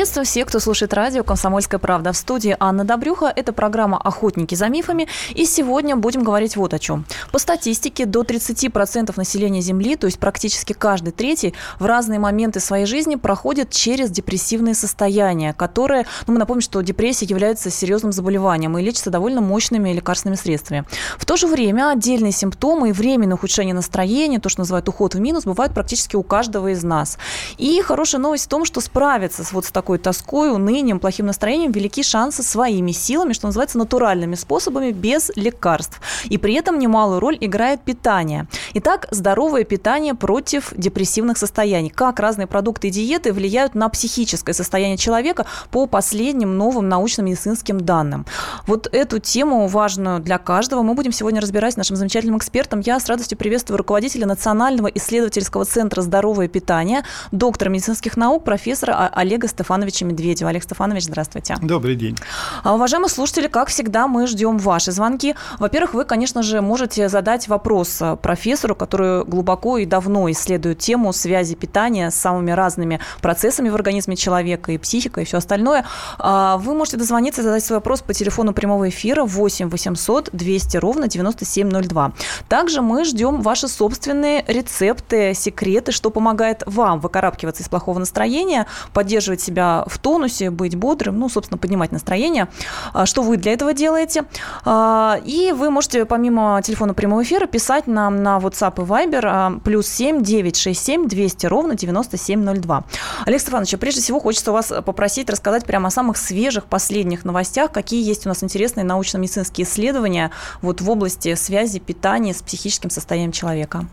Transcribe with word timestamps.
Приветствую 0.00 0.24
всех, 0.24 0.48
кто 0.48 0.60
слушает 0.60 0.94
радио 0.94 1.22
«Комсомольская 1.22 1.78
правда». 1.78 2.12
В 2.12 2.16
студии 2.16 2.56
Анна 2.58 2.84
Добрюха. 2.84 3.30
Это 3.36 3.52
программа 3.52 3.98
«Охотники 3.98 4.54
за 4.54 4.68
мифами». 4.70 5.08
И 5.34 5.44
сегодня 5.44 5.94
будем 5.94 6.24
говорить 6.24 6.56
вот 6.56 6.72
о 6.72 6.78
чем. 6.78 7.04
По 7.32 7.38
статистике, 7.38 8.06
до 8.06 8.22
30% 8.22 9.12
населения 9.14 9.60
Земли, 9.60 9.96
то 9.96 10.06
есть 10.06 10.18
практически 10.18 10.72
каждый 10.72 11.12
третий, 11.12 11.52
в 11.78 11.84
разные 11.84 12.18
моменты 12.18 12.60
своей 12.60 12.86
жизни 12.86 13.16
проходит 13.16 13.72
через 13.72 14.10
депрессивные 14.10 14.74
состояния, 14.74 15.52
которые, 15.52 16.06
ну, 16.26 16.32
мы 16.32 16.38
напомним, 16.38 16.62
что 16.62 16.80
депрессия 16.80 17.26
является 17.26 17.68
серьезным 17.68 18.12
заболеванием 18.12 18.78
и 18.78 18.82
лечится 18.82 19.10
довольно 19.10 19.42
мощными 19.42 19.92
лекарственными 19.92 20.38
средствами. 20.38 20.86
В 21.18 21.26
то 21.26 21.36
же 21.36 21.46
время 21.46 21.90
отдельные 21.90 22.32
симптомы 22.32 22.88
и 22.88 22.92
временное 22.92 23.34
ухудшение 23.34 23.74
настроения, 23.74 24.38
то, 24.38 24.48
что 24.48 24.62
называют 24.62 24.88
уход 24.88 25.14
в 25.14 25.20
минус, 25.20 25.44
бывают 25.44 25.74
практически 25.74 26.16
у 26.16 26.22
каждого 26.22 26.68
из 26.68 26.82
нас. 26.82 27.18
И 27.58 27.82
хорошая 27.82 28.22
новость 28.22 28.46
в 28.46 28.48
том, 28.48 28.64
что 28.64 28.80
справиться 28.80 29.44
вот 29.52 29.66
с 29.66 29.70
такой 29.70 29.89
тоской, 29.98 30.50
унынием, 30.52 31.00
плохим 31.00 31.26
настроением 31.26 31.72
велики 31.72 32.02
шансы 32.02 32.42
своими 32.42 32.92
силами, 32.92 33.32
что 33.32 33.46
называется, 33.46 33.78
натуральными 33.78 34.34
способами, 34.34 34.92
без 34.92 35.30
лекарств. 35.36 36.00
И 36.24 36.38
при 36.38 36.54
этом 36.54 36.78
немалую 36.78 37.20
роль 37.20 37.38
играет 37.40 37.82
питание. 37.82 38.46
Итак, 38.74 39.08
здоровое 39.10 39.64
питание 39.64 40.14
против 40.14 40.72
депрессивных 40.76 41.38
состояний. 41.38 41.90
Как 41.90 42.20
разные 42.20 42.46
продукты 42.46 42.88
и 42.88 42.90
диеты 42.90 43.32
влияют 43.32 43.74
на 43.74 43.88
психическое 43.88 44.52
состояние 44.52 44.96
человека 44.96 45.46
по 45.70 45.86
последним 45.86 46.56
новым 46.56 46.88
научно-медицинским 46.88 47.80
данным. 47.80 48.26
Вот 48.66 48.88
эту 48.92 49.18
тему, 49.18 49.66
важную 49.66 50.20
для 50.20 50.38
каждого, 50.38 50.82
мы 50.82 50.94
будем 50.94 51.12
сегодня 51.12 51.40
разбирать 51.40 51.74
с 51.74 51.76
нашим 51.76 51.96
замечательным 51.96 52.38
экспертом. 52.38 52.80
Я 52.80 53.00
с 53.00 53.06
радостью 53.06 53.38
приветствую 53.38 53.78
руководителя 53.78 54.26
Национального 54.26 54.88
исследовательского 54.88 55.64
центра 55.64 56.02
«Здоровое 56.02 56.48
питание», 56.48 57.04
доктора 57.32 57.70
медицинских 57.70 58.16
наук, 58.16 58.44
профессора 58.44 59.10
Олега 59.12 59.48
Стефановича 59.80 60.04
Медведева. 60.06 60.50
Олег 60.50 60.62
Стефанович, 60.62 61.04
здравствуйте. 61.04 61.56
Добрый 61.62 61.94
день. 61.94 62.16
А, 62.62 62.74
уважаемые 62.74 63.08
слушатели, 63.08 63.46
как 63.46 63.68
всегда, 63.68 64.06
мы 64.08 64.26
ждем 64.26 64.58
ваши 64.58 64.92
звонки. 64.92 65.34
Во-первых, 65.58 65.94
вы, 65.94 66.04
конечно 66.04 66.42
же, 66.42 66.60
можете 66.60 67.08
задать 67.08 67.48
вопрос 67.48 67.96
а, 68.02 68.16
профессору, 68.16 68.74
который 68.74 69.24
глубоко 69.24 69.78
и 69.78 69.86
давно 69.86 70.30
исследует 70.30 70.78
тему 70.78 71.12
связи 71.12 71.54
питания 71.54 72.10
с 72.10 72.14
самыми 72.14 72.50
разными 72.50 73.00
процессами 73.22 73.70
в 73.70 73.74
организме 73.74 74.16
человека 74.16 74.72
и 74.72 74.78
психикой 74.78 75.22
и 75.22 75.26
все 75.26 75.38
остальное. 75.38 75.86
А, 76.18 76.58
вы 76.58 76.74
можете 76.74 76.98
дозвониться 76.98 77.40
и 77.40 77.44
задать 77.44 77.64
свой 77.64 77.78
вопрос 77.78 78.02
по 78.02 78.12
телефону 78.12 78.52
прямого 78.52 78.88
эфира 78.90 79.24
8 79.24 79.70
800 79.70 80.30
200 80.32 80.76
ровно 80.76 81.08
9702. 81.08 82.12
Также 82.48 82.82
мы 82.82 83.04
ждем 83.04 83.40
ваши 83.40 83.66
собственные 83.68 84.44
рецепты, 84.46 85.32
секреты, 85.34 85.92
что 85.92 86.10
помогает 86.10 86.62
вам 86.66 87.00
выкарабкиваться 87.00 87.62
из 87.62 87.68
плохого 87.68 87.98
настроения, 87.98 88.66
поддерживать 88.92 89.40
себя 89.40 89.69
в 89.86 89.98
тонусе, 89.98 90.50
быть 90.50 90.76
бодрым, 90.76 91.18
ну, 91.18 91.28
собственно, 91.28 91.58
поднимать 91.58 91.92
настроение. 91.92 92.48
А, 92.92 93.06
что 93.06 93.22
вы 93.22 93.36
для 93.36 93.52
этого 93.52 93.72
делаете? 93.72 94.24
А, 94.64 95.18
и 95.24 95.52
вы 95.52 95.70
можете 95.70 96.04
помимо 96.04 96.60
телефона 96.62 96.94
прямого 96.94 97.22
эфира 97.22 97.46
писать 97.46 97.86
нам 97.86 98.22
на 98.22 98.38
WhatsApp 98.38 98.82
и 98.82 98.86
Viber 98.86 99.22
а, 99.24 99.58
плюс 99.64 99.86
7 99.88 100.22
967 100.22 101.08
200 101.08 101.46
ровно 101.46 101.74
9702. 101.74 102.84
Олег 103.26 103.40
Стефанович, 103.40 103.78
прежде 103.78 104.00
всего 104.00 104.20
хочется 104.20 104.52
вас 104.52 104.72
попросить 104.84 105.30
рассказать 105.30 105.64
прямо 105.64 105.88
о 105.88 105.90
самых 105.90 106.16
свежих 106.16 106.64
последних 106.64 107.24
новостях, 107.24 107.72
какие 107.72 108.06
есть 108.06 108.26
у 108.26 108.28
нас 108.28 108.42
интересные 108.42 108.84
научно-медицинские 108.84 109.66
исследования 109.66 110.30
вот 110.62 110.80
в 110.80 110.90
области 110.90 111.34
связи 111.34 111.78
питания 111.78 112.34
с 112.34 112.42
психическим 112.42 112.90
состоянием 112.90 113.32
человека. 113.32 113.86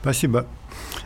Спасибо. 0.00 0.46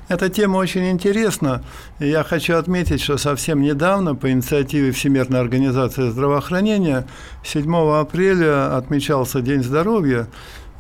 Эта 0.09 0.29
тема 0.29 0.59
очень 0.59 0.91
интересна. 0.91 1.63
Я 1.99 2.25
хочу 2.25 2.57
отметить, 2.57 3.01
что 3.01 3.17
совсем 3.17 3.63
недавно 3.63 4.15
по 4.15 4.31
инициативе 4.31 4.93
Всемирной 4.93 5.41
организации 5.41 6.11
здравоохранения 6.11 7.07
7 7.43 7.75
апреля 7.75 8.77
отмечался 8.77 9.41
День 9.41 9.63
здоровья. 9.63 10.29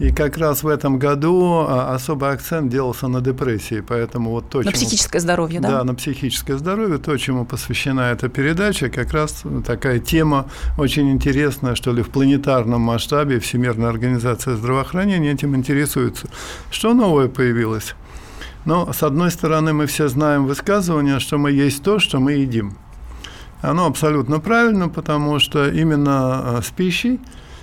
И 0.00 0.10
как 0.10 0.36
раз 0.38 0.64
в 0.64 0.68
этом 0.68 0.98
году 0.98 1.66
а, 1.68 1.94
особый 1.94 2.30
акцент 2.30 2.68
делался 2.68 3.06
на 3.06 3.20
депрессии, 3.20 3.80
поэтому 3.80 4.30
вот 4.30 4.50
то, 4.50 4.58
на 4.58 4.64
чему, 4.64 4.72
психическое 4.72 5.20
здоровье, 5.20 5.60
да? 5.60 5.68
Да, 5.68 5.84
на 5.84 5.94
психическое 5.94 6.58
здоровье, 6.58 6.98
то, 6.98 7.16
чему 7.16 7.44
посвящена 7.44 8.10
эта 8.10 8.28
передача, 8.28 8.88
как 8.88 9.12
раз 9.12 9.44
такая 9.64 10.00
тема 10.00 10.46
очень 10.78 11.12
интересная, 11.12 11.76
что 11.76 11.92
ли, 11.92 12.02
в 12.02 12.08
планетарном 12.08 12.80
масштабе 12.80 13.38
Всемирная 13.38 13.88
организация 13.88 14.56
здравоохранения 14.56 15.30
этим 15.30 15.54
интересуется. 15.54 16.26
Что 16.72 16.92
новое 16.92 17.28
появилось? 17.28 17.94
Но, 18.64 18.92
с 18.92 19.02
одной 19.02 19.30
стороны, 19.30 19.72
мы 19.72 19.86
все 19.86 20.08
знаем 20.08 20.46
высказывание, 20.46 21.20
что 21.20 21.36
мы 21.36 21.52
есть 21.52 21.82
то, 21.82 21.98
что 21.98 22.18
мы 22.18 22.32
едим. 22.32 22.76
Оно 23.60 23.86
абсолютно 23.86 24.40
правильно, 24.40 24.88
потому 24.88 25.38
что 25.38 25.68
именно 25.68 26.42
э, 26.44 26.62
с 26.62 26.70
пищей 26.70 27.18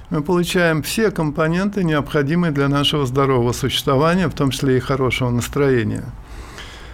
мы 0.09 0.21
получаем 0.21 0.81
все 0.81 1.11
компоненты, 1.11 1.83
необходимые 1.83 2.51
для 2.51 2.67
нашего 2.67 3.05
здорового 3.05 3.51
существования, 3.51 4.27
в 4.27 4.33
том 4.33 4.49
числе 4.51 4.77
и 4.77 4.79
хорошего 4.79 5.29
настроения. 5.29 6.05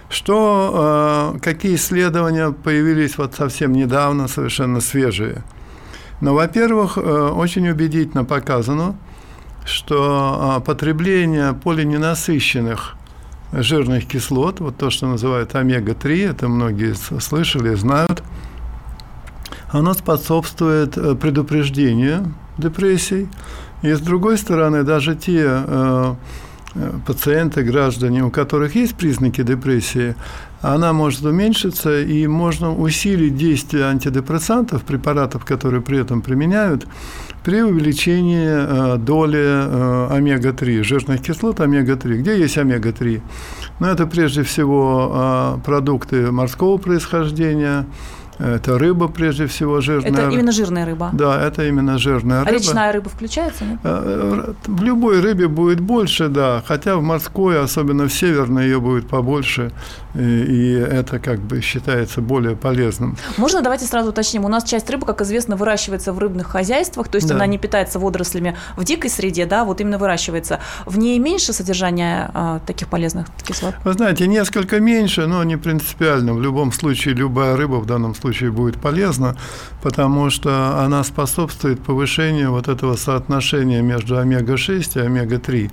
Что, 0.09 1.33
э, 1.35 1.39
какие 1.39 1.75
исследования 1.75 2.51
появились 2.51 3.17
вот 3.17 3.35
совсем 3.35 3.71
недавно, 3.71 4.27
совершенно 4.27 4.81
свежие? 4.81 5.43
Но, 6.19 6.31
ну, 6.31 6.35
во-первых, 6.35 6.97
э, 6.97 7.01
очень 7.01 7.67
убедительно 7.69 8.25
показано, 8.25 8.97
что 9.65 10.61
потребление 10.65 11.53
полиненасыщенных 11.53 12.96
жирных 13.51 14.05
кислот, 14.07 14.59
вот 14.59 14.77
то, 14.77 14.89
что 14.89 15.07
называют 15.07 15.55
омега-3, 15.55 16.29
это 16.29 16.47
многие 16.47 16.93
слышали, 17.19 17.73
знают, 17.75 18.23
оно 19.69 19.93
способствует 19.93 20.97
э, 20.97 21.15
предупреждению 21.15 22.33
депрессий. 22.57 23.27
И 23.81 23.91
с 23.91 23.99
другой 23.99 24.37
стороны, 24.37 24.83
даже 24.83 25.15
те 25.15 25.43
э, 25.45 26.15
э, 26.75 26.91
пациенты, 27.05 27.63
граждане, 27.63 28.23
у 28.23 28.31
которых 28.31 28.75
есть 28.75 28.95
признаки 28.95 29.43
депрессии, 29.43 30.15
она 30.61 30.93
может 30.93 31.23
уменьшиться, 31.23 32.01
и 32.01 32.25
можно 32.27 32.75
усилить 32.75 33.35
действие 33.35 33.85
антидепрессантов, 33.85 34.83
препаратов, 34.83 35.45
которые 35.45 35.81
при 35.81 35.99
этом 35.99 36.21
применяют, 36.21 36.87
при 37.47 37.61
увеличении 37.61 38.45
э, 38.45 38.97
доли 38.97 39.39
э, 39.39 40.07
омега-3, 40.17 40.83
жирных 40.83 41.21
кислот 41.21 41.61
омега-3. 41.61 42.17
Где 42.17 42.37
есть 42.37 42.57
омега-3? 42.57 43.21
Ну, 43.79 43.87
это 43.87 44.05
прежде 44.05 44.43
всего 44.43 45.13
э, 45.15 45.59
продукты 45.63 46.29
морского 46.29 46.77
происхождения, 46.77 47.85
это 48.39 48.77
рыба, 48.77 49.07
прежде 49.07 49.47
всего, 49.47 49.81
жирная. 49.81 50.11
Это 50.11 50.29
именно 50.29 50.51
жирная 50.51 50.85
рыба? 50.85 51.09
Да, 51.13 51.41
это 51.41 51.67
именно 51.67 51.97
жирная 51.97 52.39
рыба. 52.41 52.51
А 52.51 52.53
речная 52.53 52.91
рыба 52.91 53.09
включается? 53.09 53.65
Нет? 53.65 53.79
Э, 53.83 54.53
в 54.65 54.83
любой 54.83 55.21
рыбе 55.21 55.47
будет 55.47 55.79
больше, 55.79 56.27
да. 56.27 56.63
Хотя 56.67 56.97
в 56.97 57.01
морской, 57.01 57.59
особенно 57.59 58.07
в 58.07 58.13
северной, 58.13 58.65
ее 58.65 58.79
будет 58.79 59.07
побольше. 59.07 59.71
И 60.15 60.71
это 60.73 61.19
как 61.19 61.39
бы 61.39 61.61
считается 61.61 62.21
более 62.21 62.55
полезным. 62.55 63.17
Можно 63.37 63.61
давайте 63.61 63.85
сразу 63.85 64.09
уточним. 64.09 64.45
У 64.45 64.47
нас 64.47 64.63
часть 64.63 64.89
рыбы, 64.89 65.05
как 65.05 65.21
известно, 65.21 65.55
выращивается 65.55 66.13
в 66.13 66.19
рыбных 66.19 66.47
хозяйствах, 66.47 67.07
то 67.07 67.17
есть 67.17 67.27
да. 67.27 67.35
она 67.35 67.45
не 67.45 67.57
питается 67.57 67.99
водорослями 67.99 68.55
в 68.75 68.83
дикой 68.83 69.09
среде, 69.09 69.45
да, 69.45 69.63
вот 69.63 69.81
именно 69.81 69.97
выращивается. 69.97 70.59
В 70.85 70.97
ней 70.97 71.19
меньше 71.19 71.53
содержания 71.53 72.31
а, 72.33 72.59
таких 72.65 72.87
полезных 72.87 73.27
кислот? 73.43 73.75
Вы 73.83 73.93
знаете, 73.93 74.27
несколько 74.27 74.79
меньше, 74.79 75.27
но 75.27 75.43
не 75.43 75.57
принципиально. 75.57 76.33
В 76.33 76.41
любом 76.41 76.71
случае, 76.71 77.13
любая 77.13 77.55
рыба 77.55 77.75
в 77.75 77.85
данном 77.85 78.15
случае 78.15 78.26
случае 78.27 78.51
будет 78.51 78.77
полезна, 78.77 79.37
потому 79.81 80.29
что 80.29 80.79
она 80.83 81.03
способствует 81.03 81.79
повышению 81.79 82.51
вот 82.51 82.67
этого 82.67 82.97
соотношения 82.97 83.81
между 83.81 84.17
омега-6 84.17 84.99
и 84.99 85.05
омега-3. 85.05 85.71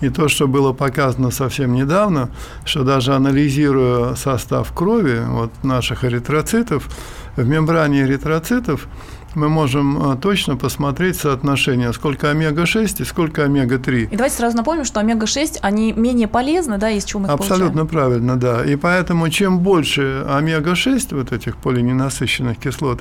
И 0.00 0.08
то, 0.10 0.28
что 0.28 0.48
было 0.48 0.72
показано 0.72 1.30
совсем 1.30 1.72
недавно, 1.72 2.30
что 2.64 2.82
даже 2.82 3.14
анализируя 3.14 4.16
состав 4.16 4.72
крови 4.72 5.22
вот 5.24 5.50
наших 5.62 6.04
эритроцитов, 6.04 6.88
в 7.36 7.46
мембране 7.46 8.02
эритроцитов 8.02 8.88
мы 9.36 9.48
можем 9.48 10.10
а, 10.10 10.16
точно 10.16 10.56
посмотреть 10.56 11.16
соотношение, 11.16 11.92
сколько 11.92 12.30
омега-6 12.30 13.02
и 13.02 13.04
сколько 13.04 13.44
омега-3. 13.44 14.08
И 14.10 14.16
давайте 14.16 14.36
сразу 14.36 14.56
напомним, 14.56 14.84
что 14.84 15.00
омега-6, 15.00 15.58
они 15.62 15.92
менее 15.92 16.28
полезны, 16.28 16.78
да, 16.78 16.90
из 16.90 17.04
чего 17.04 17.20
мы 17.20 17.28
Абсолютно 17.28 17.84
получаем? 17.84 17.88
правильно, 17.88 18.36
да. 18.36 18.64
И 18.64 18.76
поэтому 18.76 19.28
чем 19.30 19.60
больше 19.60 20.24
омега-6, 20.28 21.14
вот 21.14 21.32
этих 21.32 21.56
полиненасыщенных 21.56 22.58
кислот, 22.58 23.00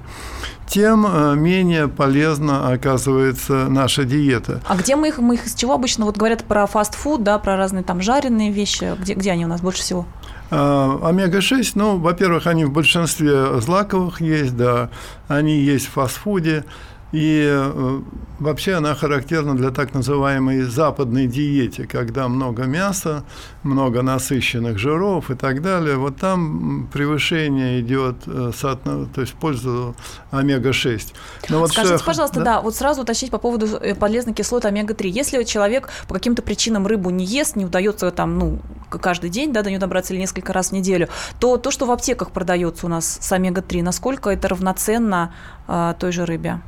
тем 0.68 1.06
а, 1.08 1.34
менее 1.34 1.88
полезна 1.88 2.72
оказывается 2.72 3.68
наша 3.70 4.04
диета. 4.04 4.62
А 4.68 4.76
где 4.76 4.96
мы 4.96 5.10
их, 5.10 5.20
мы 5.20 5.36
их 5.36 5.46
из 5.46 5.56
чего 5.56 5.74
обычно, 5.74 6.06
вот 6.06 6.18
говорят 6.18 6.44
про 6.44 6.66
фастфуд, 6.68 7.24
да, 7.24 7.38
про 7.40 7.58
разные 7.58 7.84
там 7.84 8.02
жареные 8.02 8.52
вещи, 8.52 8.96
где, 9.00 9.14
где 9.14 9.32
они 9.32 9.46
у 9.46 9.50
нас 9.50 9.62
больше 9.62 9.82
всего? 9.82 10.06
А, 10.56 11.00
омега-6, 11.10 11.72
ну, 11.74 11.98
во-первых, 11.98 12.46
они 12.46 12.66
в 12.66 12.72
большинстве 12.72 13.60
злаковых 13.60 14.22
есть, 14.22 14.56
да, 14.56 14.92
они 15.28 15.58
есть 15.58 15.88
в 15.88 15.94
фастфуде, 15.94 16.64
и 17.12 17.44
э, 17.50 18.02
Вообще 18.44 18.74
она 18.74 18.94
характерна 18.94 19.56
для 19.56 19.72
так 19.72 19.94
называемой 19.94 20.64
западной 20.64 21.28
диете, 21.28 21.88
когда 21.88 22.28
много 22.28 22.64
мяса, 22.64 23.24
много 23.64 24.02
насыщенных 24.02 24.78
жиров 24.78 25.32
и 25.32 25.36
так 25.36 25.62
далее. 25.62 25.96
Вот 25.96 26.18
там 26.18 26.90
превышение 26.92 27.80
идет 27.80 28.18
э, 28.28 28.52
то 28.62 29.22
есть 29.22 29.32
в 29.32 29.36
пользу 29.36 29.96
омега-6. 30.32 31.14
Но 31.48 31.60
вот 31.60 31.72
Скажите, 31.72 31.98
что, 31.98 32.06
пожалуйста, 32.06 32.40
да? 32.40 32.46
да, 32.46 32.62
вот 32.62 32.76
сразу 32.76 33.04
уточнить 33.04 33.32
по 33.32 33.38
поводу 33.38 33.78
э, 33.78 33.96
полезной 33.96 34.34
кислоты 34.34 34.68
омега-3. 34.68 35.08
Если 35.08 35.42
человек 35.44 35.90
по 36.10 36.14
каким-то 36.14 36.42
причинам 36.42 36.86
рыбу 36.86 37.12
не 37.12 37.24
ест, 37.24 37.56
не 37.56 37.64
удается 37.64 38.12
там, 38.12 38.38
ну, 38.38 38.60
каждый 38.90 39.30
день, 39.30 39.54
да, 39.54 39.62
до 39.62 39.70
нее 39.70 39.80
добраться 39.80 40.14
или 40.14 40.20
несколько 40.20 40.52
раз 40.52 40.70
в 40.70 40.72
неделю, 40.74 41.08
то 41.40 41.56
то, 41.56 41.72
что 41.72 41.86
в 41.86 41.92
аптеках 41.92 42.32
продается 42.32 42.88
у 42.88 42.90
нас 42.90 43.20
с 43.22 43.32
омега-3, 43.32 43.84
насколько 43.84 44.30
это 44.30 44.50
равноценно 44.50 45.34
э, 45.70 45.94
той 45.98 46.12
же 46.12 46.26
рыбе? 46.26 46.60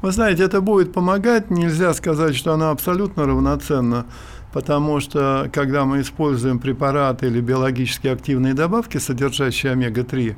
Вы 0.00 0.12
знаете, 0.12 0.44
это 0.44 0.60
будет 0.60 0.92
помогать. 0.92 1.50
Нельзя 1.50 1.92
сказать, 1.92 2.36
что 2.36 2.52
она 2.52 2.70
абсолютно 2.70 3.26
равноценна, 3.26 4.06
потому 4.52 5.00
что 5.00 5.50
когда 5.52 5.84
мы 5.84 6.02
используем 6.02 6.60
препараты 6.60 7.26
или 7.26 7.40
биологически 7.40 8.06
активные 8.06 8.54
добавки, 8.54 8.98
содержащие 8.98 9.72
омега-3, 9.72 10.36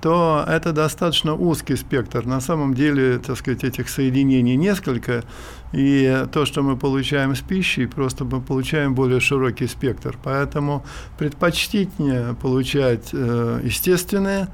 то 0.00 0.44
это 0.46 0.72
достаточно 0.72 1.34
узкий 1.34 1.76
спектр. 1.76 2.24
На 2.24 2.40
самом 2.40 2.74
деле, 2.74 3.18
так 3.18 3.36
сказать, 3.36 3.64
этих 3.64 3.88
соединений 3.88 4.56
несколько, 4.56 5.24
и 5.72 6.24
то, 6.32 6.46
что 6.46 6.62
мы 6.62 6.76
получаем 6.76 7.34
с 7.34 7.40
пищей, 7.40 7.86
просто 7.86 8.24
мы 8.24 8.40
получаем 8.40 8.94
более 8.94 9.20
широкий 9.20 9.66
спектр. 9.66 10.16
Поэтому 10.22 10.84
предпочтительнее 11.18 12.34
получать 12.40 13.10
э, 13.12 13.60
естественные 13.64 14.48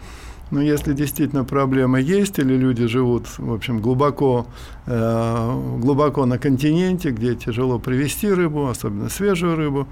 но 0.52 0.60
если 0.60 0.92
действительно 0.92 1.44
проблема 1.44 1.98
есть, 1.98 2.38
или 2.38 2.54
люди 2.54 2.86
живут, 2.86 3.26
в 3.38 3.52
общем, 3.54 3.80
глубоко, 3.80 4.46
глубоко 4.86 6.26
на 6.26 6.38
континенте, 6.38 7.10
где 7.10 7.34
тяжело 7.34 7.78
привезти 7.78 8.28
рыбу, 8.28 8.68
особенно 8.68 9.08
свежую 9.08 9.56
рыбу, 9.56 9.88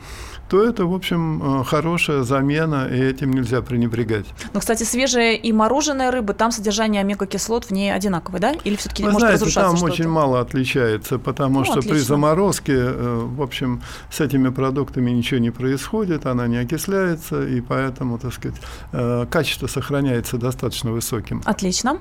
то 0.48 0.62
это, 0.62 0.84
в 0.84 0.92
общем, 0.92 1.60
э, 1.60 1.64
хорошая 1.64 2.22
замена, 2.22 2.88
и 2.90 2.98
этим 3.00 3.32
нельзя 3.32 3.62
пренебрегать. 3.62 4.26
Но, 4.52 4.60
кстати, 4.60 4.82
свежая 4.82 5.34
и 5.34 5.52
мороженая 5.52 6.10
рыба, 6.10 6.34
там 6.34 6.50
содержание 6.50 7.00
омега-кислот 7.00 7.66
в 7.66 7.70
ней 7.70 7.94
одинаковое, 7.94 8.40
да? 8.40 8.52
Или 8.64 8.76
все-таки 8.76 9.04
может 9.04 9.20
знаете, 9.20 9.34
разрушаться 9.36 9.70
там 9.70 9.76
что-то? 9.76 9.92
очень 9.92 10.08
мало 10.08 10.40
отличается, 10.40 11.18
потому 11.18 11.60
ну, 11.60 11.64
что 11.64 11.74
отлично. 11.74 11.92
при 11.92 11.98
заморозке, 12.00 12.74
э, 12.76 13.20
в 13.24 13.42
общем, 13.42 13.82
с 14.10 14.20
этими 14.20 14.48
продуктами 14.48 15.10
ничего 15.10 15.40
не 15.40 15.50
происходит, 15.50 16.26
она 16.26 16.46
не 16.48 16.58
окисляется, 16.58 17.46
и 17.46 17.60
поэтому, 17.60 18.18
так 18.18 18.34
сказать, 18.34 18.60
качество 19.30 19.66
сохраняется 19.66 20.36
до 20.36 20.50
достаточно 20.50 20.90
высоким. 20.90 21.42
Отлично. 21.44 21.98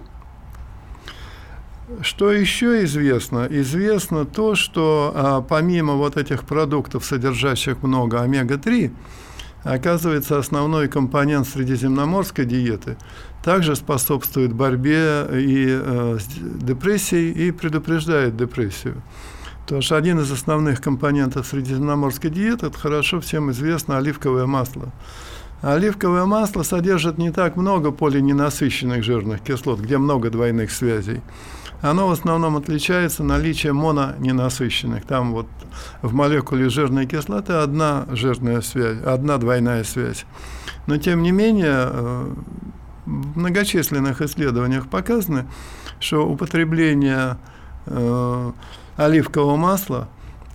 Что 2.01 2.31
еще 2.31 2.83
известно? 2.83 3.47
Известно 3.49 4.23
то, 4.23 4.53
что 4.53 5.11
а, 5.15 5.41
помимо 5.41 5.93
вот 5.93 6.17
этих 6.17 6.43
продуктов, 6.43 7.03
содержащих 7.03 7.81
много 7.81 8.21
омега-3, 8.21 8.91
оказывается, 9.63 10.37
основной 10.37 10.87
компонент 10.87 11.47
средиземноморской 11.47 12.45
диеты 12.45 12.95
также 13.43 13.75
способствует 13.75 14.53
борьбе 14.53 15.25
и 15.31 15.65
э, 15.67 16.17
с 16.19 16.27
депрессией 16.63 17.31
и 17.31 17.51
предупреждает 17.51 18.37
депрессию. 18.37 19.01
Потому 19.63 19.81
что 19.81 19.97
один 19.97 20.19
из 20.19 20.31
основных 20.31 20.81
компонентов 20.81 21.47
средиземноморской 21.47 22.29
диеты– 22.29 22.65
это 22.67 22.77
хорошо 22.77 23.19
всем 23.19 23.49
известно 23.49 23.97
оливковое 23.97 24.45
масло. 24.45 24.91
Оливковое 25.61 26.25
масло 26.25 26.61
содержит 26.61 27.17
не 27.17 27.31
так 27.31 27.55
много 27.55 27.91
полиненасыщенных 27.91 29.03
жирных 29.03 29.41
кислот, 29.41 29.79
где 29.79 29.97
много 29.97 30.29
двойных 30.29 30.69
связей. 30.71 31.21
Оно 31.81 32.07
в 32.07 32.11
основном 32.11 32.57
отличается 32.57 33.23
наличием 33.23 33.77
мононенасыщенных. 33.77 35.05
Там 35.05 35.31
вот 35.31 35.47
в 36.01 36.13
молекуле 36.13 36.69
жирной 36.69 37.05
кислоты 37.05 37.53
одна 37.53 38.05
жирная 38.09 38.61
связь, 38.61 39.01
одна 39.03 39.37
двойная 39.37 39.83
связь. 39.83 40.25
Но 40.87 40.97
тем 40.97 41.23
не 41.23 41.31
менее 41.31 41.89
э, 41.89 42.33
в 43.05 43.37
многочисленных 43.37 44.21
исследованиях 44.21 44.89
показано, 44.89 45.47
что 45.99 46.27
употребление 46.27 47.37
э, 47.85 48.51
оливкового 48.97 49.55
масла, 49.55 50.09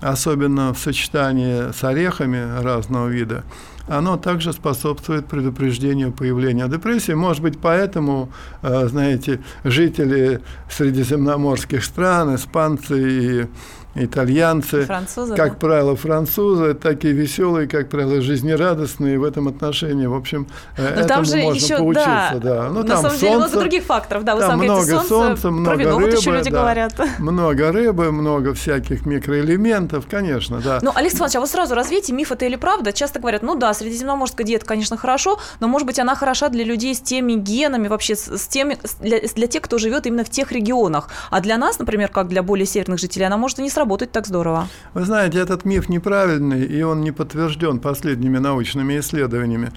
особенно 0.05 0.73
в 0.75 0.79
сочетании 0.79 1.73
с 1.73 1.83
орехами 1.83 2.63
разного 2.63 3.09
вида, 3.09 3.45
оно 3.89 4.17
также 4.17 4.53
способствует 4.53 5.27
предупреждению 5.27 6.13
появления 6.13 6.69
депрессии. 6.69 7.13
Может 7.13 7.43
быть, 7.43 7.59
поэтому, 7.59 8.31
э, 8.63 8.87
знаете, 8.87 9.41
жители 9.63 10.41
средиземноморских 10.71 11.85
стран, 11.85 12.35
испанцы 12.35 13.43
и 13.43 13.47
итальянцы, 13.95 14.85
французы, 14.85 15.35
как 15.35 15.53
да? 15.53 15.59
правило, 15.59 15.97
французы, 15.97 16.75
такие 16.75 17.15
веселые, 17.15 17.69
как 17.69 17.89
правило, 17.89 18.21
жизнерадостные 18.21 19.19
в 19.19 19.25
этом 19.25 19.49
отношении. 19.49 20.07
В 20.07 20.15
общем, 20.15 20.49
э, 20.77 20.83
Но 20.83 20.89
этому 20.89 21.09
там 21.09 21.25
же 21.25 21.37
можно 21.37 21.57
еще, 21.57 21.79
поучиться. 21.79 22.31
Да, 22.35 22.39
да. 22.41 22.69
Ну, 22.71 22.83
На 22.83 22.89
там 22.89 22.97
самом 22.97 23.03
солнце, 23.03 23.21
деле 23.21 23.37
много 23.37 23.59
других 23.59 23.85
факторов. 23.85 24.25
Да, 24.25 24.35
вы 24.35 24.41
там 24.41 24.51
сам 24.51 24.61
много 24.61 24.85
солнце, 24.85 25.09
солнца, 25.09 25.51
много 25.51 25.77
вино, 25.77 25.99
рыбы. 25.99 26.11
Вот 26.11 26.21
еще 26.21 26.31
люди 26.33 26.51
да, 26.51 26.61
говорят. 26.61 27.01
Много 27.19 27.73
рыбы, 27.73 28.13
много 28.13 28.55
всяких 28.55 29.07
микроэлементов, 29.07 30.07
конечно, 30.11 30.61
да. 30.61 30.81
Ну, 30.83 30.91
Алексей 30.95 31.19
Иванович, 31.19 31.37
а 31.37 31.41
вы 31.41 31.47
сразу 31.47 31.75
развейте, 31.75 32.13
миф 32.13 32.33
это 32.33 32.45
или 32.47 32.57
правда? 32.57 32.93
Часто 32.93 33.21
говорят, 33.21 33.43
ну 33.43 33.55
да, 33.55 33.73
средиземноморская 33.73 34.47
диета, 34.47 34.67
конечно, 34.67 34.97
хорошо, 34.97 35.39
но, 35.61 35.69
может 35.69 35.87
быть, 35.87 35.99
она 35.99 36.15
хороша 36.15 36.49
для 36.49 36.65
людей 36.65 36.95
с 36.95 37.01
теми 37.01 37.35
генами, 37.35 37.89
вообще 37.89 38.17
с 38.17 38.47
теми, 38.49 38.77
для, 39.01 39.21
для 39.21 39.47
тех, 39.47 39.63
кто 39.63 39.79
живет 39.79 40.07
именно 40.07 40.25
в 40.25 40.31
тех 40.31 40.53
регионах. 40.53 41.09
А 41.31 41.41
для 41.41 41.57
нас, 41.59 41.79
например, 41.79 42.09
как 42.09 42.29
для 42.29 42.43
более 42.43 42.67
северных 42.67 42.99
жителей, 42.99 43.27
она 43.27 43.37
может 43.37 43.59
и 43.59 43.63
не 43.63 43.71
сработать 43.71 43.84
так 44.13 44.27
здорово. 44.27 44.69
Вы 44.95 45.05
знаете, 45.05 45.39
этот 45.39 45.65
миф 45.65 45.89
неправильный, 45.89 46.65
и 46.65 46.83
он 46.83 47.03
не 47.03 47.13
подтвержден 47.13 47.79
последними 47.79 48.39
научными 48.39 48.99
исследованиями. 48.99 49.73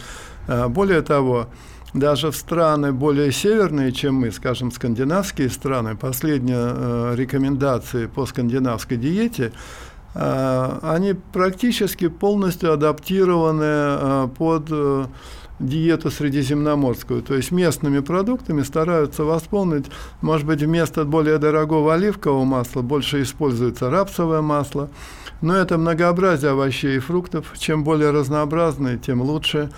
А, 0.47 0.67
более 0.69 1.01
того, 1.01 1.47
даже 1.93 2.31
в 2.31 2.35
страны 2.35 2.91
более 2.91 3.31
северные, 3.31 3.91
чем 3.91 4.15
мы, 4.15 4.31
скажем, 4.31 4.71
скандинавские 4.71 5.49
страны, 5.49 5.95
последние 5.95 6.57
э, 6.57 7.13
рекомендации 7.15 8.07
по 8.07 8.25
скандинавской 8.25 8.97
диете, 8.97 9.51
э, 10.13 10.79
они 10.81 11.13
практически 11.13 12.07
полностью 12.07 12.73
адаптированы 12.73 13.63
э, 13.63 14.27
под 14.37 15.09
диету 15.59 16.11
средиземноморскую. 16.11 17.21
То 17.21 17.35
есть 17.35 17.51
местными 17.51 17.99
продуктами 17.99 18.61
стараются 18.61 19.23
восполнить, 19.23 19.85
может 20.21 20.45
быть, 20.45 20.61
вместо 20.61 21.03
более 21.03 21.37
дорогого 21.37 21.93
оливкового 21.93 22.43
масла 22.45 22.81
больше 22.81 23.21
используется 23.21 23.89
рапсовое 23.89 24.41
масло. 24.41 24.89
Но 25.41 25.55
это 25.55 25.77
многообразие 25.77 26.51
овощей 26.51 26.97
и 26.97 26.99
фруктов. 26.99 27.53
Чем 27.57 27.83
более 27.83 28.11
разнообразные, 28.11 28.97
тем 28.97 29.21
лучше. 29.21 29.69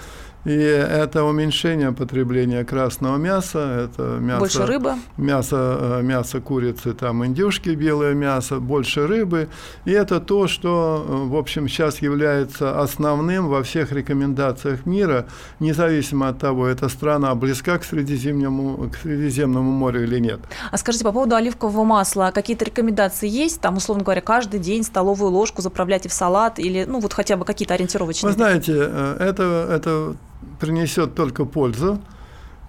И 0.46 0.51
это 0.51 1.25
уменьшение 1.25 1.91
потребления 1.91 2.63
красного 2.63 3.17
мяса, 3.17 3.89
это 3.89 4.19
мясо, 4.19 4.39
больше 4.39 4.65
рыбы, 4.65 4.93
мясо, 5.17 5.77
э, 6.00 6.01
мясо 6.01 6.39
курицы, 6.39 6.93
там 6.93 7.25
индюшки, 7.25 7.69
белое 7.69 8.13
мясо, 8.13 8.60
больше 8.60 9.05
рыбы. 9.05 9.50
И 9.84 9.91
это 9.91 10.22
то, 10.22 10.48
что, 10.48 11.05
э, 11.08 11.27
в 11.27 11.36
общем, 11.36 11.67
сейчас 11.67 12.01
является 12.01 12.79
основным 12.79 13.50
во 13.50 13.63
всех 13.63 13.91
рекомендациях 13.91 14.86
мира, 14.86 15.25
независимо 15.60 16.29
от 16.29 16.39
того, 16.39 16.67
эта 16.67 16.88
страна 16.88 17.36
близка 17.36 17.77
к 17.77 17.84
Средиземному, 17.84 18.89
к 18.89 18.96
Средиземному 18.96 19.72
морю 19.72 20.03
или 20.03 20.19
нет. 20.19 20.39
А 20.72 20.77
скажите, 20.77 21.03
по 21.03 21.12
поводу 21.12 21.36
оливкового 21.36 21.84
масла, 21.84 22.31
какие-то 22.34 22.63
рекомендации 22.63 23.27
есть? 23.27 23.60
Там, 23.60 23.75
условно 23.75 24.05
говоря, 24.05 24.22
каждый 24.22 24.62
день 24.62 24.84
столовую 24.84 25.31
ложку 25.31 25.62
заправляйте 25.62 26.08
в 26.08 26.13
салат 26.13 26.60
или, 26.60 26.86
ну, 26.86 27.01
вот 27.01 27.12
хотя 27.12 27.36
бы 27.36 27.43
какие-то 27.43 27.74
ориентировочные? 27.74 28.29
Вы 28.29 28.36
знаете, 28.36 28.74
э, 28.77 29.17
это, 29.19 29.67
это 29.69 30.15
принесет 30.60 31.15
только 31.15 31.46
пользу, 31.46 32.01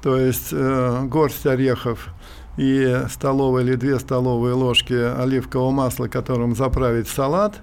то 0.02 0.16
есть 0.16 0.48
э, 0.52 1.02
горсть 1.04 1.46
орехов 1.46 2.08
и 2.56 3.04
столовая 3.10 3.64
или 3.64 3.74
две 3.74 3.98
столовые 3.98 4.54
ложки 4.54 4.92
оливкового 4.92 5.70
масла, 5.70 6.08
которым 6.08 6.54
заправить 6.54 7.08
салат, 7.08 7.60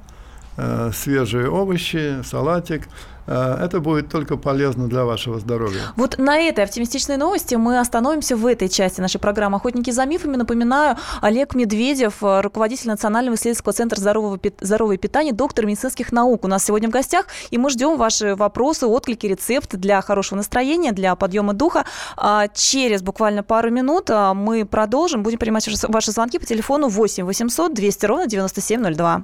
э, 0.57 0.91
свежие 0.93 1.49
овощи, 1.49 2.21
салатик, 2.23 2.87
это 3.27 3.79
будет 3.79 4.09
только 4.09 4.37
полезно 4.37 4.87
для 4.87 5.05
вашего 5.05 5.39
здоровья. 5.39 5.81
Вот 5.95 6.17
на 6.17 6.37
этой 6.39 6.63
оптимистичной 6.63 7.17
новости 7.17 7.55
мы 7.55 7.79
остановимся 7.79 8.35
в 8.35 8.45
этой 8.45 8.69
части 8.69 9.01
нашей 9.01 9.19
программы 9.19 9.57
«Охотники 9.57 9.91
за 9.91 10.05
мифами». 10.05 10.35
Напоминаю, 10.35 10.97
Олег 11.21 11.55
Медведев, 11.55 12.23
э, 12.23 12.41
руководитель 12.41 12.87
Национального 12.87 13.35
исследовательского 13.35 13.73
центра 13.73 13.99
здорового, 13.99 14.39
здорового 14.61 14.97
питания, 14.97 15.33
доктор 15.33 15.65
медицинских 15.65 16.11
наук 16.11 16.45
у 16.45 16.47
нас 16.47 16.63
сегодня 16.63 16.89
в 16.89 16.91
гостях. 16.91 17.27
И 17.51 17.57
мы 17.57 17.69
ждем 17.69 17.97
ваши 17.97 18.35
вопросы, 18.35 18.87
отклики, 18.87 19.27
рецепты 19.27 19.77
для 19.77 20.01
хорошего 20.01 20.37
настроения, 20.37 20.91
для 20.91 21.15
подъема 21.15 21.53
духа. 21.53 21.85
А 22.15 22.47
через 22.47 23.01
буквально 23.01 23.43
пару 23.43 23.69
минут 23.71 24.09
а, 24.09 24.33
мы 24.33 24.65
продолжим. 24.65 25.23
Будем 25.23 25.37
принимать 25.37 25.67
ваши 25.87 26.11
звонки 26.11 26.39
по 26.39 26.45
телефону 26.45 26.87
8 26.87 27.25
800 27.25 27.73
200 27.73 28.05
ровно 28.05 28.27
9702. 28.27 29.23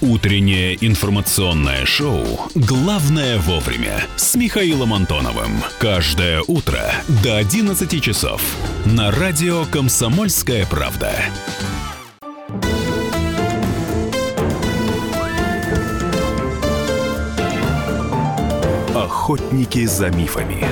Утреннее 0.00 0.78
информационное 0.80 1.84
шоу 1.84 2.24
«Главное 2.54 3.36
вовремя» 3.38 4.06
с 4.14 4.36
Михаилом 4.36 4.94
Антоновым. 4.94 5.60
Каждое 5.80 6.40
утро 6.46 6.80
до 7.24 7.36
11 7.36 8.00
часов 8.00 8.40
на 8.84 9.10
радио 9.10 9.64
«Комсомольская 9.64 10.66
правда». 10.66 11.12
Охотники 18.94 19.84
за 19.84 20.10
мифами 20.10 20.64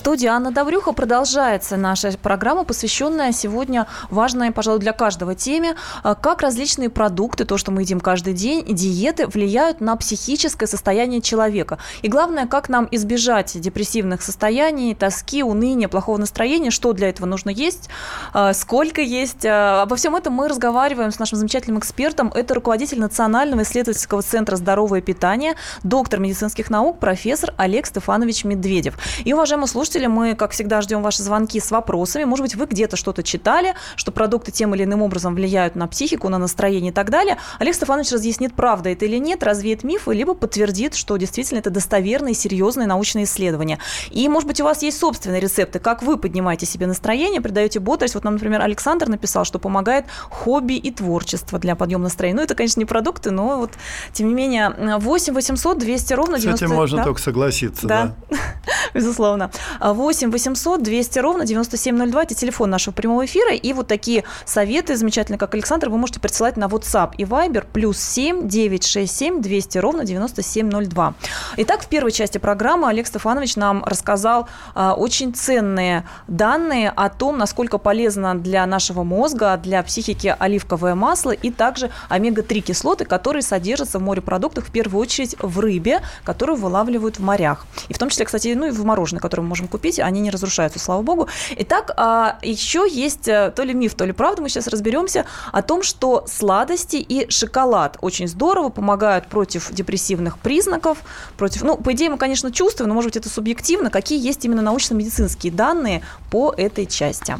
студии 0.00 0.26
Анна 0.26 0.50
Добрюха 0.50 0.92
продолжается 0.92 1.76
наша 1.76 2.10
программа, 2.16 2.64
посвященная 2.64 3.32
сегодня 3.32 3.86
важной, 4.08 4.50
пожалуй, 4.50 4.80
для 4.80 4.94
каждого 4.94 5.34
теме, 5.34 5.76
а, 6.02 6.14
как 6.14 6.40
различные 6.40 6.88
продукты, 6.88 7.44
то, 7.44 7.58
что 7.58 7.70
мы 7.70 7.82
едим 7.82 8.00
каждый 8.00 8.32
день, 8.32 8.64
диеты 8.64 9.26
влияют 9.26 9.82
на 9.82 9.94
психическое 9.96 10.66
состояние 10.66 11.20
человека. 11.20 11.76
И 12.00 12.08
главное, 12.08 12.46
как 12.46 12.70
нам 12.70 12.88
избежать 12.90 13.60
депрессивных 13.60 14.22
состояний, 14.22 14.94
тоски, 14.94 15.42
уныния, 15.42 15.86
плохого 15.86 16.16
настроения, 16.16 16.70
что 16.70 16.94
для 16.94 17.10
этого 17.10 17.26
нужно 17.26 17.50
есть, 17.50 17.90
а, 18.32 18.54
сколько 18.54 19.02
есть. 19.02 19.44
А, 19.44 19.82
обо 19.82 19.96
всем 19.96 20.16
этом 20.16 20.32
мы 20.32 20.48
разговариваем 20.48 21.12
с 21.12 21.18
нашим 21.18 21.36
замечательным 21.36 21.78
экспертом. 21.78 22.32
Это 22.34 22.54
руководитель 22.54 23.00
Национального 23.00 23.64
исследовательского 23.64 24.22
центра 24.22 24.56
«Здоровое 24.56 25.02
питание», 25.02 25.56
доктор 25.82 26.20
медицинских 26.20 26.70
наук, 26.70 26.98
профессор 26.98 27.52
Олег 27.58 27.84
Стефанович 27.84 28.44
Медведев. 28.44 28.96
И, 29.26 29.34
уважаемые 29.34 29.68
слушатели, 29.68 29.89
слушатели, 29.90 30.06
мы, 30.06 30.34
как 30.34 30.52
всегда, 30.52 30.80
ждем 30.82 31.02
ваши 31.02 31.22
звонки 31.22 31.58
с 31.58 31.70
вопросами. 31.70 32.24
Может 32.24 32.44
быть, 32.44 32.54
вы 32.54 32.66
где-то 32.66 32.96
что-то 32.96 33.22
читали, 33.22 33.74
что 33.96 34.12
продукты 34.12 34.52
тем 34.52 34.74
или 34.74 34.84
иным 34.84 35.02
образом 35.02 35.34
влияют 35.34 35.74
на 35.74 35.88
психику, 35.88 36.28
на 36.28 36.38
настроение 36.38 36.92
и 36.92 36.94
так 36.94 37.10
далее. 37.10 37.38
Олег 37.58 37.74
Стефанович 37.74 38.12
разъяснит, 38.12 38.54
правда 38.54 38.90
это 38.90 39.04
или 39.04 39.16
нет, 39.16 39.42
развеет 39.42 39.82
мифы, 39.82 40.14
либо 40.14 40.34
подтвердит, 40.34 40.94
что 40.94 41.16
действительно 41.16 41.58
это 41.58 41.70
достоверные, 41.70 42.34
серьезные 42.34 42.86
научные 42.86 43.24
исследования. 43.24 43.78
И, 44.10 44.28
может 44.28 44.46
быть, 44.46 44.60
у 44.60 44.64
вас 44.64 44.82
есть 44.82 44.98
собственные 44.98 45.40
рецепты, 45.40 45.80
как 45.80 46.02
вы 46.02 46.16
поднимаете 46.16 46.66
себе 46.66 46.86
настроение, 46.86 47.40
придаете 47.40 47.80
бодрость. 47.80 48.14
Вот 48.14 48.24
нам, 48.24 48.34
например, 48.34 48.60
Александр 48.60 49.08
написал, 49.08 49.44
что 49.44 49.58
помогает 49.58 50.04
хобби 50.30 50.74
и 50.74 50.92
творчество 50.92 51.58
для 51.58 51.74
подъема 51.74 52.04
настроения. 52.04 52.36
Ну, 52.36 52.42
это, 52.42 52.54
конечно, 52.54 52.78
не 52.78 52.86
продукты, 52.86 53.32
но 53.32 53.58
вот, 53.58 53.72
тем 54.12 54.28
не 54.28 54.34
менее, 54.34 54.72
8 54.98 55.34
800 55.34 55.78
200 55.78 56.12
ровно 56.12 56.38
90... 56.38 56.58
С 56.58 56.62
этим 56.62 56.76
можно 56.76 56.98
да? 56.98 57.04
только 57.04 57.20
согласиться, 57.20 57.86
да. 57.88 58.14
да. 58.30 58.36
Безусловно. 58.94 59.50
8 59.80 60.30
800 60.30 60.82
200 60.82 61.18
ровно 61.18 61.46
9702. 61.46 62.22
Это 62.22 62.34
телефон 62.34 62.70
нашего 62.70 62.94
прямого 62.94 63.24
эфира. 63.24 63.54
И 63.54 63.72
вот 63.72 63.86
такие 63.86 64.24
советы 64.44 64.96
замечательные, 64.96 65.38
как 65.38 65.54
Александр, 65.54 65.88
вы 65.88 65.98
можете 65.98 66.20
присылать 66.20 66.56
на 66.56 66.64
WhatsApp 66.64 67.12
и 67.16 67.24
Viber 67.24 67.66
плюс 67.72 67.98
7 67.98 68.48
967 68.48 69.40
200 69.40 69.78
ровно 69.78 70.04
9702. 70.04 71.14
Итак, 71.56 71.82
в 71.82 71.88
первой 71.88 72.12
части 72.12 72.38
программы 72.38 72.88
Олег 72.88 73.06
Стефанович 73.06 73.56
нам 73.56 73.82
рассказал 73.84 74.48
а, 74.74 74.94
очень 74.94 75.34
ценные 75.34 76.04
данные 76.28 76.90
о 76.90 77.08
том, 77.08 77.38
насколько 77.38 77.78
полезно 77.78 78.34
для 78.34 78.66
нашего 78.66 79.02
мозга, 79.02 79.56
для 79.62 79.82
психики 79.82 80.34
оливковое 80.38 80.94
масло 80.94 81.30
и 81.30 81.50
также 81.50 81.90
омега-3 82.08 82.60
кислоты, 82.60 83.04
которые 83.04 83.42
содержатся 83.42 83.98
в 83.98 84.02
морепродуктах, 84.02 84.66
в 84.66 84.70
первую 84.70 85.00
очередь 85.00 85.36
в 85.40 85.58
рыбе, 85.60 86.00
которую 86.24 86.56
вылавливают 86.56 87.18
в 87.18 87.22
морях. 87.22 87.66
И 87.88 87.94
в 87.94 87.98
том 87.98 88.08
числе, 88.10 88.26
кстати, 88.26 88.54
ну 88.54 88.66
и 88.66 88.70
в 88.70 88.84
мороженое, 88.84 89.20
которое 89.20 89.42
мы 89.42 89.48
можем 89.48 89.68
купить, 89.70 89.98
они 89.98 90.20
не 90.20 90.30
разрушаются, 90.30 90.78
слава 90.78 91.02
богу. 91.02 91.28
Итак, 91.56 91.92
а, 91.96 92.38
еще 92.42 92.86
есть 92.90 93.28
э, 93.28 93.52
то 93.54 93.62
ли 93.62 93.72
миф, 93.72 93.94
то 93.94 94.04
ли 94.04 94.12
правда, 94.12 94.42
мы 94.42 94.48
сейчас 94.48 94.66
разберемся 94.66 95.24
о 95.52 95.62
том, 95.62 95.82
что 95.82 96.24
сладости 96.26 96.96
и 96.96 97.30
шоколад 97.30 97.96
очень 98.00 98.28
здорово 98.28 98.68
помогают 98.68 99.26
против 99.26 99.72
депрессивных 99.72 100.38
признаков, 100.38 100.98
против, 101.36 101.62
ну, 101.62 101.76
по 101.76 101.92
идее, 101.92 102.10
мы, 102.10 102.18
конечно, 102.18 102.52
чувствуем, 102.52 102.88
но, 102.88 102.94
может 102.94 103.08
быть, 103.08 103.16
это 103.16 103.28
субъективно, 103.28 103.90
какие 103.90 104.22
есть 104.24 104.44
именно 104.44 104.62
научно-медицинские 104.62 105.52
данные 105.52 106.02
по 106.30 106.52
этой 106.56 106.86
части. 106.86 107.36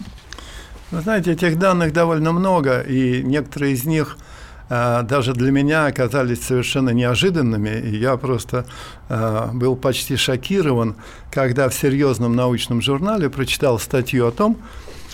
Вы 0.91 1.03
знаете, 1.03 1.33
этих 1.33 1.59
данных 1.59 1.93
довольно 1.93 2.33
много, 2.33 2.81
и 2.81 3.23
некоторые 3.23 3.75
из 3.75 3.85
них– 3.85 4.17
даже 4.71 5.35
для 5.35 5.51
меня 5.51 5.87
оказались 5.87 6.45
совершенно 6.45 6.91
неожиданными. 6.91 7.71
И 7.81 7.97
я 7.97 8.17
просто 8.17 8.67
а, 9.09 9.51
был 9.53 9.75
почти 9.75 10.15
шокирован, 10.15 10.95
когда 11.33 11.69
в 11.69 11.75
серьезном 11.75 12.37
научном 12.37 12.81
журнале 12.81 13.29
прочитал 13.29 13.81
статью 13.81 14.29
о 14.29 14.31
том, 14.31 14.57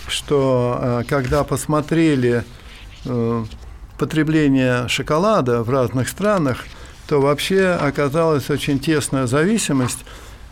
что 0.07 0.77
а, 0.79 1.03
когда 1.05 1.43
посмотрели 1.43 2.43
э, 3.05 3.45
потребление 3.97 4.87
шоколада 4.89 5.63
в 5.63 5.71
разных 5.71 6.07
странах, 6.07 6.65
то 7.07 7.19
вообще 7.19 7.69
оказалась 7.69 8.51
очень 8.51 8.79
тесная 8.79 9.25
зависимость. 9.25 10.05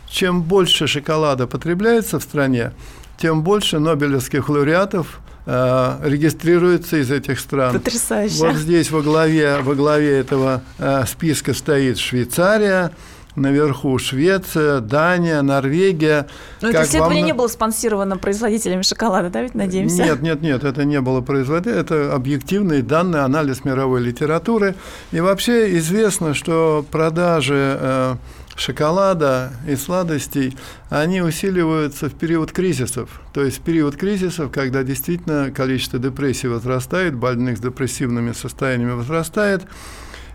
Чем 0.08 0.42
больше 0.42 0.88
шоколада 0.88 1.46
потребляется 1.46 2.18
в 2.18 2.22
стране, 2.22 2.72
тем 3.18 3.42
больше 3.42 3.78
нобелевских 3.78 4.48
лауреатов 4.48 5.20
э, 5.46 5.98
регистрируются 6.02 6.98
из 6.98 7.10
этих 7.10 7.40
стран. 7.40 7.72
Потрясающе. 7.72 8.36
Вот 8.38 8.56
здесь 8.56 8.90
во 8.90 9.02
главе, 9.02 9.58
во 9.62 9.74
главе 9.74 10.18
этого 10.18 10.62
э, 10.78 11.04
списка 11.06 11.54
стоит 11.54 11.98
Швейцария, 11.98 12.92
наверху 13.36 13.98
Швеция, 13.98 14.80
Дания, 14.80 15.42
Норвегия. 15.42 16.26
Но 16.60 16.70
это 16.70 16.82
исследование 16.84 17.22
вам... 17.22 17.26
не 17.26 17.34
было 17.34 17.48
спонсировано 17.48 18.16
производителями 18.16 18.82
шоколада, 18.82 19.30
да, 19.30 19.42
ведь 19.42 19.54
надеемся? 19.54 20.02
Нет, 20.02 20.22
нет, 20.22 20.42
нет, 20.42 20.64
это 20.64 20.84
не 20.84 21.00
было 21.00 21.20
производителем, 21.20 21.78
это 21.78 22.14
объективные 22.14 22.82
данные, 22.82 23.22
анализ 23.22 23.64
мировой 23.64 24.00
литературы. 24.00 24.74
И 25.12 25.20
вообще 25.20 25.76
известно, 25.78 26.34
что 26.34 26.84
продажи 26.90 27.78
э, 27.80 28.14
шоколада 28.56 29.52
и 29.66 29.76
сладостей, 29.76 30.56
они 30.88 31.20
усиливаются 31.20 32.08
в 32.08 32.14
период 32.14 32.52
кризисов. 32.52 33.20
То 33.32 33.44
есть 33.44 33.58
в 33.58 33.60
период 33.60 33.96
кризисов, 33.96 34.50
когда 34.50 34.82
действительно 34.82 35.50
количество 35.50 35.98
депрессий 35.98 36.48
возрастает, 36.48 37.14
больных 37.14 37.58
с 37.58 37.60
депрессивными 37.60 38.32
состояниями 38.32 38.92
возрастает, 38.92 39.62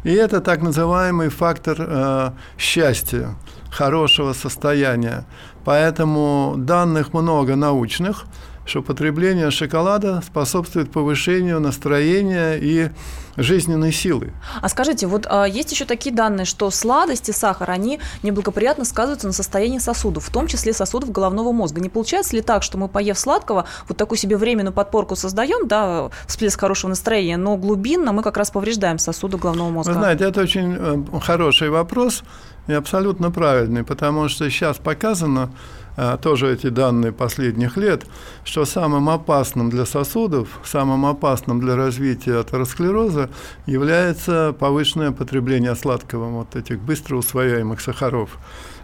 и 0.04 0.12
это 0.12 0.42
так 0.42 0.62
называемый 0.62 1.30
фактор 1.30 1.78
э, 1.80 2.32
счастья, 2.58 3.36
хорошего 3.72 4.34
состояния. 4.34 5.26
Поэтому 5.64 6.56
данных 6.58 7.14
много 7.14 7.56
научных– 7.56 8.26
что 8.66 8.82
потребление 8.82 9.52
шоколада 9.52 10.22
способствует 10.26 10.92
повышению 10.92 11.60
настроения 11.60 12.56
и 12.56 12.90
жизненной 13.38 13.92
силы. 13.92 14.34
А 14.62 14.70
скажите, 14.70 15.08
вот 15.08 15.26
а, 15.30 15.46
есть 15.46 15.72
еще 15.72 15.86
такие 15.86 16.14
данные, 16.14 16.46
что 16.46 16.70
сладость 16.70 17.30
и 17.30 17.32
сахар, 17.32 17.72
они 17.72 18.00
неблагоприятно 18.24 18.86
сказываются 18.86 19.28
на 19.28 19.34
состоянии 19.34 19.80
сосудов, 19.80 20.26
в 20.26 20.32
том 20.32 20.48
числе 20.48 20.74
сосудов 20.74 21.12
головного 21.12 21.52
мозга. 21.52 21.82
Не 21.82 21.90
получается 21.90 22.36
ли 22.36 22.42
так, 22.42 22.64
что 22.64 22.78
мы, 22.78 22.88
поев 22.88 23.18
сладкого, 23.18 23.66
вот 23.88 23.98
такую 23.98 24.18
себе 24.18 24.38
временную 24.38 24.74
подпорку 24.74 25.16
создаем, 25.16 25.68
да, 25.68 26.10
всплеск 26.28 26.60
хорошего 26.60 26.90
настроения, 26.90 27.38
но 27.38 27.58
глубинно 27.58 28.12
мы 28.12 28.22
как 28.22 28.38
раз 28.38 28.52
повреждаем 28.52 29.00
сосуды 29.00 29.38
головного 29.38 29.70
мозга? 29.70 29.92
Вы 29.94 30.00
знаете, 30.00 30.26
это 30.26 30.42
очень 30.42 30.76
э, 30.78 31.20
хороший 31.22 31.70
вопрос 31.70 32.24
и 32.68 32.74
абсолютно 32.74 33.32
правильный, 33.32 33.84
потому 33.84 34.30
что 34.30 34.50
сейчас 34.50 34.78
показано, 34.78 35.52
а, 35.98 36.18
тоже 36.18 36.54
эти 36.54 36.68
данные 36.68 37.12
последних 37.12 37.76
лет, 37.76 38.06
что 38.44 38.66
самым 38.66 39.10
опасным 39.10 39.70
для 39.70 39.86
сосудов, 39.86 40.60
самым 40.64 41.06
опасным 41.06 41.60
для 41.60 41.76
развития 41.76 42.40
атеросклероза 42.40 43.30
является 43.66 44.56
повышенное 44.58 45.12
потребление 45.12 45.76
сладкого, 45.76 46.30
вот 46.30 46.56
этих 46.56 46.80
быстро 46.80 47.18
усвояемых 47.18 47.82
сахаров. 47.82 48.38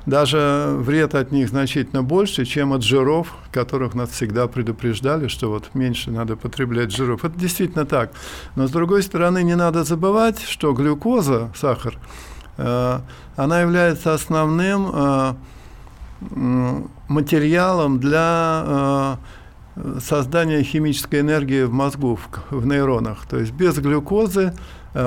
Даже 0.08 0.76
вред 0.80 1.16
от 1.16 1.34
них 1.34 1.50
значительно 1.50 2.02
больше, 2.02 2.46
чем 2.46 2.72
от 2.72 2.82
жиров, 2.82 3.34
которых 3.52 3.94
нас 3.94 4.10
всегда 4.12 4.48
предупреждали, 4.48 5.28
что 5.28 5.50
вот 5.50 5.72
меньше 5.74 6.12
надо 6.12 6.38
потреблять 6.38 6.96
жиров. 6.96 7.26
Это 7.26 7.38
действительно 7.38 7.86
так. 7.86 8.14
Но 8.56 8.68
с 8.68 8.72
другой 8.72 9.04
стороны, 9.04 9.44
не 9.44 9.56
надо 9.56 9.84
забывать, 9.84 10.42
что 10.42 10.72
глюкоза, 10.72 11.52
сахар, 11.56 11.96
э, 11.96 12.00
она 12.58 13.62
является 13.62 14.14
основным 14.14 14.90
э, 14.94 15.34
материалом 17.08 18.00
для 18.00 19.18
э, 19.76 20.00
создания 20.00 20.64
химической 20.64 21.20
энергии 21.20 21.64
в 21.64 21.72
мозгу, 21.72 22.20
в, 22.50 22.66
нейронах. 22.66 23.26
То 23.28 23.38
есть 23.38 23.52
без 23.52 23.78
глюкозы 23.78 24.54
э, 24.54 24.56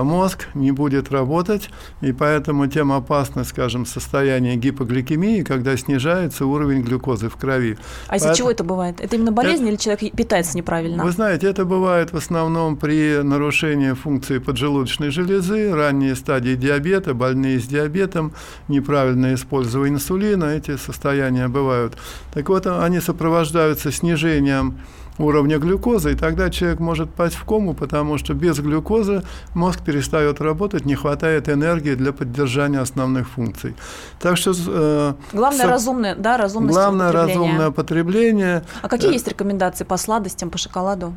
мозг 0.02 0.46
не 0.54 0.72
будет 0.72 1.10
работать, 1.10 1.70
и 2.00 2.12
поэтому 2.12 2.66
тем 2.66 2.92
опасно, 2.92 3.44
скажем, 3.44 3.86
состояние 3.86 4.56
гипогликемии, 4.56 5.42
когда 5.42 5.76
снижается 5.76 6.46
уровень 6.46 6.82
глюкозы 6.82 7.28
в 7.28 7.36
крови. 7.36 7.78
А 8.08 8.16
из-за 8.16 8.34
чего 8.34 8.50
это 8.50 8.64
бывает? 8.64 9.00
Это 9.00 9.16
именно 9.16 9.32
болезнь 9.32 9.62
это, 9.62 9.70
или 9.70 9.76
человек 9.76 10.14
питается 10.14 10.56
неправильно? 10.56 11.04
Вы 11.04 11.10
знаете, 11.10 11.48
это 11.48 11.64
бывает 11.64 12.12
в 12.12 12.16
основном 12.16 12.76
при 12.76 13.22
нарушении 13.22 13.92
функции 13.92 14.38
поджелудочной 14.38 15.10
железы, 15.10 15.74
ранние 15.74 16.14
стадии 16.14 16.54
диабета, 16.54 17.14
больные 17.14 17.58
с 17.58 17.66
диабетом, 17.66 18.32
неправильное 18.68 19.34
использование 19.34 19.94
инсулина, 19.94 20.44
эти 20.44 20.76
состояния 20.76 21.48
бывают. 21.48 21.96
Так 22.32 22.48
вот, 22.48 22.66
они 22.66 23.00
сопровождаются 23.00 23.90
снижением 23.90 24.78
уровня 25.22 25.58
глюкозы, 25.58 26.12
и 26.12 26.14
тогда 26.14 26.50
человек 26.50 26.80
может 26.80 27.10
пасть 27.10 27.34
в 27.34 27.44
кому, 27.44 27.74
потому 27.74 28.18
что 28.18 28.34
без 28.34 28.58
глюкозы 28.58 29.22
мозг 29.54 29.80
перестает 29.84 30.40
работать, 30.40 30.84
не 30.86 30.94
хватает 30.94 31.48
энергии 31.48 31.94
для 31.94 32.12
поддержания 32.12 32.80
основных 32.80 33.28
функций. 33.28 33.74
Так 34.18 34.36
что 34.36 34.52
э, 34.52 35.14
главное 35.32 35.64
со... 35.64 35.68
разумное, 35.68 36.14
да, 36.14 36.36
разумное 36.36 36.72
главное 36.72 37.12
разумное 37.12 37.70
потребление. 37.70 38.64
А 38.82 38.88
какие 38.88 39.10
э, 39.10 39.14
есть 39.14 39.28
рекомендации 39.28 39.84
по 39.84 39.96
сладостям, 39.96 40.50
по 40.50 40.58
шоколаду? 40.58 41.16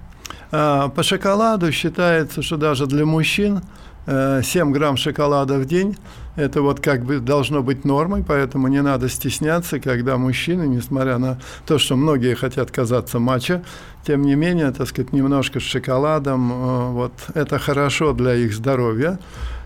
Э, 0.51 0.89
по 0.95 1.03
шоколаду 1.03 1.72
считается, 1.72 2.41
что 2.41 2.57
даже 2.57 2.86
для 2.86 3.05
мужчин 3.05 3.62
7 4.05 4.12
э, 4.12 4.72
грамм 4.72 4.98
шоколада 4.98 5.60
в 5.60 5.65
день 5.65 5.98
это 6.36 6.62
вот 6.62 6.79
как 6.79 7.03
бы 7.03 7.19
должно 7.19 7.62
быть 7.62 7.86
нормой, 7.86 8.24
поэтому 8.27 8.67
не 8.67 8.81
надо 8.81 9.07
стесняться, 9.07 9.79
когда 9.79 10.17
мужчины, 10.17 10.63
несмотря 10.63 11.19
на 11.19 11.39
то, 11.67 11.77
что 11.77 11.95
многие 11.95 12.33
хотят 12.33 12.72
казаться 12.72 13.19
мачо, 13.19 13.62
тем 14.05 14.24
не 14.24 14.36
менее, 14.36 14.72
так 14.72 14.88
сказать, 14.88 15.13
немножко 15.13 15.60
с 15.60 15.63
шоколадом, 15.63 16.51
э, 16.51 16.91
вот 16.91 17.13
это 17.36 17.60
хорошо 17.60 18.13
для 18.13 18.33
их 18.33 18.53
здоровья. 18.53 19.19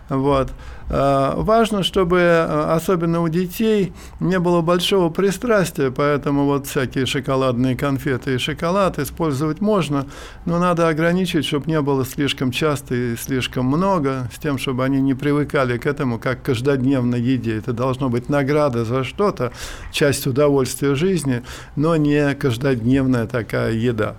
Вот. 0.09 0.51
А, 0.89 1.35
важно, 1.35 1.83
чтобы, 1.83 2.21
а, 2.21 2.73
особенно 2.75 3.21
у 3.21 3.27
детей, 3.27 3.91
не 4.21 4.39
было 4.39 4.61
большого 4.61 5.09
пристрастия, 5.09 5.91
поэтому 5.91 6.45
вот 6.45 6.67
всякие 6.67 7.05
шоколадные 7.05 7.75
конфеты 7.75 8.35
и 8.35 8.37
шоколад 8.37 8.97
использовать 8.99 9.59
можно, 9.59 10.07
но 10.45 10.59
надо 10.59 10.87
ограничить, 10.87 11.45
чтобы 11.45 11.69
не 11.69 11.81
было 11.81 12.05
слишком 12.05 12.51
часто 12.51 12.95
и 12.95 13.15
слишком 13.17 13.65
много, 13.65 14.29
с 14.33 14.39
тем, 14.39 14.57
чтобы 14.57 14.85
они 14.85 15.01
не 15.01 15.13
привыкали 15.13 15.77
к 15.77 15.85
этому, 15.85 16.19
как 16.19 16.41
к 16.41 16.45
каждодневной 16.45 17.19
еде. 17.19 17.57
Это 17.57 17.73
должно 17.73 18.07
быть 18.09 18.29
награда 18.29 18.85
за 18.85 19.03
что-то, 19.03 19.51
часть 19.91 20.25
удовольствия 20.25 20.95
жизни, 20.95 21.43
но 21.75 21.97
не 21.97 22.33
каждодневная 22.35 23.27
такая 23.27 23.73
еда. 23.73 24.15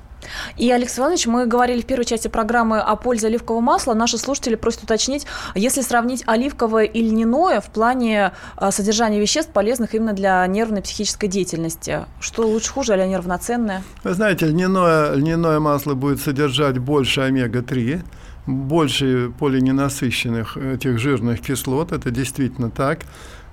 И, 0.56 0.70
Алексей 0.70 1.00
Иванович, 1.00 1.26
мы 1.26 1.46
говорили 1.46 1.80
в 1.80 1.87
первой 1.87 2.04
части 2.04 2.28
программы 2.28 2.80
о 2.80 2.96
пользе 2.96 3.28
оливкового 3.28 3.60
масла. 3.60 3.94
Наши 3.94 4.18
слушатели 4.18 4.54
просят 4.54 4.84
уточнить, 4.84 5.26
если 5.54 5.82
сравнить 5.82 6.25
оливковое 6.26 6.84
и 6.84 7.02
льняное 7.02 7.60
в 7.60 7.66
плане 7.66 8.32
а, 8.56 8.70
содержания 8.70 9.20
веществ, 9.20 9.52
полезных 9.52 9.94
именно 9.94 10.12
для 10.12 10.46
нервной 10.46 10.82
психической 10.82 11.28
деятельности, 11.28 12.06
что 12.20 12.46
лучше, 12.46 12.72
хуже 12.72 12.94
или 12.94 13.00
они 13.00 13.16
равноценные? 13.16 13.82
Вы 14.04 14.14
знаете, 14.14 14.46
льняное, 14.46 15.12
льняное 15.12 15.60
масло 15.60 15.94
будет 15.94 16.20
содержать 16.20 16.78
больше 16.78 17.20
омега-3, 17.20 18.02
больше 18.46 19.30
полиненасыщенных 19.38 20.56
этих 20.56 20.98
жирных 20.98 21.40
кислот, 21.40 21.92
это 21.92 22.10
действительно 22.10 22.70
так. 22.70 23.00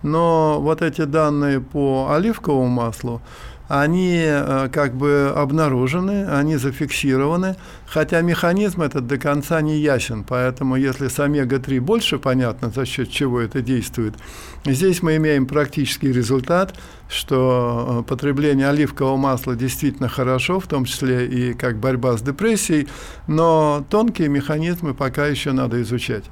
Но 0.03 0.59
вот 0.61 0.81
эти 0.81 1.01
данные 1.01 1.59
по 1.59 2.11
оливковому 2.11 2.67
маслу, 2.67 3.21
они 3.67 4.21
э, 4.25 4.69
как 4.71 4.95
бы 4.95 5.33
обнаружены, 5.35 6.27
они 6.29 6.57
зафиксированы, 6.57 7.55
хотя 7.87 8.21
механизм 8.21 8.81
этот 8.81 9.07
до 9.07 9.17
конца 9.17 9.61
не 9.61 9.77
ясен, 9.77 10.23
поэтому 10.23 10.75
если 10.75 11.07
с 11.07 11.19
омега-3 11.19 11.79
больше 11.79 12.19
понятно, 12.19 12.69
за 12.69 12.85
счет 12.85 13.09
чего 13.09 13.41
это 13.41 13.61
действует, 13.61 14.15
здесь 14.65 15.01
мы 15.01 15.17
имеем 15.17 15.45
практический 15.47 16.11
результат, 16.11 16.75
что 17.09 18.01
э, 18.01 18.09
потребление 18.09 18.69
оливкового 18.69 19.17
масла 19.17 19.55
действительно 19.55 20.09
хорошо, 20.09 20.59
в 20.59 20.67
том 20.67 20.85
числе 20.85 21.25
и 21.27 21.53
как 21.53 21.77
борьба 21.77 22.17
с 22.17 22.21
депрессией, 22.21 22.87
но 23.27 23.85
тонкие 23.89 24.29
механизмы 24.29 24.93
пока 24.93 25.25
еще 25.27 25.51
надо 25.51 25.81
изучать. 25.81 26.25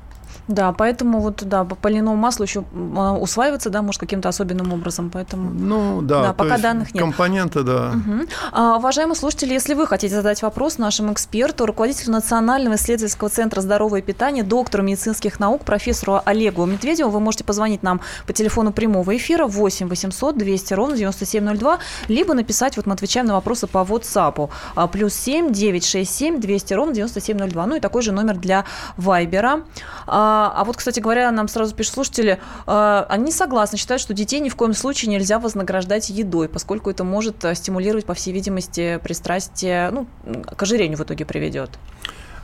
Да, 0.47 0.73
поэтому 0.73 1.19
вот, 1.19 1.43
да, 1.43 1.63
по 1.63 1.87
льняному 1.87 2.17
маслу 2.17 2.43
еще 2.43 2.63
а, 2.97 3.13
усваивается, 3.13 3.69
да, 3.69 3.81
может, 3.81 3.99
каким-то 3.99 4.29
особенным 4.29 4.73
образом, 4.73 5.09
поэтому... 5.09 5.49
Ну, 5.51 6.01
да, 6.01 6.23
да 6.23 6.33
пока 6.33 6.57
данных 6.57 6.93
нет. 6.93 7.01
Компоненты, 7.01 7.63
да. 7.63 7.91
Угу. 7.91 8.27
А, 8.51 8.77
уважаемые 8.77 9.15
слушатели, 9.15 9.53
если 9.53 9.73
вы 9.73 9.87
хотите 9.87 10.13
задать 10.15 10.41
вопрос 10.41 10.77
нашему 10.77 11.13
эксперту, 11.13 11.65
руководителю 11.65 12.11
Национального 12.11 12.75
исследовательского 12.75 13.29
центра 13.29 13.61
здорового 13.61 14.01
питания, 14.01 14.43
доктору 14.43 14.83
медицинских 14.83 15.39
наук, 15.39 15.63
профессору 15.63 16.21
Олегу 16.25 16.65
Медведеву, 16.65 17.09
вы 17.09 17.21
можете 17.21 17.45
позвонить 17.45 17.81
нам 17.81 18.01
по 18.27 18.33
телефону 18.33 18.73
прямого 18.73 19.15
эфира 19.15 19.45
8 19.45 19.87
800 19.87 20.37
200 20.37 20.73
ровно 20.73 20.97
9702, 20.97 21.79
либо 22.09 22.33
написать, 22.33 22.75
вот 22.75 22.85
мы 22.85 22.93
отвечаем 22.93 23.27
на 23.27 23.35
вопросы 23.35 23.67
по 23.67 23.77
WhatsApp, 23.77 24.49
а, 24.75 24.87
плюс 24.87 25.13
7 25.13 25.53
967 25.53 26.41
200 26.41 26.73
ровно 26.73 26.93
9702, 26.93 27.65
ну 27.65 27.75
и 27.75 27.79
такой 27.79 28.01
же 28.01 28.11
номер 28.11 28.35
для 28.35 28.65
Вайбера. 28.97 29.61
А, 30.05 30.32
а 30.55 30.63
вот, 30.63 30.77
кстати 30.77 30.99
говоря, 30.99 31.31
нам 31.31 31.47
сразу 31.47 31.75
пишут 31.75 31.93
слушатели, 31.93 32.39
а, 32.65 33.05
они 33.09 33.31
согласны, 33.31 33.77
считают, 33.77 34.01
что 34.01 34.13
детей 34.13 34.39
ни 34.39 34.49
в 34.49 34.55
коем 34.55 34.73
случае 34.73 35.11
нельзя 35.11 35.39
вознаграждать 35.39 36.09
едой, 36.09 36.49
поскольку 36.49 36.89
это 36.89 37.03
может 37.03 37.43
э, 37.45 37.55
стимулировать, 37.55 38.05
по 38.05 38.13
всей 38.13 38.33
видимости, 38.33 38.99
пристрастие, 39.03 39.91
ну, 39.91 40.07
к 40.45 40.61
ожирению 40.61 40.97
в 40.97 41.01
итоге 41.01 41.25
приведет. 41.25 41.71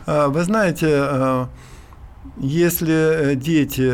А, 0.05 0.27
вы 0.27 0.43
знаете, 0.43 0.87
э, 0.89 1.45
если 2.37 3.33
дети 3.35 3.91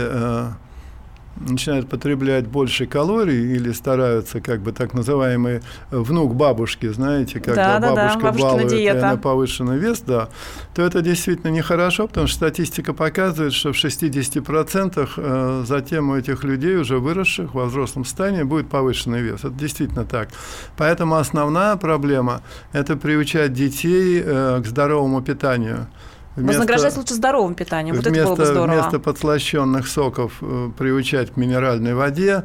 начинают 1.36 1.90
потреблять 1.90 2.48
больше 2.48 2.86
калорий 2.86 3.56
или 3.56 3.72
стараются, 3.72 4.42
как 4.42 4.62
бы 4.62 4.72
так 4.72 4.94
называемый 4.94 5.62
внук 5.92 6.36
бабушки, 6.36 6.88
знаете, 6.88 7.40
когда 7.40 7.80
да, 7.80 7.94
бабушка 7.94 8.22
да, 8.22 8.32
да. 8.32 8.40
балует 8.40 8.68
диета. 8.70 8.98
и 8.98 9.02
на 9.02 9.18
повышенный 9.18 9.78
вес, 9.78 10.02
да, 10.02 10.30
то 10.74 10.82
это 10.82 11.02
действительно 11.02 11.52
нехорошо, 11.52 12.08
потому 12.08 12.28
что 12.28 12.38
статистика 12.38 12.94
показывает, 12.94 13.54
что 13.54 13.74
в 13.74 13.76
60% 13.76 15.10
э, 15.18 15.64
затем 15.68 16.10
у 16.10 16.16
этих 16.16 16.44
людей, 16.44 16.78
уже 16.78 17.00
выросших 17.00 17.54
во 17.54 17.66
взрослом 17.66 18.06
состоянии, 18.06 18.44
будет 18.44 18.70
повышенный 18.70 19.22
вес. 19.22 19.40
Это 19.40 19.52
действительно 19.52 20.06
так. 20.06 20.30
Поэтому 20.78 21.16
основная 21.16 21.76
проблема– 21.76 22.42
это 22.74 22.96
приучать 22.96 23.54
детей 23.54 24.22
э, 24.24 24.62
к 24.62 24.66
здоровому 24.66 25.22
питанию. 25.22 25.88
Вместо, 26.36 26.60
Вознаграждать 26.60 26.98
лучше 26.98 27.14
здоровым 27.14 27.56
питанием. 27.56 27.96
Вот 27.96 28.06
вместо, 28.06 28.20
это 28.20 28.28
было 28.28 28.36
бы 28.36 28.46
здорово. 28.46 28.82
Вместо 28.82 29.00
подслащенных 29.00 29.88
соков 29.88 30.34
э, 30.42 30.70
приучать 30.78 31.32
к 31.32 31.38
минеральной 31.38 31.94
воде. 31.94 32.44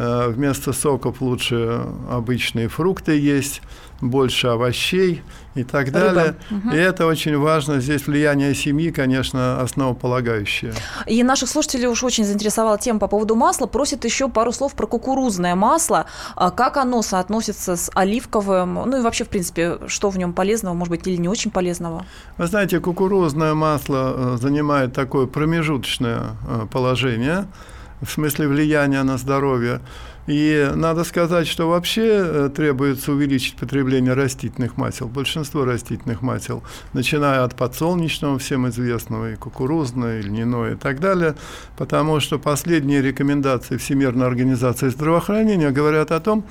Э, 0.00 0.28
вместо 0.28 0.72
соков 0.72 1.20
лучше 1.20 1.82
обычные 2.08 2.68
фрукты 2.68 3.18
есть 3.18 3.62
больше 4.00 4.46
овощей 4.46 5.24
и 5.56 5.64
так 5.64 5.90
далее. 5.90 6.36
Угу. 6.52 6.70
И 6.70 6.76
это 6.76 7.04
очень 7.04 7.36
важно. 7.36 7.80
Здесь 7.80 8.06
влияние 8.06 8.54
семьи, 8.54 8.92
конечно, 8.92 9.60
основополагающее. 9.60 10.72
И 11.06 11.20
наших 11.24 11.48
слушателей 11.48 11.88
уж 11.88 12.04
очень 12.04 12.24
заинтересовала 12.24 12.78
тема 12.78 13.00
по 13.00 13.08
поводу 13.08 13.34
масла. 13.34 13.66
Просят 13.66 14.04
еще 14.04 14.28
пару 14.28 14.52
слов 14.52 14.74
про 14.74 14.86
кукурузное 14.86 15.56
масло. 15.56 16.06
А 16.36 16.52
как 16.52 16.76
оно 16.76 17.02
соотносится 17.02 17.74
с 17.74 17.90
оливковым? 17.92 18.74
Ну 18.74 19.00
и 19.00 19.02
вообще, 19.02 19.24
в 19.24 19.28
принципе, 19.28 19.78
что 19.88 20.10
в 20.10 20.18
нем 20.18 20.32
полезного, 20.32 20.74
может 20.74 20.90
быть, 20.90 21.08
или 21.08 21.16
не 21.16 21.28
очень 21.28 21.50
полезного? 21.50 22.06
Вы 22.36 22.46
знаете, 22.46 22.78
кукурузное 22.78 23.54
масло 23.54 24.14
э, 24.14 24.38
занимает 24.40 24.92
такое 24.92 25.26
промежуточное 25.26 26.36
э, 26.46 26.66
положение 26.70 27.48
в 28.00 28.10
смысле 28.10 28.48
влияния 28.48 29.02
на 29.02 29.18
здоровье. 29.18 29.80
И 30.26 30.70
надо 30.74 31.04
сказать, 31.04 31.46
что 31.46 31.70
вообще 31.70 32.06
э, 32.06 32.50
требуется 32.54 33.12
увеличить 33.12 33.56
потребление 33.56 34.12
растительных 34.12 34.76
масел, 34.76 35.08
большинство 35.08 35.64
растительных 35.64 36.20
масел, 36.20 36.62
начиная 36.92 37.44
от 37.44 37.54
подсолнечного, 37.54 38.38
всем 38.38 38.68
известного, 38.68 39.32
и 39.32 39.36
кукурузного, 39.36 40.18
и 40.18 40.22
льняного 40.22 40.72
и 40.72 40.76
так 40.76 41.00
далее, 41.00 41.34
потому 41.78 42.20
что 42.20 42.38
последние 42.38 43.00
рекомендации 43.00 43.78
Всемирной 43.78 44.26
организации 44.26 44.88
здравоохранения 44.88 45.70
говорят 45.70 46.12
о 46.12 46.20
том, 46.20 46.44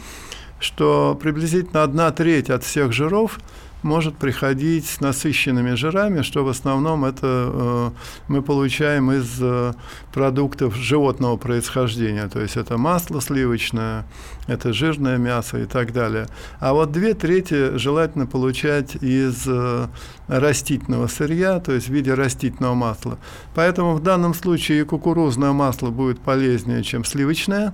что 0.60 1.14
приблизительно 1.22 1.84
одна 1.84 2.10
треть 2.12 2.50
от 2.50 2.64
всех 2.64 2.92
жиров– 2.94 3.40
может 3.84 4.18
приходить 4.18 4.88
с 4.88 5.02
насыщенными 5.02 5.76
жирами, 5.76 6.22
что 6.22 6.44
в 6.44 6.50
основном 6.50 7.06
это 7.06 7.20
э, 7.24 7.90
мы 8.28 8.42
получаем 8.42 9.12
из 9.12 9.38
э, 9.40 9.74
продуктов 10.14 10.76
животного 10.76 11.38
происхождения, 11.38 12.28
то 12.28 12.42
есть 12.42 12.58
это 12.58 12.78
масло 12.78 13.22
сливочное, 13.22 14.06
это 14.48 14.74
жирное 14.74 15.18
мясо 15.18 15.60
и 15.60 15.66
так 15.66 15.94
далее. 15.94 16.28
А 16.60 16.74
вот 16.74 16.92
две 16.92 17.14
трети 17.14 17.78
желательно 17.78 18.26
получать 18.26 18.96
из 18.96 19.44
э, 19.48 19.88
растительного 20.28 21.08
сырья, 21.08 21.60
то 21.60 21.72
есть 21.72 21.88
в 21.88 21.94
виде 21.94 22.14
растительного 22.14 22.74
масла. 22.74 23.18
Поэтому 23.54 23.94
в 23.94 24.02
данном 24.02 24.34
случае 24.34 24.86
кукурузное 24.86 25.52
масло 25.52 25.90
будет 25.90 26.20
полезнее, 26.20 26.84
чем 26.84 27.06
сливочное, 27.06 27.74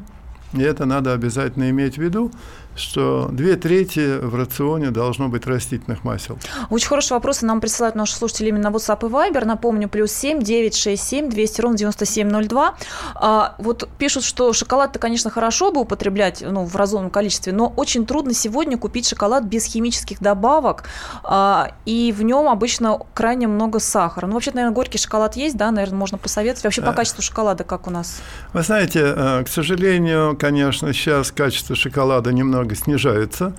и 0.54 0.62
это 0.62 0.86
надо 0.86 1.14
обязательно 1.14 1.70
иметь 1.70 1.96
в 1.96 2.02
виду. 2.02 2.32
Что 2.76 3.30
две 3.32 3.56
трети 3.56 4.18
в 4.20 4.36
рационе 4.36 4.92
должно 4.92 5.30
быть 5.30 5.46
растительных 5.46 6.04
масел. 6.04 6.38
Очень 6.70 6.88
хороший 6.88 7.14
вопрос. 7.14 7.42
Нам 7.42 7.62
присылают 7.62 7.96
наши 7.96 8.16
слушатели 8.16 8.50
именно 8.50 8.70
на 8.70 8.76
WhatsApp 8.76 9.08
и 9.08 9.12
Viber. 9.12 9.46
Напомню, 9.46 9.90
плюс 9.90 10.12
7 10.12 10.42
967 10.42 11.30
200 11.30 11.62
ровно 11.62 11.78
9702. 11.78 12.76
А, 13.16 13.56
вот 13.58 13.88
пишут, 13.98 14.24
что 14.24 14.54
шоколад-то, 14.54 15.00
конечно, 15.00 15.30
хорошо 15.30 15.72
бы 15.72 15.82
употреблять 15.82 16.42
ну, 16.42 16.66
в 16.66 16.76
разумном 16.76 17.12
количестве, 17.12 17.54
но 17.54 17.72
очень 17.76 18.06
трудно 18.06 18.34
сегодня 18.34 18.78
купить 18.78 19.08
шоколад 19.08 19.44
без 19.44 19.66
химических 19.66 20.20
добавок, 20.20 20.86
а, 21.24 21.74
и 21.86 22.14
в 22.18 22.24
нем 22.24 22.48
обычно 22.48 23.00
крайне 23.14 23.48
много 23.48 23.80
сахара. 23.80 24.28
Ну, 24.28 24.34
вообще, 24.34 24.52
наверное, 24.52 24.74
горький 24.76 24.98
шоколад 24.98 25.36
есть, 25.36 25.58
да, 25.58 25.72
наверное, 25.72 25.98
можно 25.98 26.18
посоветовать. 26.18 26.64
Вообще 26.64 26.82
по 26.82 26.92
э, 26.92 26.94
качеству 26.94 27.22
шоколада 27.22 27.64
как 27.64 27.88
у 27.88 27.92
нас? 27.92 28.22
Вы 28.54 28.62
знаете, 28.64 29.14
э, 29.16 29.44
к 29.44 29.48
сожалению, 29.48 30.38
конечно, 30.40 30.94
сейчас 30.94 31.32
качество 31.32 31.76
шоколада 31.76 32.32
немного 32.32 32.63
немного 32.64 32.76
снижается, 32.76 33.54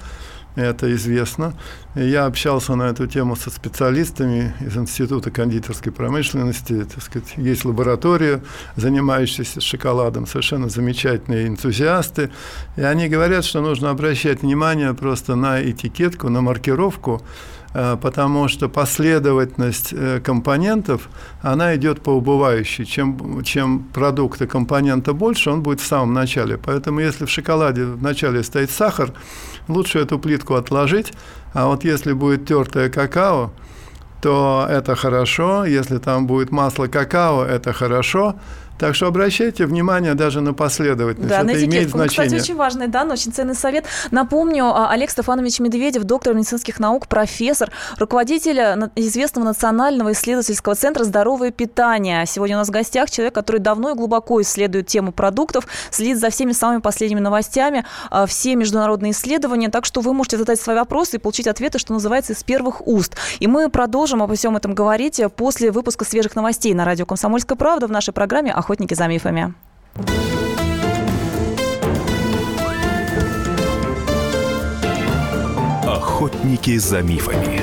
это 0.57 0.93
известно. 0.95 1.55
Я 1.97 2.27
общался 2.27 2.77
на 2.77 2.85
эту 2.85 3.07
тему 3.07 3.37
со 3.37 3.51
специалистами 3.51 4.55
из 4.61 4.77
Института 4.77 5.31
кондитерской 5.31 5.93
промышленности. 5.93 6.85
Так 6.85 7.03
сказать, 7.03 7.35
есть 7.37 7.64
лаборатория, 7.64 8.40
занимающаяся 8.77 9.61
шоколадом, 9.61 10.27
совершенно 10.27 10.69
замечательные 10.69 11.49
энтузиасты. 11.49 12.31
И 12.77 12.83
они 12.83 13.09
говорят, 13.09 13.45
что 13.45 13.61
нужно 13.61 13.90
обращать 13.90 14.43
внимание 14.43 14.95
просто 14.95 15.35
на 15.35 15.61
этикетку, 15.61 16.29
на 16.29 16.40
маркировку, 16.40 17.21
потому 17.74 18.46
что 18.48 18.68
последовательность 18.68 19.92
э, 19.92 20.20
компонентов, 20.20 21.08
она 21.42 21.74
идет 21.74 22.02
по 22.02 22.10
убывающей. 22.10 22.84
Чем, 22.84 23.42
чем 23.42 23.80
продукта 23.92 24.46
компонента 24.46 25.12
больше, 25.12 25.50
он 25.50 25.62
будет 25.62 25.80
в 25.80 25.87
самом 25.87 26.14
начале. 26.14 26.56
Поэтому 26.56 27.00
если 27.00 27.24
в 27.24 27.30
шоколаде 27.30 27.84
в 27.84 28.02
начале 28.02 28.44
стоит 28.44 28.70
сахар, 28.70 29.12
лучше 29.66 29.98
эту 29.98 30.20
плитку 30.20 30.54
отложить, 30.54 31.12
а 31.52 31.66
вот 31.66 31.84
если 31.84 32.12
будет 32.12 32.46
тертое 32.46 32.88
какао, 32.88 33.52
то 34.22 34.66
это 34.70 34.94
хорошо, 34.94 35.64
если 35.64 35.98
там 35.98 36.26
будет 36.26 36.50
масло 36.50 36.87
какао, 36.87 37.44
это 37.44 37.72
хорошо, 37.72 38.37
так 38.78 38.94
что 38.94 39.06
обращайте 39.06 39.66
внимание 39.66 40.14
даже 40.14 40.40
на 40.40 40.52
последовательность. 40.52 41.28
Да, 41.28 41.38
Это 41.38 41.46
на 41.46 41.50
этикетку. 41.52 41.70
имеет 41.70 41.90
значение. 41.90 42.26
Кстати, 42.26 42.42
очень 42.42 42.56
важный, 42.56 42.88
да, 42.88 43.04
но 43.04 43.12
очень 43.12 43.32
ценный 43.32 43.54
совет. 43.54 43.84
Напомню, 44.10 44.64
а, 44.66 44.90
Олег 44.90 45.10
Стефанович 45.10 45.60
Медведев, 45.60 46.04
доктор 46.04 46.34
медицинских 46.34 46.80
наук, 46.80 47.06
профессор, 47.06 47.70
руководитель 47.98 48.90
известного 48.96 49.44
Национального 49.44 50.12
исследовательского 50.12 50.74
центра 50.74 51.04
«Здоровое 51.04 51.50
питание». 51.50 52.26
Сегодня 52.26 52.56
у 52.56 52.58
нас 52.58 52.68
в 52.68 52.72
гостях 52.72 53.10
человек, 53.10 53.34
который 53.34 53.60
давно 53.60 53.90
и 53.90 53.94
глубоко 53.94 54.40
исследует 54.42 54.87
тему 54.87 55.12
продуктов, 55.12 55.66
следит 55.90 56.18
за 56.18 56.30
всеми 56.30 56.52
самыми 56.52 56.80
последними 56.80 57.20
новостями, 57.20 57.84
а, 58.10 58.26
все 58.26 58.56
международные 58.56 59.12
исследования. 59.12 59.68
Так 59.68 59.84
что 59.84 60.00
вы 60.00 60.12
можете 60.12 60.37
задать 60.37 60.60
свои 60.60 60.76
вопросы 60.76 61.16
и 61.16 61.18
получить 61.18 61.46
ответы, 61.46 61.78
что 61.78 61.92
называется, 61.92 62.32
из 62.32 62.42
первых 62.42 62.87
уст. 62.87 63.14
И 63.38 63.46
мы 63.46 63.68
продолжим 63.68 64.22
обо 64.22 64.34
всем 64.34 64.56
этом 64.56 64.74
говорить 64.74 65.20
после 65.37 65.70
выпуска 65.70 66.04
свежих 66.04 66.34
новостей 66.34 66.74
на 66.74 66.84
радио 66.84 67.06
«Комсомольская 67.06 67.56
правда» 67.56 67.87
в 67.87 67.90
нашей 67.90 68.12
программе 68.12 68.52
«Охотники 68.64 68.94
за 68.94 69.09
мифами». 69.09 69.53
Охотники 75.87 76.79
за 76.79 77.03
мифами. 77.03 77.61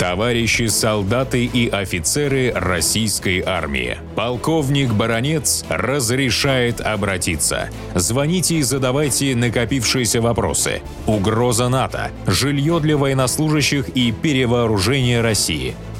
Товарищи 0.00 0.66
солдаты 0.66 1.44
и 1.44 1.68
офицеры 1.68 2.52
российской 2.52 3.40
армии. 3.46 3.98
Полковник 4.16 4.92
Баронец 4.92 5.64
разрешает 5.68 6.80
обратиться. 6.80 7.70
Звоните 7.94 8.56
и 8.56 8.62
задавайте 8.62 9.36
накопившиеся 9.36 10.20
вопросы. 10.20 10.82
Угроза 11.06 11.68
НАТО, 11.68 12.10
жилье 12.26 12.80
для 12.80 12.96
военнослужащих 12.96 13.90
и 13.90 14.10
перевооружение 14.10 15.20
России– 15.20 15.76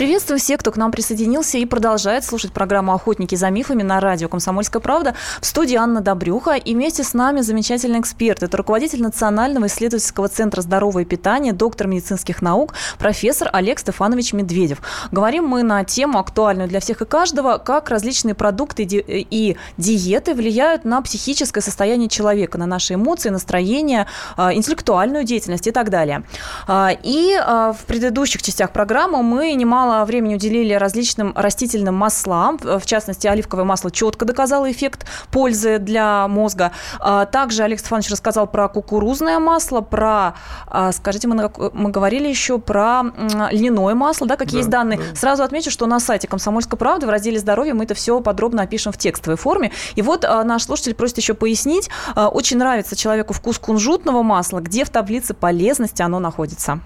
Приветствую 0.00 0.38
всех, 0.38 0.60
кто 0.60 0.72
к 0.72 0.78
нам 0.78 0.92
присоединился 0.92 1.58
и 1.58 1.66
продолжает 1.66 2.24
слушать 2.24 2.54
программу 2.54 2.94
«Охотники 2.94 3.34
за 3.34 3.50
мифами» 3.50 3.82
на 3.82 4.00
радио 4.00 4.30
«Комсомольская 4.30 4.80
правда». 4.80 5.14
В 5.42 5.44
студии 5.44 5.76
Анна 5.76 6.00
Добрюха. 6.00 6.52
И 6.52 6.72
вместе 6.72 7.04
с 7.04 7.12
нами 7.12 7.42
замечательный 7.42 8.00
эксперт. 8.00 8.42
Это 8.42 8.56
руководитель 8.56 9.02
Национального 9.02 9.66
исследовательского 9.66 10.28
центра 10.28 10.62
здорового 10.62 11.04
питания, 11.04 11.52
доктор 11.52 11.86
медицинских 11.86 12.40
наук, 12.40 12.72
профессор 12.98 13.50
Олег 13.52 13.78
Стефанович 13.78 14.32
Медведев. 14.32 14.80
Говорим 15.12 15.46
мы 15.46 15.62
на 15.62 15.84
тему, 15.84 16.18
актуальную 16.18 16.66
для 16.66 16.80
всех 16.80 17.02
и 17.02 17.04
каждого, 17.04 17.58
как 17.58 17.90
различные 17.90 18.34
продукты 18.34 18.84
и 18.84 19.58
диеты 19.76 20.32
влияют 20.32 20.86
на 20.86 21.02
психическое 21.02 21.60
состояние 21.60 22.08
человека, 22.08 22.56
на 22.56 22.64
наши 22.64 22.94
эмоции, 22.94 23.28
настроение, 23.28 24.06
а, 24.38 24.54
интеллектуальную 24.54 25.24
деятельность 25.24 25.66
и 25.66 25.72
так 25.72 25.90
далее. 25.90 26.22
А, 26.66 26.90
и 27.02 27.38
а, 27.38 27.74
в 27.74 27.84
предыдущих 27.84 28.42
частях 28.42 28.72
программы 28.72 29.22
мы 29.22 29.52
немало 29.52 29.89
немало 29.90 30.04
времени 30.04 30.36
уделили 30.36 30.72
различным 30.74 31.32
растительным 31.34 31.96
маслам. 31.96 32.58
В 32.58 32.86
частности, 32.86 33.26
оливковое 33.26 33.64
масло 33.64 33.90
четко 33.90 34.24
доказало 34.24 34.70
эффект 34.70 35.04
пользы 35.32 35.78
для 35.78 36.28
мозга. 36.28 36.70
А, 37.00 37.26
также 37.26 37.64
Олег 37.64 37.80
Стефанович 37.80 38.10
рассказал 38.10 38.46
про 38.46 38.68
кукурузное 38.68 39.40
масло, 39.40 39.80
про, 39.80 40.34
а, 40.68 40.92
скажите, 40.92 41.26
мы, 41.26 41.50
мы 41.72 41.90
говорили 41.90 42.28
еще 42.28 42.58
про 42.58 43.02
льняное 43.50 43.94
масло, 43.94 44.28
да, 44.28 44.36
какие 44.36 44.54
да, 44.54 44.58
есть 44.58 44.70
данные. 44.70 44.98
Да. 44.98 45.16
Сразу 45.16 45.42
отмечу, 45.42 45.70
что 45.72 45.86
на 45.86 45.98
сайте 45.98 46.28
«Комсомольской 46.28 46.78
правды» 46.78 47.06
в 47.06 47.10
разделе 47.10 47.40
«Здоровье» 47.40 47.74
мы 47.74 47.84
это 47.84 47.94
все 47.94 48.20
подробно 48.20 48.62
опишем 48.62 48.92
в 48.92 48.96
текстовой 48.96 49.36
форме. 49.36 49.72
И 49.96 50.02
вот 50.02 50.24
а, 50.24 50.44
наш 50.44 50.62
слушатель 50.64 50.94
просит 50.94 51.18
еще 51.18 51.34
пояснить. 51.34 51.90
Очень 52.14 52.58
нравится 52.58 52.94
человеку 52.94 53.32
вкус 53.32 53.58
кунжутного 53.58 54.22
масла. 54.22 54.60
Где 54.60 54.84
в 54.84 54.90
таблице 54.90 55.34
полезности 55.34 56.02
оно 56.02 56.20
находится? 56.20 56.80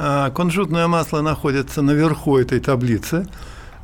А, 0.00 0.30
кунжутное 0.30 0.86
масло 0.86 1.22
находится 1.22 1.82
наверху 1.82 2.38
этой 2.38 2.60
таблицы. 2.60 3.26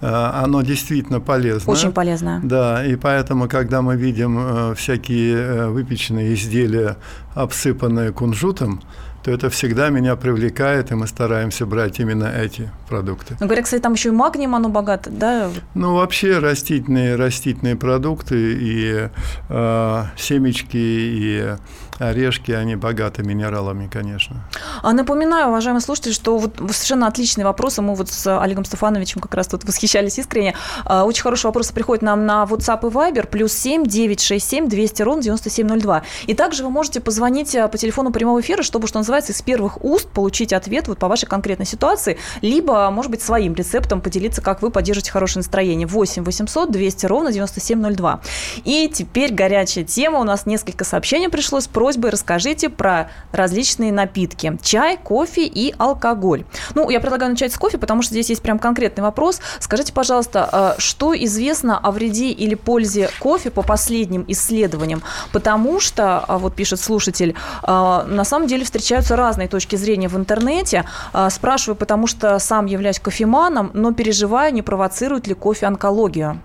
А, 0.01 0.43
оно 0.45 0.63
действительно 0.63 1.21
полезно. 1.21 1.73
Очень 1.73 1.93
полезно. 1.93 2.41
Да, 2.45 2.85
и 2.87 2.95
поэтому, 2.95 3.49
когда 3.49 3.83
мы 3.83 3.97
видим 3.97 4.39
э, 4.39 4.75
всякие 4.77 5.37
э, 5.37 5.69
выпеченные 5.69 6.35
изделия, 6.35 6.99
обсыпанные 7.35 8.13
кунжутом, 8.13 8.81
то 9.25 9.31
это 9.31 9.49
всегда 9.49 9.89
меня 9.89 10.17
привлекает, 10.17 10.93
и 10.93 10.95
мы 10.95 11.07
стараемся 11.07 11.65
брать 11.65 11.99
именно 11.99 12.27
эти 12.27 12.71
продукты. 12.89 13.37
Ну, 13.41 13.47
говорят, 13.47 13.65
кстати, 13.65 13.81
там 13.81 13.95
еще 13.95 14.11
и 14.11 14.13
магнием 14.13 14.55
оно 14.55 14.69
богато, 14.69 15.11
да? 15.11 15.49
Ну, 15.75 15.95
вообще 15.95 16.39
растительные, 16.39 17.17
растительные 17.17 17.75
продукты 17.75 18.37
и 18.37 19.09
э, 19.49 20.05
семечки, 20.19 20.77
и 20.77 21.57
орешки, 21.99 22.53
они 22.53 22.77
богаты 22.77 23.23
минералами, 23.23 23.89
конечно. 23.93 24.37
А 24.83 24.93
напоминаю, 24.93 25.49
уважаемые 25.49 25.81
слушатели, 25.81 26.13
что 26.13 26.39
вот 26.39 26.57
совершенно 26.57 27.07
отличные 27.07 27.45
вопросы. 27.45 27.83
Мы 27.83 27.95
вот 27.95 28.11
с 28.11 28.41
Олегом 28.41 28.65
Стефановичем 28.65 29.21
как 29.21 29.35
раз 29.35 29.47
тут 29.47 29.65
восхищались 29.65 30.19
искренне. 30.19 30.55
А, 30.85 31.05
очень 31.05 31.23
хорошие 31.23 31.49
вопросы 31.49 31.73
приходят 31.73 32.03
нам 32.03 32.27
на 32.27 32.45
WhatsApp 32.45 32.81
и 32.89 32.93
Viber. 32.93 33.27
Плюс 33.27 33.53
7 33.53 33.87
967 33.87 34.69
200 34.69 35.03
ровно 35.03 35.23
9702. 35.23 36.03
И 36.27 36.35
также 36.35 36.65
вы 36.65 36.71
можете 36.71 37.01
позвонить 37.01 37.55
а, 37.57 37.69
по 37.69 37.79
телефону 37.79 38.11
прямого 38.11 38.41
эфира, 38.41 38.63
чтобы, 38.63 38.89
что 38.89 38.99
называется, 38.99 39.33
из 39.33 39.43
первых 39.43 39.85
уст 39.85 40.09
получить 40.09 40.53
ответ 40.53 40.89
вот 40.89 40.99
по 40.99 41.09
вашей 41.09 41.27
конкретной 41.27 41.67
ситуации, 41.67 42.19
либо, 42.43 42.91
может 42.91 43.11
быть, 43.11 43.23
своим 43.23 43.55
рецептом 43.55 44.01
поделиться, 44.01 44.43
как 44.43 44.63
вы 44.63 44.71
поддержите 44.71 45.11
хорошее 45.11 45.41
настроение. 45.41 45.87
8 45.87 46.25
800 46.25 46.71
200 46.71 47.07
ровно 47.07 47.33
9702. 47.33 48.21
И 48.65 48.91
теперь 48.93 49.33
горячая 49.33 49.85
тема. 49.85 50.19
У 50.19 50.25
нас 50.25 50.47
несколько 50.47 50.85
сообщений 50.85 51.29
пришло 51.29 51.61
с 51.61 51.67
просьбой 51.85 52.13
расскажите 52.13 52.71
про 52.71 53.11
различные 53.31 53.93
напитки. 53.93 54.57
Чай, 54.63 54.97
кофе 54.97 55.45
и 55.45 55.75
алкоголь. 55.77 56.47
Ну, 56.75 56.89
я 56.89 56.99
предлагаю 56.99 57.33
начать 57.33 57.53
с 57.53 57.59
кофе, 57.59 57.77
потому 57.77 58.01
что 58.01 58.13
здесь 58.13 58.31
есть 58.31 58.41
прям 58.41 58.59
конкретный 58.59 59.03
вопрос. 59.03 59.43
Скажите, 59.61 59.93
пожалуйста, 59.93 60.49
а, 60.51 60.75
что 60.79 61.15
известно 61.15 61.77
о 61.79 61.91
вреде 61.91 62.31
или 62.31 62.55
пользе 62.55 63.11
кофе 63.19 63.51
по 63.51 63.61
последним 63.61 64.25
исследованиям? 64.29 65.03
Потому 65.31 65.79
что, 65.79 66.21
а, 66.21 66.39
вот 66.39 66.55
пишет 66.55 66.81
слушатель, 66.81 67.35
а, 67.63 68.05
на 68.05 68.25
самом 68.25 68.47
деле 68.47 68.65
встречаются 68.65 69.15
разные 69.15 69.49
точки 69.49 69.77
зрения 69.77 70.09
в 70.09 70.17
интернете. 70.17 70.87
Спрашиваю, 71.29 71.77
потому 71.77 72.07
что 72.07 72.39
сам 72.39 72.65
являюсь 72.65 72.99
кофеманом, 72.99 73.73
но 73.75 73.93
переживаю, 73.93 74.55
не 74.55 74.63
провоцирует 74.63 75.27
ли 75.27 75.35
кофе 75.35 75.67
онкологию. 75.67 76.41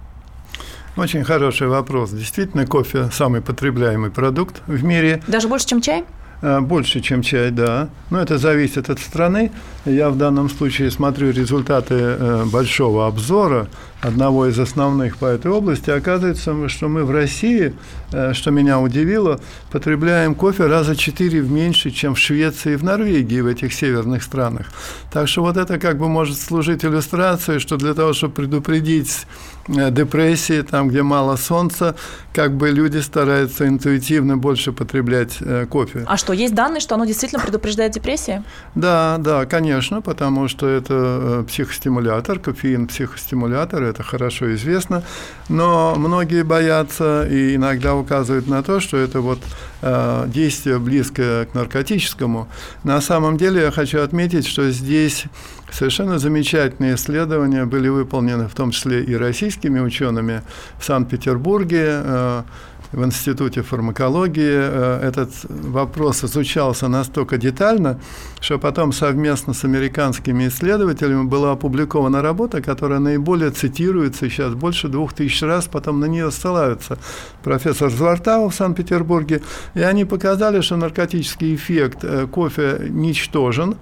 Очень 0.97 1.23
хороший 1.23 1.67
вопрос. 1.67 2.12
Действительно, 2.12 2.65
кофе 2.65 3.10
самый 3.12 3.41
потребляемый 3.41 4.12
продукт 4.12 4.62
в 4.67 4.84
мире. 4.84 5.21
Даже 5.28 5.47
больше, 5.47 5.67
чем 5.67 5.82
чай? 5.82 6.04
Э, 6.41 6.62
больше, 6.62 7.02
чем 7.02 7.21
чай, 7.21 7.52
да. 7.52 7.89
Но 8.10 8.21
это 8.21 8.38
зависит 8.38 8.89
от 8.89 8.99
страны. 8.99 9.52
Я 9.86 10.10
в 10.10 10.17
данном 10.17 10.49
случае 10.49 10.89
смотрю 10.89 11.32
результаты 11.32 11.95
э, 11.95 12.45
большого 12.45 13.08
обзора 13.08 13.67
одного 14.02 14.47
из 14.47 14.58
основных 14.58 15.17
по 15.17 15.25
этой 15.25 15.52
области. 15.52 15.89
Оказывается, 15.89 16.69
что 16.69 16.88
мы 16.88 17.04
в 17.04 17.12
России, 17.12 17.73
э, 18.13 18.34
что 18.34 18.52
меня 18.52 18.80
удивило, 18.80 19.41
потребляем 19.71 20.34
кофе 20.34 20.67
раза 20.67 20.95
четыре 20.95 21.41
меньше, 21.41 21.91
чем 21.91 22.15
в 22.15 22.19
Швеции 22.19 22.73
и 22.73 22.75
в 22.78 22.84
Норвегии, 22.84 23.41
в 23.41 23.47
этих 23.47 23.73
северных 23.73 24.23
странах. 24.23 24.67
Так 25.12 25.28
что 25.28 25.41
вот 25.41 25.58
это 25.58 25.78
как 25.78 25.97
бы 25.97 26.08
может 26.08 26.39
служить 26.39 26.86
иллюстрацией, 26.86 27.60
что 27.60 27.75
для 27.75 27.93
того, 27.93 28.13
чтобы 28.13 28.36
предупредить 28.36 29.25
депрессии, 29.67 30.62
там, 30.62 30.89
где 30.89 31.04
мало 31.04 31.36
солнца, 31.36 31.95
как 32.34 32.56
бы 32.56 32.69
люди 32.69 32.98
стараются 32.98 33.67
интуитивно 33.67 34.38
больше 34.38 34.72
потреблять 34.72 35.38
кофе. 35.69 36.06
А 36.08 36.17
что 36.17 36.34
есть 36.34 36.56
данные, 36.56 36.80
что 36.80 36.95
оно 36.95 37.06
действительно 37.06 37.41
предупреждает 37.41 37.91
депрессии? 37.91 38.43
Да, 38.76 39.17
да, 39.19 39.45
конечно, 39.45 40.02
потому 40.02 40.48
что 40.48 40.67
это 40.67 40.93
э, 40.93 41.43
психостимулятор, 41.48 42.39
кофеин 42.39 42.88
психостимулятор, 42.88 43.84
это 43.84 44.04
хорошо 44.04 44.54
известно, 44.56 45.04
но 45.50 45.95
многие 45.98 46.43
боятся 46.43 47.28
и 47.30 47.56
иногда 47.56 47.95
указывают 47.95 48.48
на 48.48 48.63
то, 48.63 48.80
что 48.80 48.98
это 48.98 49.22
вот 49.22 49.39
э, 49.82 50.26
действие 50.28 50.80
близкое 50.80 51.45
к 51.45 51.54
наркотическому. 51.54 52.48
На 52.84 53.02
самом 53.02 53.38
деле 53.38 53.62
я 53.62 53.72
хочу 53.72 54.02
отметить, 54.02 54.48
что 54.48 54.69
здесь 54.72 55.26
совершенно 55.72 56.20
замечательные 56.20 56.96
исследования 56.96 57.66
были 57.66 57.88
выполнены, 57.90 58.48
в 58.48 58.56
том 58.56 58.72
числе 58.72 59.04
и 59.04 59.16
российскими 59.16 59.80
учеными 59.80 60.42
в 60.80 60.86
Санкт-Петербурге, 60.86 61.86
э, 61.88 62.44
в 62.92 63.06
Институте 63.06 63.62
фармакологии. 63.62 64.52
Э, 64.52 65.00
этот 65.04 65.32
вопрос 65.50 66.24
изучался 66.24 66.88
настолько 66.88 67.38
детально, 67.38 68.00
что 68.40 68.58
потом 68.58 68.92
совместно 68.92 69.54
с 69.54 69.64
американскими 69.64 70.48
исследователями 70.48 71.24
была 71.24 71.52
опубликована 71.52 72.22
работа, 72.22 72.62
которая 72.62 73.00
наиболее 73.00 73.52
цитируется 73.52 74.30
сейчас 74.30 74.54
больше 74.54 74.88
двух 74.88 75.14
тысяч 75.14 75.42
раз, 75.42 75.68
потом 75.68 76.00
на 76.00 76.06
нее 76.06 76.32
ссылаются. 76.32 76.98
Профессор 77.44 77.92
Звартау 77.92 78.50
в 78.50 78.56
Санкт-Петербурге, 78.56 79.42
и 79.76 79.82
они 79.82 80.06
показали, 80.06 80.62
что 80.62 80.76
наркотический 80.76 81.56
эффект 81.56 82.00
э, 82.04 82.28
кофе 82.28 82.88
ничтожен, 82.90 83.76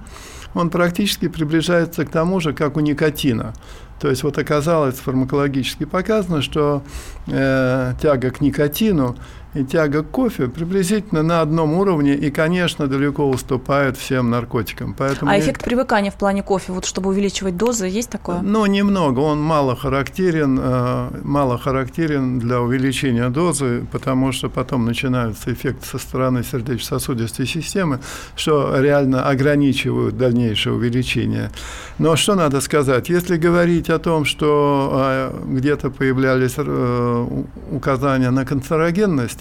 он 0.58 0.70
практически 0.70 1.28
приближается 1.28 2.06
к 2.06 2.10
тому 2.10 2.40
же, 2.40 2.54
как 2.54 2.78
у 2.78 2.80
никотина. 2.80 3.54
То 4.00 4.10
есть 4.10 4.24
вот 4.24 4.38
оказалось 4.38 4.96
фармакологически 4.96 5.86
показано, 5.86 6.42
что 6.42 6.84
э, 7.28 7.94
тяга 8.02 8.32
к 8.32 8.42
никотину 8.42 9.16
и 9.58 9.64
тяга 9.64 10.04
к 10.04 10.12
кофе 10.12 10.48
приблизительно 10.48 11.24
на 11.24 11.42
одном 11.42 11.74
уровне 11.74 12.16
и, 12.16 12.32
конечно, 12.32 12.88
далеко 12.88 13.28
уступает 13.30 13.98
всем 13.98 14.30
наркотикам. 14.30 14.94
Поэтому 14.94 15.32
а 15.32 15.40
эффект 15.40 15.64
привыкания 15.64 16.12
в 16.12 16.16
плане 16.16 16.44
кофе, 16.44 16.74
вот 16.74 16.86
чтобы 16.86 17.10
увеличивать 17.10 17.58
дозы, 17.58 17.88
есть 17.88 18.10
такое? 18.10 18.42
Ну, 18.42 18.66
немного. 18.66 19.20
Он 19.20 19.42
мало 19.42 19.76
характерен, 19.76 20.60
э, 20.62 21.10
мало 21.24 21.58
характерен 21.58 22.40
для 22.40 22.62
увеличения 22.62 23.30
дозы, 23.30 23.86
потому 23.92 24.32
что 24.32 24.50
потом 24.50 24.86
начинаются 24.86 25.52
эффекты 25.52 25.86
со 25.86 25.98
стороны 25.98 26.44
сердечно-сосудистой 26.44 27.48
системы, 27.48 28.00
что 28.36 28.80
реально 28.80 29.28
ограничивают 29.28 30.18
дальнейшее 30.18 30.74
увеличение. 30.74 31.52
Но 31.98 32.16
что 32.16 32.36
надо 32.36 32.62
сказать? 32.62 33.10
Если 33.10 33.38
говорить 33.38 33.90
о 33.90 34.00
том, 34.00 34.26
что 34.26 34.92
э, 34.94 35.32
где-то 35.48 35.90
появлялись 35.90 36.56
э, 36.58 37.28
указания 37.72 38.32
на 38.32 38.46
канцерогенность, 38.46 39.40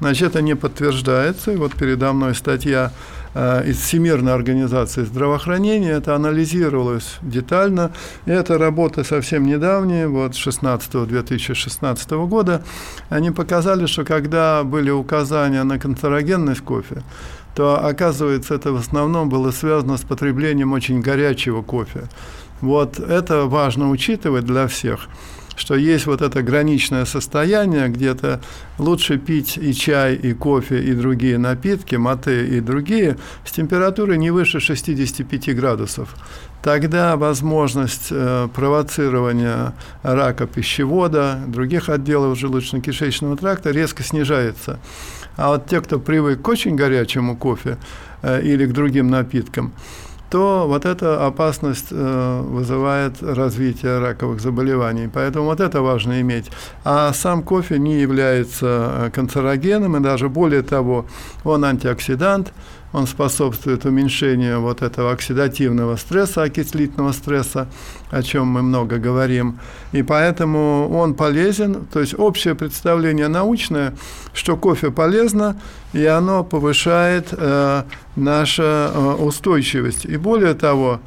Значит, 0.00 0.30
это 0.30 0.42
не 0.42 0.56
подтверждается. 0.56 1.52
И 1.52 1.56
вот 1.56 1.74
передо 1.74 2.12
мной 2.12 2.34
статья 2.34 2.92
э, 3.34 3.68
из 3.68 3.78
Всемирной 3.78 4.34
организации 4.34 5.04
здравоохранения. 5.04 5.92
Это 5.92 6.16
анализировалось 6.16 7.18
детально. 7.22 7.92
И 8.26 8.30
эта 8.30 8.58
работа 8.58 9.04
совсем 9.04 9.46
недавняя, 9.46 10.08
вот 10.08 10.34
16 10.34 11.06
2016 11.06 12.10
года. 12.10 12.64
Они 13.10 13.30
показали, 13.30 13.86
что 13.86 14.04
когда 14.04 14.64
были 14.64 14.90
указания 14.90 15.62
на 15.62 15.78
канцерогенность 15.78 16.62
кофе, 16.62 17.02
то, 17.54 17.84
оказывается, 17.84 18.54
это 18.54 18.72
в 18.72 18.76
основном 18.76 19.28
было 19.28 19.50
связано 19.50 19.98
с 19.98 20.02
потреблением 20.02 20.72
очень 20.72 21.00
горячего 21.00 21.62
кофе. 21.62 22.08
Вот 22.60 22.98
это 22.98 23.44
важно 23.44 23.90
учитывать 23.90 24.46
для 24.46 24.66
всех 24.66 25.08
что 25.56 25.74
есть 25.74 26.06
вот 26.06 26.22
это 26.22 26.42
граничное 26.42 27.04
состояние, 27.04 27.88
где-то 27.88 28.40
лучше 28.78 29.18
пить 29.18 29.56
и 29.56 29.74
чай, 29.74 30.14
и 30.14 30.32
кофе, 30.32 30.82
и 30.82 30.92
другие 30.94 31.38
напитки, 31.38 31.96
маты 31.96 32.46
и 32.46 32.60
другие, 32.60 33.16
с 33.44 33.52
температурой 33.52 34.18
не 34.18 34.30
выше 34.30 34.60
65 34.60 35.54
градусов. 35.54 36.14
Тогда 36.62 37.16
возможность 37.16 38.08
э, 38.10 38.48
провоцирования 38.54 39.74
рака 40.02 40.46
пищевода, 40.46 41.40
других 41.48 41.88
отделов 41.88 42.38
желудочно-кишечного 42.38 43.36
тракта 43.36 43.72
резко 43.72 44.04
снижается. 44.04 44.78
А 45.36 45.48
вот 45.48 45.66
те, 45.66 45.80
кто 45.80 45.98
привык 45.98 46.40
к 46.40 46.48
очень 46.48 46.76
горячему 46.76 47.36
кофе 47.36 47.78
э, 48.22 48.42
или 48.42 48.66
к 48.66 48.72
другим 48.72 49.10
напиткам, 49.10 49.72
то 50.32 50.64
вот 50.66 50.86
эта 50.86 51.26
опасность 51.26 51.88
э, 51.90 52.42
вызывает 52.42 53.22
развитие 53.22 53.98
раковых 53.98 54.40
заболеваний. 54.40 55.10
Поэтому 55.12 55.44
вот 55.44 55.60
это 55.60 55.82
важно 55.82 56.22
иметь. 56.22 56.50
А 56.84 57.12
сам 57.12 57.42
кофе 57.42 57.78
не 57.78 58.00
является 58.00 58.66
э, 58.66 59.10
канцерогеном, 59.10 59.98
и 59.98 60.00
даже 60.00 60.30
более 60.30 60.62
того, 60.62 61.04
он 61.44 61.66
антиоксидант, 61.66 62.54
он 62.92 63.06
способствует 63.06 63.84
уменьшению 63.84 64.60
вот 64.60 64.82
этого 64.82 65.12
оксидативного 65.12 65.96
стресса, 65.96 66.42
окислительного 66.42 67.12
стресса, 67.12 67.68
о 68.10 68.22
чем 68.22 68.48
мы 68.48 68.62
много 68.62 68.98
говорим. 68.98 69.58
И 69.92 70.02
поэтому 70.02 70.88
он 70.90 71.14
полезен, 71.14 71.86
то 71.92 72.00
есть 72.00 72.14
общее 72.18 72.54
представление 72.54 73.28
научное, 73.28 73.94
что 74.34 74.56
кофе 74.56 74.90
полезно, 74.90 75.60
и 75.92 76.04
оно 76.04 76.44
повышает 76.44 77.28
э, 77.32 77.82
нашу 78.16 78.62
э, 78.62 79.16
устойчивость. 79.20 80.04
И 80.04 80.16
более 80.16 80.54
того, 80.54 81.00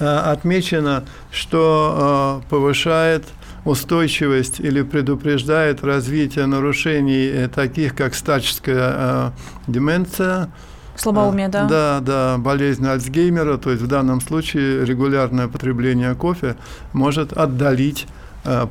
э, 0.00 0.04
отмечено, 0.04 1.04
что 1.30 2.42
э, 2.44 2.48
повышает 2.50 3.24
устойчивость 3.64 4.60
или 4.60 4.82
предупреждает 4.82 5.82
развитие 5.84 6.46
нарушений 6.46 7.26
э, 7.26 7.48
таких, 7.48 7.94
как 7.94 8.14
статическая 8.14 8.94
э, 8.94 9.30
деменция, 9.66 10.50
Слабоумие, 10.96 11.46
да? 11.48 11.68
Да, 11.68 12.00
да, 12.00 12.38
болезнь 12.38 12.84
Альцгеймера, 12.84 13.56
то 13.56 13.70
есть 13.70 13.80
в 13.80 13.86
данном 13.86 14.20
случае 14.20 14.84
регулярное 14.84 15.46
потребление 15.46 16.16
кофе 16.16 16.56
может 16.92 17.32
отдалить 17.32 18.08
Э, 18.08 18.17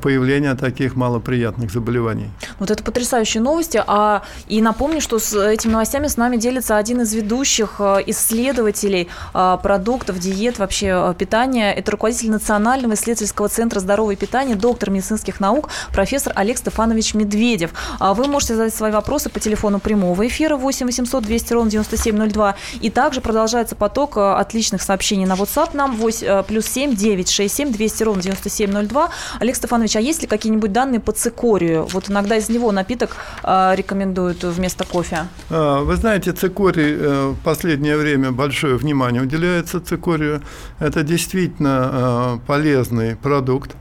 появления 0.02 0.54
таких 0.54 0.96
малоприятных 0.96 1.70
заболеваний. 1.70 2.30
Вот 2.58 2.70
это 2.70 2.82
потрясающие 2.82 3.42
новости. 3.42 3.82
А, 3.86 4.22
и 4.46 4.60
напомню, 4.60 5.00
что 5.00 5.18
с 5.18 5.34
этими 5.38 5.72
новостями 5.72 6.06
с 6.08 6.16
нами 6.16 6.36
делится 6.36 6.76
один 6.76 7.02
из 7.02 7.14
ведущих 7.14 7.76
э, 7.78 7.98
исследователей 8.06 9.08
э, 9.34 9.58
продуктов, 9.62 10.18
диет, 10.18 10.58
вообще 10.58 11.14
питания. 11.18 11.72
Это 11.72 11.92
руководитель 11.92 12.30
Национального 12.30 12.94
исследовательского 12.94 13.48
центра 13.48 13.80
здорового 13.80 14.16
питания, 14.16 14.54
доктор 14.54 14.90
медицинских 14.90 15.40
наук, 15.40 15.68
профессор 15.92 16.32
Олег 16.36 16.58
Стефанович 16.58 17.14
Медведев. 17.14 17.70
А 17.98 18.14
вы 18.14 18.26
можете 18.26 18.56
задать 18.56 18.74
свои 18.74 18.90
вопросы 18.90 19.30
по 19.30 19.40
телефону 19.40 19.78
прямого 19.78 20.26
эфира 20.26 20.56
8 20.56 20.86
800 20.86 21.24
200 21.24 21.52
ровно 21.52 21.70
9702. 21.70 22.56
И 22.80 22.90
также 22.90 23.20
продолжается 23.20 23.76
поток 23.76 24.16
отличных 24.16 24.82
сообщений 24.82 25.26
на 25.26 25.34
WhatsApp 25.34 25.70
нам 25.74 25.96
8, 25.96 26.42
плюс 26.44 26.66
7 26.66 26.94
967 26.94 27.72
200 27.72 28.02
ровно 28.02 28.22
9702. 28.22 29.10
Олег 29.40 29.56
Стефанович, 29.56 29.67
а 29.96 30.00
есть 30.00 30.22
ли 30.22 30.28
какие-нибудь 30.28 30.72
данные 30.72 31.00
по 31.00 31.12
цикорию? 31.12 31.86
Вот 31.92 32.10
иногда 32.10 32.36
из 32.36 32.48
него 32.48 32.72
напиток 32.72 33.16
э, 33.42 33.74
рекомендуют 33.74 34.44
вместо 34.44 34.84
кофе. 34.84 35.28
А, 35.50 35.82
вы 35.82 35.96
знаете, 35.96 36.32
цикорий 36.32 36.96
э, 36.98 37.28
в 37.28 37.36
последнее 37.44 37.96
время 37.96 38.32
большое 38.32 38.76
внимание 38.76 39.22
уделяется 39.22 39.80
цикорию. 39.80 40.42
Это 40.78 41.02
действительно 41.02 41.90
э, 41.92 42.46
полезный 42.46 43.16
продукт. 43.16 43.76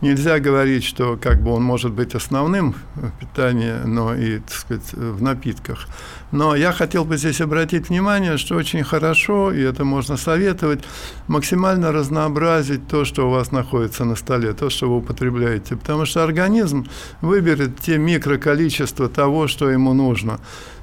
Нельзя 0.00 0.38
говорить, 0.38 0.84
что 0.84 1.18
как 1.20 1.42
бы 1.42 1.52
он 1.52 1.62
может 1.62 1.92
быть 1.92 2.14
основным 2.14 2.74
в 2.94 3.10
питании, 3.20 3.74
но 3.84 4.14
и, 4.14 4.38
так 4.38 4.52
сказать, 4.52 4.92
в 4.94 5.22
напитках. 5.22 5.88
Но 6.32 6.54
я 6.54 6.72
хотел 6.72 7.04
бы 7.04 7.16
здесь 7.16 7.40
обратить 7.40 7.88
внимание, 7.88 8.38
что 8.38 8.56
очень 8.56 8.84
хорошо, 8.84 9.52
и 9.52 9.60
это 9.60 9.84
можно 9.84 10.16
советовать, 10.16 10.80
максимально 11.26 11.92
разнообразить 11.92 12.86
то, 12.86 13.04
что 13.04 13.26
у 13.26 13.30
вас 13.30 13.50
находится 13.50 14.04
на 14.04 14.14
столе, 14.14 14.52
то, 14.52 14.70
что 14.70 14.88
вы 14.88 14.98
употребляете. 14.98 15.76
Потому 15.76 16.06
что 16.06 16.22
организм 16.22 16.86
выберет 17.20 17.80
те 17.80 17.98
микроколичества 17.98 19.08
того, 19.08 19.48
что 19.48 19.70
ему 19.70 19.92
нужно. 19.92 20.38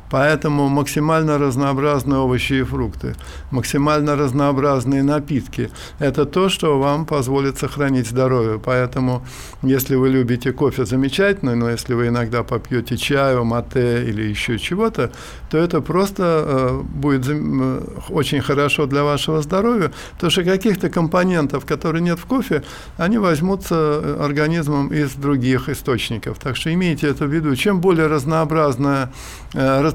Поэтому 0.09 0.69
максимально 0.69 1.37
разнообразные 1.37 2.19
овощи 2.19 2.53
и 2.53 2.63
фрукты, 2.63 3.15
максимально 3.51 4.15
разнообразные 4.15 5.03
напитки– 5.03 5.69
это 5.99 6.25
то, 6.25 6.49
что 6.49 6.79
вам 6.79 7.05
позволит 7.05 7.57
сохранить 7.57 8.07
здоровье. 8.07 8.59
Поэтому, 8.63 9.25
если 9.63 9.95
вы 9.95 10.09
любите 10.09 10.51
кофе, 10.51 10.85
замечательно, 10.85 11.55
но 11.55 11.69
если 11.69 11.93
вы 11.93 12.07
иногда 12.07 12.43
попьете 12.43 12.97
чаю, 12.97 13.43
мате 13.43 14.05
или 14.09 14.23
еще 14.23 14.57
чего-то, 14.57 15.11
то 15.49 15.57
это 15.57 15.81
просто 15.81 16.23
э, 16.23 16.81
будет 16.83 17.27
э, 17.27 17.81
очень 18.09 18.41
хорошо 18.41 18.85
для 18.85 19.03
вашего 19.03 19.41
здоровья, 19.41 19.91
потому 20.13 20.31
что 20.31 20.43
каких-то 20.43 20.89
компонентов, 20.89 21.65
которые 21.65 22.01
нет 22.01 22.19
в 22.19 22.25
кофе, 22.25 22.63
они 22.97 23.17
возьмутся 23.17 23.75
э, 23.75 24.23
организмом 24.23 24.93
из 24.93 25.13
других 25.13 25.69
источников. 25.69 26.37
Так 26.39 26.55
что 26.55 26.73
имейте 26.73 27.07
это 27.07 27.25
в 27.25 27.33
виду. 27.33 27.55
Чем 27.55 27.81
более 27.81 28.07
разнообразная 28.07 29.11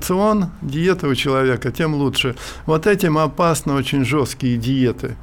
рацион, 0.03 0.47
диета 0.63 1.07
у 1.07 1.15
человека, 1.15 1.71
тем 1.71 1.95
лучше. 1.95 2.35
Вот 2.67 2.87
этим 2.87 3.19
опасны 3.19 3.73
очень 3.75 4.05
жесткие 4.05 4.57
диеты. 4.57 5.17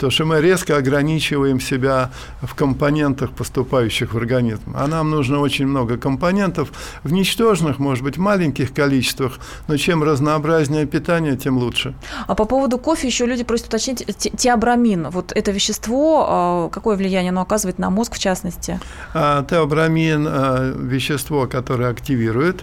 То, 0.00 0.10
что 0.10 0.24
мы 0.24 0.40
резко 0.40 0.76
ограничиваем 0.76 1.60
себя 1.60 2.10
в 2.42 2.54
компонентах, 2.54 3.30
поступающих 3.30 4.14
в 4.14 4.16
организм. 4.16 4.74
А 4.76 4.86
нам 4.86 5.10
нужно 5.10 5.40
очень 5.40 5.66
много 5.66 5.96
компонентов 5.96 6.68
в 7.02 7.12
ничтожных, 7.12 7.80
может 7.80 8.04
быть, 8.04 8.16
маленьких 8.16 8.72
количествах, 8.72 9.40
но 9.66 9.76
чем 9.76 10.04
разнообразнее 10.04 10.86
питание, 10.86 11.36
тем 11.36 11.58
лучше. 11.58 11.94
А 12.28 12.34
по 12.34 12.44
поводу 12.44 12.78
кофе 12.78 13.08
еще 13.08 13.26
люди 13.26 13.42
просят 13.42 13.66
уточнить 13.66 14.06
теобрамин. 14.36 15.08
Вот 15.10 15.32
это 15.32 15.50
вещество, 15.50 16.26
а, 16.28 16.68
какое 16.68 16.96
влияние 16.96 17.30
оно 17.30 17.40
оказывает 17.40 17.78
на 17.78 17.90
мозг 17.90 18.14
в 18.14 18.18
частности? 18.18 18.78
А, 19.14 19.44
теобрамин 19.50 20.26
а,– 20.28 20.74
вещество, 20.78 21.48
которое 21.48 21.90
активирует 21.90 22.62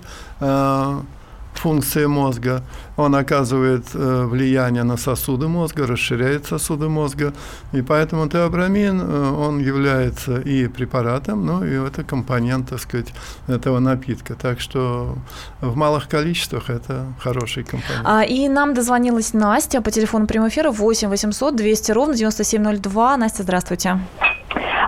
функции 1.57 2.05
мозга. 2.05 2.63
Он 2.97 3.15
оказывает 3.15 3.85
э, 3.93 4.25
влияние 4.25 4.83
на 4.83 4.97
сосуды 4.97 5.47
мозга, 5.47 5.87
расширяет 5.87 6.45
сосуды 6.45 6.87
мозга. 6.87 7.33
И 7.73 7.81
поэтому 7.81 8.29
теобрамин, 8.29 9.01
э, 9.01 9.31
он 9.31 9.59
является 9.59 10.39
и 10.39 10.67
препаратом, 10.67 11.45
ну 11.45 11.63
и 11.63 11.87
это 11.87 12.03
компонент, 12.03 12.69
так 12.69 12.79
сказать, 12.79 13.13
этого 13.47 13.79
напитка. 13.79 14.35
Так 14.35 14.59
что 14.59 15.15
в 15.61 15.75
малых 15.75 16.07
количествах 16.07 16.69
это 16.69 17.05
хороший 17.19 17.63
компонент. 17.63 18.05
А, 18.05 18.23
и 18.23 18.47
нам 18.49 18.73
дозвонилась 18.73 19.33
Настя 19.33 19.81
по 19.81 19.91
телефону 19.91 20.27
прямого 20.27 20.49
эфира 20.49 20.71
8 20.71 21.09
800 21.09 21.55
200 21.55 21.91
ровно 21.91 22.13
9702. 22.15 23.17
Настя, 23.17 23.43
здравствуйте. 23.43 23.99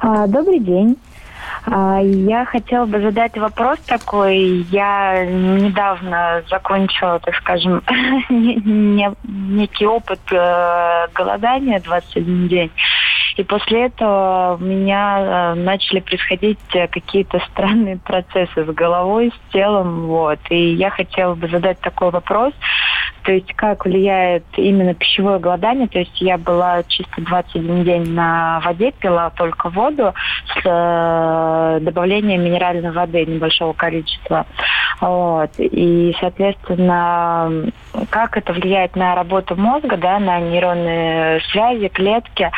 А, 0.01 0.27
добрый 0.27 0.59
день. 0.59 0.97
А, 1.69 1.99
я 1.99 2.45
хотела 2.45 2.85
бы 2.85 3.01
задать 3.01 3.37
вопрос 3.37 3.79
такой. 3.79 4.65
Я 4.71 5.25
недавно 5.25 6.41
закончила, 6.49 7.19
так 7.19 7.35
скажем, 7.35 7.83
некий 8.29 9.85
опыт 9.85 10.19
э, 10.31 11.07
голодания 11.13 11.81
21 11.81 12.47
день. 12.47 12.71
И 13.37 13.43
после 13.43 13.85
этого 13.85 14.57
у 14.59 14.63
меня 14.63 15.19
э, 15.19 15.53
начали 15.53 15.99
происходить 15.99 16.59
э, 16.73 16.87
какие-то 16.87 17.39
странные 17.51 17.97
процессы 17.97 18.65
с 18.65 18.67
головой, 18.67 19.31
с 19.31 19.53
телом. 19.53 20.07
Вот. 20.07 20.39
И 20.49 20.73
я 20.73 20.89
хотела 20.89 21.35
бы 21.35 21.47
задать 21.47 21.79
такой 21.79 22.09
вопрос. 22.09 22.53
То 23.21 23.31
есть 23.33 23.53
как 23.53 23.85
влияет 23.85 24.45
именно 24.55 24.95
пищевое 24.95 25.37
голодание. 25.37 25.87
То 25.87 25.99
есть 25.99 26.19
я 26.19 26.37
была 26.37 26.81
чисто 26.83 27.21
21 27.21 27.83
день 27.83 28.09
на 28.13 28.59
воде, 28.63 28.91
пила 28.91 29.29
только 29.29 29.69
воду 29.69 30.13
с 30.55 30.61
э, 30.63 31.79
добавлением 31.81 32.43
минеральной 32.43 32.91
воды 32.91 33.23
небольшого 33.25 33.73
количества. 33.73 34.47
Вот. 34.99 35.51
И, 35.59 36.15
соответственно, 36.19 37.71
как 38.09 38.37
это 38.37 38.53
влияет 38.53 38.95
на 38.95 39.13
работу 39.13 39.55
мозга, 39.55 39.95
да, 39.97 40.17
на 40.17 40.39
нейронные 40.39 41.41
связи, 41.51 41.87
клетки. 41.89 42.49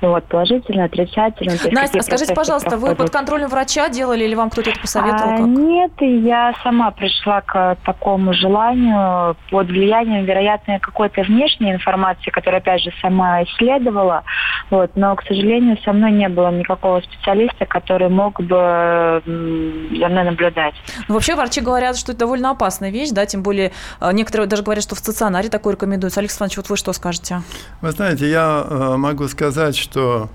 Вот, 0.00 0.24
положительно, 0.24 0.84
отрицательно. 0.84 1.52
Настя, 1.72 2.02
скажите, 2.02 2.34
пожалуйста, 2.34 2.70
проходят. 2.70 2.98
вы 2.98 3.04
под 3.04 3.12
контролем 3.12 3.48
врача 3.48 3.88
делали 3.88 4.24
или 4.24 4.34
вам 4.34 4.50
кто-то 4.50 4.70
это 4.70 4.80
посоветовал? 4.80 5.34
А, 5.34 5.38
нет, 5.38 5.92
я 6.00 6.54
сама 6.62 6.90
пришла 6.90 7.40
к 7.40 7.76
такому 7.84 8.34
желанию 8.34 9.36
под 9.50 9.68
влиянием, 9.68 10.24
вероятно, 10.24 10.78
какой-то 10.78 11.22
внешней 11.22 11.72
информации, 11.72 12.30
которую, 12.30 12.58
опять 12.58 12.82
же, 12.82 12.92
сама 13.00 13.42
исследовала. 13.44 14.24
Вот, 14.70 14.90
но, 14.94 15.14
к 15.16 15.22
сожалению, 15.22 15.78
со 15.84 15.92
мной 15.92 16.12
не 16.12 16.28
было 16.28 16.50
никакого 16.50 17.00
специалиста, 17.00 17.66
который 17.66 18.08
мог 18.08 18.40
бы 18.40 19.22
за 19.24 20.08
мной 20.08 20.24
наблюдать. 20.24 20.74
Ну, 21.08 21.14
вообще, 21.14 21.34
врачи 21.34 21.60
говорят, 21.60 21.96
что 21.96 22.12
это 22.12 22.20
довольно 22.20 22.50
опасная 22.50 22.90
вещь, 22.90 23.10
да, 23.10 23.26
тем 23.26 23.42
более 23.42 23.72
э, 24.00 24.12
некоторые 24.12 24.48
даже 24.48 24.62
говорят, 24.62 24.84
что 24.84 24.94
в 24.94 24.98
стационаре 24.98 25.48
такое 25.48 25.74
рекомендуется. 25.74 26.20
Александр 26.20 26.44
Иванович, 26.44 26.56
вот 26.58 26.68
вы 26.70 26.76
что 26.76 26.92
скажете? 26.92 27.42
Вы 27.80 27.90
знаете, 27.92 28.28
я 28.28 28.64
э, 28.68 28.96
могу 28.96 29.28
сказать, 29.28 29.76
что 29.84 30.28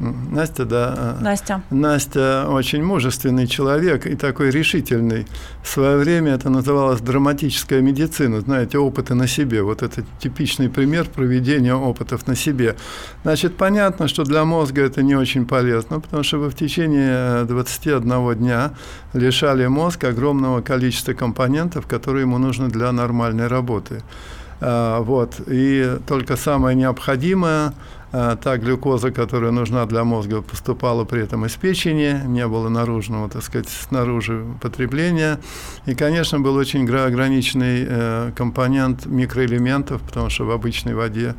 Настя, 0.00 0.64
да. 0.64 1.16
Э, 1.18 1.22
Настя. 1.22 1.62
Настя 1.70 2.46
очень 2.48 2.84
мужественный 2.84 3.46
человек 3.46 4.06
и 4.06 4.14
такой 4.14 4.50
решительный. 4.50 5.26
В 5.62 5.68
свое 5.68 5.96
время 5.96 6.34
это 6.34 6.50
называлось 6.50 7.00
драматическая 7.00 7.80
медицина, 7.80 8.40
знаете, 8.40 8.78
опыты 8.78 9.14
на 9.14 9.26
себе. 9.26 9.62
Вот 9.62 9.82
это 9.82 10.04
типичный 10.20 10.68
пример 10.68 11.06
проведения 11.06 11.74
опытов 11.74 12.26
на 12.28 12.36
себе. 12.36 12.76
Значит, 13.24 13.56
понятно, 13.56 14.06
что 14.06 14.22
для 14.24 14.44
мозга 14.44 14.82
это 14.82 15.02
не 15.02 15.16
очень 15.16 15.46
полезно, 15.46 16.00
потому 16.00 16.22
что 16.22 16.38
вы 16.38 16.50
в 16.50 16.54
течение 16.54 17.44
21 17.44 18.34
дня 18.36 18.72
лишали 19.14 19.66
мозг 19.66 20.04
огромного 20.04 20.60
количества 20.60 21.12
компонентов, 21.12 21.86
которые 21.86 22.22
ему 22.22 22.38
нужны 22.38 22.68
для 22.68 22.92
нормальной 22.92 23.48
работы. 23.48 24.02
А, 24.60 25.00
вот. 25.00 25.40
И 25.46 25.98
только 26.06 26.36
самое 26.36 26.76
необходимое 26.76 27.74
та 28.10 28.56
глюкоза, 28.56 29.10
которая 29.10 29.50
нужна 29.50 29.86
для 29.86 30.04
мозга, 30.04 30.42
поступала 30.42 31.04
при 31.04 31.22
этом 31.22 31.44
из 31.44 31.56
печени, 31.56 32.22
не 32.26 32.46
было 32.46 32.68
наружного, 32.68 33.28
так 33.28 33.42
сказать, 33.42 33.68
снаружи 33.68 34.44
потребления. 34.60 35.38
И, 35.86 35.94
конечно, 35.94 36.40
был 36.40 36.54
очень 36.54 36.88
ограниченный 36.88 37.86
э, 37.86 38.32
компонент 38.34 39.06
микроэлементов, 39.06 40.00
потому 40.00 40.30
что 40.30 40.44
в 40.44 40.50
обычной 40.50 40.94
воде 40.94 41.34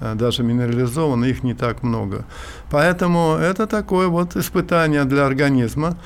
э, 0.00 0.14
даже 0.14 0.42
минерализованной 0.42 1.30
их 1.30 1.42
не 1.42 1.54
так 1.54 1.82
много. 1.82 2.24
Поэтому 2.70 3.36
это 3.36 3.66
такое 3.66 4.08
вот 4.08 4.36
испытание 4.36 5.04
для 5.04 5.26
организма. 5.26 5.96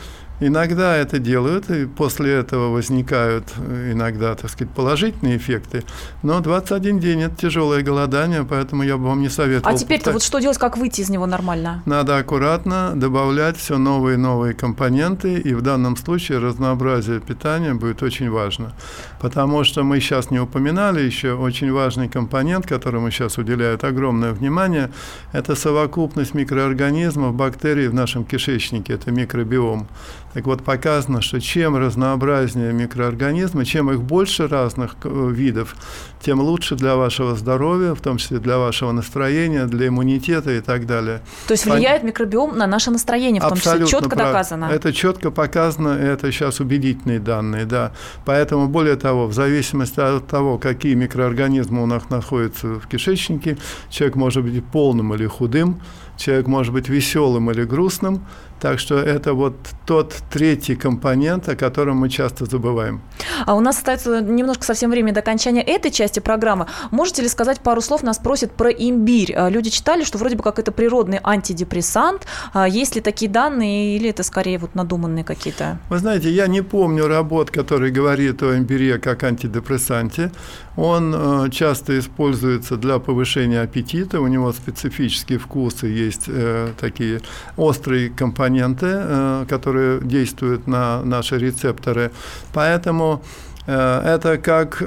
Иногда 0.40 0.96
это 0.96 1.18
делают, 1.18 1.68
и 1.70 1.86
после 1.86 2.32
этого 2.34 2.70
возникают 2.70 3.44
э, 3.56 3.90
иногда, 3.92 4.34
так 4.36 4.50
сказать, 4.50 4.72
положительные 4.72 5.36
эффекты. 5.36 5.82
Но 6.22 6.40
21 6.40 7.00
день– 7.00 7.22
это 7.22 7.34
тяжелое 7.34 7.82
голодание, 7.82 8.44
поэтому 8.44 8.84
я 8.84 8.96
бы 8.96 9.06
вам 9.06 9.20
не 9.20 9.28
советовал. 9.28 9.74
А 9.74 9.78
теперь-то 9.78 10.12
вот 10.12 10.22
что 10.22 10.38
делать, 10.38 10.58
как 10.58 10.76
выйти 10.76 11.00
из 11.00 11.10
него 11.10 11.26
нормально? 11.26 11.82
Надо 11.86 12.18
аккуратно 12.18 12.92
добавлять 12.94 13.56
все 13.56 13.78
новые 13.78 14.14
и 14.14 14.16
новые 14.18 14.54
компоненты, 14.54 15.38
и 15.38 15.54
в 15.54 15.62
данном 15.62 15.96
случае 15.96 16.38
разнообразие 16.38 17.20
питания 17.20 17.74
будет 17.74 18.02
очень 18.02 18.30
важно. 18.30 18.74
Потому 19.20 19.64
что 19.64 19.82
мы 19.82 19.98
сейчас 19.98 20.30
не 20.30 20.38
упоминали 20.38 21.00
еще 21.00 21.32
очень 21.32 21.72
важный 21.72 22.08
компонент, 22.08 22.64
которому 22.64 23.10
сейчас 23.10 23.38
уделяют 23.38 23.82
огромное 23.82 24.32
внимание, 24.32 24.90
это 25.32 25.56
совокупность 25.56 26.34
микроорганизмов, 26.34 27.34
бактерий 27.34 27.88
в 27.88 27.94
нашем 27.94 28.24
кишечнике, 28.24 28.92
это 28.92 29.10
микробиом. 29.10 29.88
Так 30.34 30.46
вот, 30.46 30.62
показано, 30.62 31.22
что 31.22 31.40
чем 31.40 31.76
разнообразнее 31.76 32.72
микроорганизмы, 32.72 33.64
чем 33.64 33.90
их 33.90 34.02
больше 34.02 34.46
разных 34.46 34.96
э, 35.04 35.30
видов, 35.32 35.74
тем 36.20 36.40
лучше 36.40 36.74
для 36.76 36.96
вашего 36.96 37.34
здоровья, 37.34 37.94
в 37.94 38.00
том 38.00 38.18
числе 38.18 38.38
для 38.38 38.58
вашего 38.58 38.92
настроения, 38.92 39.64
для 39.64 39.88
иммунитета 39.88 40.50
и 40.52 40.60
так 40.60 40.86
далее. 40.86 41.22
То 41.46 41.52
есть 41.52 41.64
влияет 41.64 42.02
микробиом 42.02 42.58
на 42.58 42.66
наше 42.66 42.90
настроение, 42.90 43.40
в 43.40 43.44
том 43.44 43.54
Абсолютно 43.54 43.86
числе, 43.86 44.00
четко 44.00 44.16
прав. 44.16 44.28
доказано. 44.28 44.64
Это 44.66 44.92
четко 44.92 45.30
показано, 45.30 45.88
это 45.88 46.30
сейчас 46.30 46.60
убедительные 46.60 47.20
данные, 47.20 47.64
да. 47.64 47.92
Поэтому, 48.24 48.68
более 48.68 48.96
того, 48.96 49.26
в 49.26 49.32
зависимости 49.32 50.00
от 50.00 50.26
того, 50.26 50.58
какие 50.58 50.94
микроорганизмы 50.94 51.82
у 51.82 51.86
нас 51.86 52.10
находятся 52.10 52.78
в 52.78 52.86
кишечнике, 52.86 53.56
человек 53.88 54.16
может 54.16 54.42
быть 54.42 54.64
полным 54.64 55.14
или 55.14 55.26
худым, 55.26 55.80
человек 56.16 56.46
может 56.48 56.72
быть 56.72 56.88
веселым 56.88 57.50
или 57.50 57.64
грустным, 57.64 58.26
так 58.60 58.78
что 58.78 58.98
это 58.98 59.34
вот 59.34 59.54
тот 59.86 60.14
третий 60.30 60.76
компонент, 60.76 61.48
о 61.48 61.56
котором 61.56 61.98
мы 61.98 62.08
часто 62.08 62.44
забываем. 62.44 63.00
А 63.46 63.54
у 63.54 63.60
нас 63.60 63.78
остается 63.78 64.20
немножко 64.20 64.64
совсем 64.64 64.90
время 64.90 65.12
до 65.12 65.20
окончания 65.20 65.62
этой 65.62 65.90
части 65.90 66.20
программы. 66.20 66.66
Можете 66.90 67.22
ли 67.22 67.28
сказать 67.28 67.60
пару 67.60 67.80
слов? 67.80 68.02
Нас 68.02 68.18
просят 68.18 68.52
про 68.52 68.70
имбирь. 68.70 69.34
А, 69.34 69.48
люди 69.48 69.70
читали, 69.70 70.04
что 70.04 70.18
вроде 70.18 70.36
бы 70.36 70.42
как 70.42 70.58
это 70.58 70.72
природный 70.72 71.20
антидепрессант. 71.22 72.26
А, 72.52 72.68
есть 72.68 72.94
ли 72.96 73.00
такие 73.00 73.30
данные 73.30 73.96
или 73.96 74.10
это 74.10 74.22
скорее 74.22 74.58
вот 74.58 74.74
надуманные 74.74 75.24
какие-то? 75.24 75.78
Вы 75.88 75.98
знаете, 75.98 76.30
я 76.30 76.46
не 76.46 76.62
помню 76.62 77.06
работ, 77.06 77.50
которые 77.50 77.92
говорят 77.92 78.42
о 78.42 78.56
имбире 78.56 78.98
как 78.98 79.22
антидепрессанте. 79.24 80.30
Он 80.76 81.12
э, 81.12 81.50
часто 81.50 81.98
используется 81.98 82.76
для 82.76 83.00
повышения 83.00 83.62
аппетита. 83.62 84.20
У 84.20 84.28
него 84.28 84.52
специфические 84.52 85.40
вкусы, 85.40 85.88
есть 85.88 86.26
э, 86.28 86.68
такие 86.80 87.20
острые 87.56 88.10
компоненты, 88.10 88.47
э, 88.50 89.46
которые 89.48 90.00
действуют 90.00 90.66
на 90.66 91.02
наши 91.02 91.38
рецепторы. 91.38 92.10
Поэтому 92.52 93.22
это 93.66 94.38
как 94.42 94.82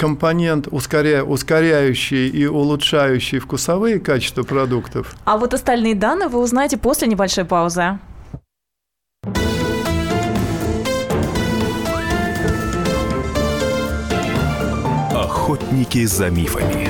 компонент, 0.00 0.66
ускоря... 0.70 1.24
ускоряющий 1.24 2.28
и 2.28 2.46
улучшающий 2.46 3.38
вкусовые 3.38 4.00
качества 4.00 4.44
продуктов. 4.44 5.14
А 5.24 5.36
вот 5.36 5.52
остальные 5.52 5.94
данные 5.94 6.28
вы 6.28 6.38
узнаете 6.38 6.78
после 6.78 7.06
небольшой 7.06 7.44
паузы. 7.44 7.98
Охотники 15.12 16.06
за 16.06 16.30
мифами. 16.30 16.89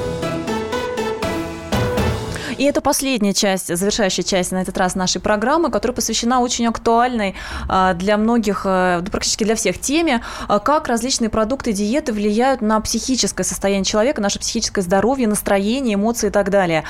И 2.61 2.63
это 2.63 2.79
последняя 2.79 3.33
часть, 3.33 3.75
завершающая 3.75 4.23
часть 4.23 4.51
на 4.51 4.61
этот 4.61 4.77
раз 4.77 4.93
нашей 4.93 5.19
программы, 5.19 5.71
которая 5.71 5.95
посвящена 5.95 6.41
очень 6.41 6.67
актуальной 6.67 7.33
а, 7.67 7.95
для 7.95 8.17
многих, 8.17 8.67
а, 8.67 9.01
практически 9.01 9.43
для 9.45 9.55
всех 9.55 9.79
теме, 9.79 10.21
а, 10.47 10.59
как 10.59 10.87
различные 10.87 11.31
продукты 11.31 11.73
диеты 11.73 12.13
влияют 12.13 12.61
на 12.61 12.79
психическое 12.79 13.43
состояние 13.43 13.83
человека, 13.83 14.21
наше 14.21 14.37
психическое 14.37 14.83
здоровье, 14.83 15.27
настроение, 15.27 15.95
эмоции 15.95 16.27
и 16.27 16.29
так 16.29 16.51
далее. 16.51 16.83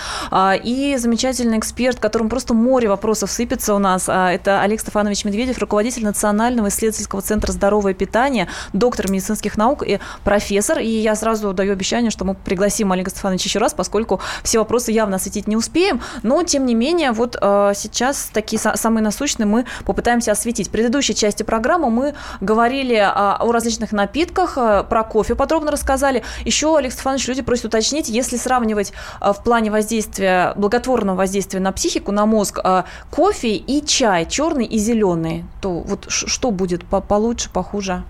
И 0.61 0.97
замечательный 0.99 1.57
эксперт, 1.57 2.01
которому 2.01 2.29
просто 2.29 2.53
море 2.53 2.89
вопросов 2.89 3.31
сыпется 3.31 3.73
у 3.73 3.79
нас, 3.79 4.09
это 4.09 4.59
Олег 4.61 4.81
Стефанович 4.81 5.23
Медведев, 5.23 5.57
руководитель 5.57 6.03
Национального 6.03 6.67
исследовательского 6.67 7.21
центра 7.21 7.53
здоровое 7.53 7.93
питание, 7.93 8.49
доктор 8.73 9.09
медицинских 9.09 9.55
наук 9.55 9.83
и 9.87 9.99
профессор. 10.25 10.79
И 10.79 10.89
я 10.89 11.15
сразу 11.15 11.53
даю 11.53 11.71
обещание, 11.71 12.11
что 12.11 12.25
мы 12.25 12.33
пригласим 12.33 12.91
Олега 12.91 13.09
Стефановича 13.09 13.45
еще 13.45 13.59
раз, 13.59 13.73
поскольку 13.73 14.19
все 14.43 14.59
вопросы 14.59 14.91
явно 14.91 15.15
осветить 15.15 15.47
не 15.47 15.60
успеем, 15.61 16.01
но 16.23 16.43
тем 16.43 16.65
не 16.65 16.75
менее 16.75 17.11
вот 17.11 17.37
э, 17.39 17.71
сейчас 17.75 18.29
такие 18.33 18.59
самые 18.59 19.03
насущные 19.03 19.45
мы 19.45 19.65
попытаемся 19.85 20.31
осветить. 20.31 20.67
В 20.67 20.71
предыдущей 20.71 21.15
части 21.15 21.43
программы 21.43 21.89
мы 21.89 22.13
говорили 22.41 22.95
о, 22.95 23.37
о 23.37 23.51
различных 23.51 23.91
напитках, 23.91 24.57
э, 24.57 24.83
про 24.89 25.03
кофе 25.03 25.35
подробно 25.35 25.71
рассказали. 25.71 26.23
Еще, 26.45 26.77
Алекс 26.77 26.95
Стефанович, 26.95 27.27
люди 27.27 27.41
просят 27.41 27.65
уточнить, 27.65 28.09
если 28.09 28.37
сравнивать 28.37 28.91
э, 29.21 29.31
в 29.31 29.43
плане 29.43 29.71
воздействия, 29.71 30.53
благотворного 30.57 31.15
воздействия 31.15 31.59
на 31.59 31.71
психику, 31.71 32.11
на 32.11 32.25
мозг, 32.25 32.59
э, 32.63 32.83
кофе 33.09 33.55
и 33.55 33.85
чай, 33.85 34.25
черный 34.25 34.65
и 34.65 34.77
зеленый, 34.77 35.45
то 35.61 35.79
вот 35.79 36.05
что 36.09 36.51
будет 36.51 36.83
получше, 36.85 37.49
похуже? 37.53 38.03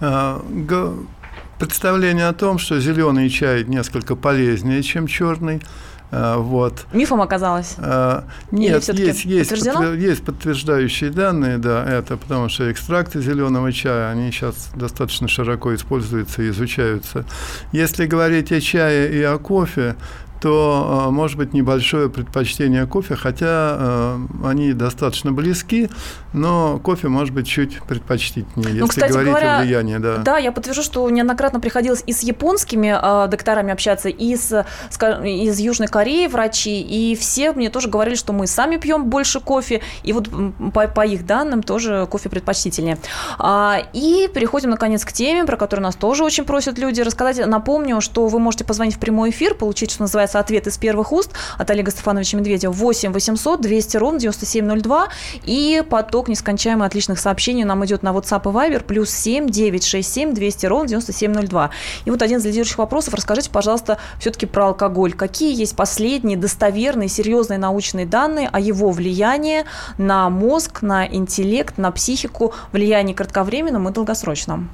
А, 0.00 0.42
представление 1.58 2.26
о 2.26 2.32
том, 2.32 2.58
что 2.58 2.80
зеленый 2.80 3.28
чай 3.30 3.64
несколько 3.64 4.16
полезнее, 4.16 4.82
чем 4.82 5.06
черный, 5.06 5.60
Э, 5.60 5.91
вот. 6.12 6.86
Мифом 6.92 7.22
оказалось? 7.22 7.74
А, 7.78 8.24
нет, 8.50 8.86
есть, 8.88 9.24
есть, 9.24 9.50
подтвер, 9.50 9.94
есть 9.94 10.22
подтверждающие 10.22 11.10
данные, 11.10 11.56
да, 11.56 11.84
это 11.84 12.18
потому 12.18 12.50
что 12.50 12.70
экстракты 12.70 13.22
зеленого 13.22 13.72
чая, 13.72 14.10
они 14.10 14.30
сейчас 14.30 14.68
достаточно 14.74 15.26
широко 15.26 15.74
используются 15.74 16.42
и 16.42 16.50
изучаются. 16.50 17.24
Если 17.72 18.04
говорить 18.06 18.52
о 18.52 18.60
чае 18.60 19.10
и 19.10 19.22
о 19.22 19.38
кофе, 19.38 19.96
то, 20.42 21.04
а, 21.06 21.10
может 21.10 21.36
быть, 21.36 21.52
небольшое 21.52 22.10
предпочтение 22.10 22.84
кофе, 22.86 23.14
хотя 23.14 23.46
а, 23.48 24.20
они 24.44 24.72
достаточно 24.72 25.30
близки, 25.30 25.88
но 26.32 26.80
кофе 26.82 27.06
может 27.06 27.32
быть 27.32 27.46
чуть 27.46 27.80
предпочтительнее, 27.82 28.80
ну, 28.80 28.86
если 28.86 28.88
кстати 28.88 29.12
говорить 29.12 29.30
говоря, 29.30 29.58
о 29.58 29.62
влиянии. 29.62 29.98
Да. 29.98 30.16
да, 30.16 30.38
я 30.38 30.50
подтвержу, 30.50 30.82
что 30.82 31.08
неоднократно 31.08 31.60
приходилось 31.60 32.02
и 32.06 32.12
с 32.12 32.24
японскими 32.24 32.88
э, 32.88 33.28
докторами 33.28 33.72
общаться, 33.72 34.08
и 34.08 34.34
с, 34.34 34.66
с, 34.90 35.22
из 35.24 35.60
Южной 35.60 35.86
Кореи 35.86 36.26
врачи, 36.26 36.80
и 36.80 37.14
все 37.14 37.52
мне 37.52 37.70
тоже 37.70 37.88
говорили, 37.88 38.16
что 38.16 38.32
мы 38.32 38.48
сами 38.48 38.78
пьем 38.78 39.04
больше 39.04 39.38
кофе, 39.38 39.80
и 40.02 40.12
вот 40.12 40.28
по, 40.74 40.88
по 40.88 41.06
их 41.06 41.24
данным 41.24 41.62
тоже 41.62 42.08
кофе 42.10 42.28
предпочтительнее. 42.28 42.98
А, 43.38 43.78
и 43.92 44.28
переходим, 44.34 44.70
наконец, 44.70 45.04
к 45.04 45.12
теме, 45.12 45.44
про 45.44 45.56
которую 45.56 45.84
нас 45.84 45.94
тоже 45.94 46.24
очень 46.24 46.44
просят 46.44 46.78
люди 46.78 47.00
рассказать. 47.00 47.46
Напомню, 47.46 48.00
что 48.00 48.26
вы 48.26 48.40
можете 48.40 48.64
позвонить 48.64 48.96
в 48.96 48.98
прямой 48.98 49.30
эфир, 49.30 49.54
получить, 49.54 49.92
что 49.92 50.02
называется, 50.02 50.31
ответ 50.38 50.66
из 50.66 50.78
первых 50.78 51.12
уст 51.12 51.30
от 51.58 51.70
Олега 51.70 51.90
Стефановича 51.90 52.38
Медведева 52.38 52.72
8 52.72 53.12
800 53.12 53.60
200 53.60 53.96
ровно 53.96 54.18
9702. 54.20 55.08
И 55.44 55.82
поток 55.88 56.28
нескончаемый 56.28 56.86
отличных 56.86 57.18
сообщений 57.18 57.64
нам 57.64 57.84
идет 57.84 58.02
на 58.02 58.10
WhatsApp 58.10 58.42
и 58.42 58.54
Viber 58.54 58.84
плюс 58.84 59.10
7 59.10 59.48
967 59.48 60.34
200 60.34 60.66
ровно 60.66 60.88
9702. 60.88 61.70
И 62.04 62.10
вот 62.10 62.22
один 62.22 62.38
из 62.38 62.44
лидирующих 62.44 62.78
вопросов. 62.78 63.14
Расскажите, 63.14 63.50
пожалуйста, 63.50 63.98
все-таки 64.18 64.46
про 64.46 64.68
алкоголь. 64.68 65.12
Какие 65.12 65.54
есть 65.58 65.76
последние 65.76 66.36
достоверные, 66.36 67.08
серьезные 67.08 67.58
научные 67.58 68.06
данные 68.06 68.48
о 68.52 68.60
его 68.60 68.90
влиянии 68.90 69.64
на 69.98 70.28
мозг, 70.30 70.82
на 70.82 71.06
интеллект, 71.06 71.78
на 71.78 71.90
психику, 71.90 72.54
влиянии 72.72 73.14
кратковременном 73.14 73.88
и 73.88 73.92
долгосрочном? 73.92 74.70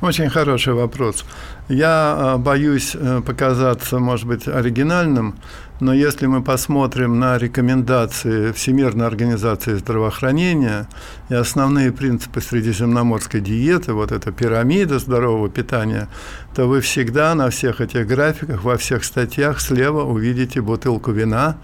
Очень 0.00 0.28
хороший 0.28 0.74
вопрос. 0.74 1.24
Я 1.72 2.34
э, 2.34 2.36
боюсь 2.36 2.94
э, 2.94 3.22
показаться, 3.24 3.98
может 3.98 4.26
быть, 4.26 4.46
оригинальным, 4.46 5.36
но 5.80 5.94
если 5.94 6.26
мы 6.26 6.42
посмотрим 6.42 7.18
на 7.18 7.38
рекомендации 7.38 8.52
Всемирной 8.52 9.06
организации 9.06 9.76
здравоохранения 9.76 10.86
и 11.30 11.34
основные 11.34 11.90
принципы 11.90 12.42
средиземноморской 12.42 13.40
диеты, 13.40 13.94
вот 13.94 14.12
эта 14.12 14.32
пирамида 14.32 14.98
здорового 14.98 15.48
питания, 15.48 16.08
то 16.54 16.66
вы 16.66 16.82
всегда 16.82 17.34
на 17.34 17.48
всех 17.48 17.80
этих 17.80 18.06
графиках, 18.06 18.64
во 18.64 18.76
всех 18.76 19.02
статьях 19.02 19.58
слева 19.58 20.02
увидите 20.02 20.60
бутылку 20.60 21.10
вина, 21.10 21.56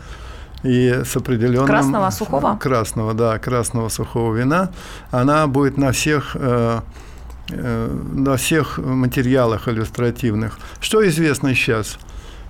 и 0.62 1.02
с 1.04 1.14
определенным... 1.16 1.66
Красного, 1.66 2.10
сухого? 2.10 2.56
Красного, 2.56 3.12
да, 3.12 3.38
красного 3.38 3.90
сухого 3.90 4.34
вина. 4.34 4.70
Она 5.10 5.46
будет 5.46 5.76
на 5.76 5.92
всех 5.92 6.34
э, 6.34 6.80
Э, 6.80 6.80
на 7.50 8.36
всех 8.36 8.78
материалах 8.78 9.68
иллюстративных. 9.68 10.58
Что 10.80 11.06
известно 11.08 11.54
сейчас? 11.54 11.98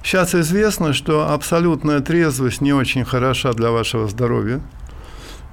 Сейчас 0.03 0.35
известно, 0.35 0.93
что 0.93 1.31
абсолютная 1.31 2.01
трезвость 2.01 2.61
не 2.61 2.73
очень 2.73 3.05
хороша 3.05 3.53
для 3.53 3.71
вашего 3.71 4.09
здоровья. 4.09 4.61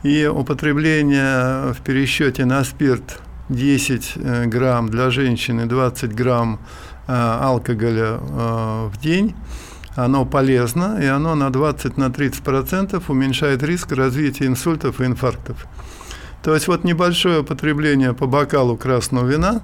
И 0.04 0.26
употребление 0.26 1.74
в 1.74 1.82
пересчете 1.84 2.46
на 2.46 2.64
спирт 2.64 3.20
10 3.50 4.14
э, 4.16 4.46
грамм 4.46 4.89
для 4.89 5.10
женщины, 5.10 5.66
20 5.66 6.14
грамм 6.14 6.60
э, 7.08 7.12
алкоголя 7.12 8.18
в 8.18 8.93
день, 9.02 9.36
оно 9.96 10.26
полезно, 10.26 11.00
и 11.02 11.06
оно 11.06 11.36
на 11.36 11.48
20-30% 11.48 13.02
уменьшает 13.08 13.64
риск 13.64 13.91
развития 13.93 14.48
инсультов 14.48 15.00
и 15.02 15.06
инфарктов. 15.06 15.66
То 16.46 16.54
есть 16.54 16.68
вот 16.68 16.84
небольшое 16.84 17.43
потребление 17.43 18.14
по 18.14 18.28
бокалу 18.28 18.78
красного 18.78 19.28
вина. 19.28 19.64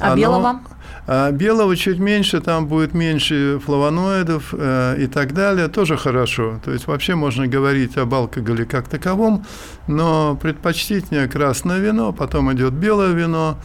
А 0.00 0.08
оно, 0.08 0.16
белого? 0.16 0.60
А 1.06 1.30
белого 1.30 1.76
чуть 1.76 2.00
меньше, 2.00 2.40
там 2.40 2.66
будет 2.66 2.92
меньше 2.92 3.60
флавоноидов 3.64 4.52
э, 4.52 4.96
и 4.98 5.06
так 5.06 5.32
далее, 5.32 5.68
тоже 5.68 5.96
хорошо. 5.96 6.60
То 6.64 6.72
есть 6.72 6.88
вообще 6.88 7.14
можно 7.14 7.46
говорить 7.46 7.96
об 7.98 8.12
алкоголе 8.12 8.64
как 8.64 8.88
таковом, 8.88 9.46
но 9.86 10.36
предпочтительнее 10.42 11.28
красное 11.28 11.78
вино, 11.78 12.12
потом 12.12 12.52
идет 12.52 12.72
белое 12.72 13.12
вино, 13.12 13.56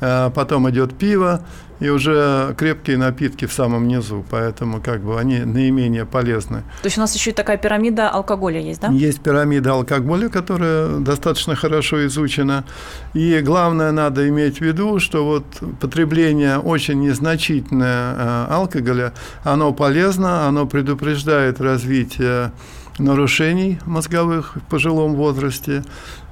э, 0.00 0.30
потом 0.34 0.70
идет 0.70 0.96
пиво, 0.96 1.44
и 1.82 1.88
уже 1.88 2.54
крепкие 2.56 2.96
напитки 2.96 3.46
в 3.46 3.52
самом 3.52 3.88
низу, 3.88 4.24
поэтому 4.30 4.80
как 4.80 5.00
бы 5.00 5.18
они 5.18 5.40
наименее 5.40 6.06
полезны. 6.06 6.62
То 6.82 6.86
есть 6.86 6.96
у 6.98 7.00
нас 7.00 7.14
еще 7.14 7.30
и 7.30 7.32
такая 7.32 7.56
пирамида 7.56 8.08
алкоголя 8.08 8.60
есть, 8.60 8.80
да? 8.80 8.88
Есть 8.88 9.20
пирамида 9.20 9.72
алкоголя, 9.72 10.28
которая 10.28 10.98
достаточно 10.98 11.56
хорошо 11.56 12.06
изучена. 12.06 12.64
И 13.14 13.40
главное 13.40 13.90
надо 13.90 14.28
иметь 14.28 14.58
в 14.58 14.60
виду, 14.60 15.00
что 15.00 15.24
вот 15.24 15.44
потребление 15.80 16.58
очень 16.58 17.00
незначительное 17.00 18.14
э, 18.16 18.46
алкоголя, 18.50 19.12
оно 19.42 19.72
полезно, 19.72 20.46
оно 20.46 20.66
предупреждает 20.66 21.60
развитие 21.60 22.52
нарушений 22.98 23.78
мозговых 23.86 24.56
в 24.56 24.60
пожилом 24.70 25.14
возрасте. 25.14 25.84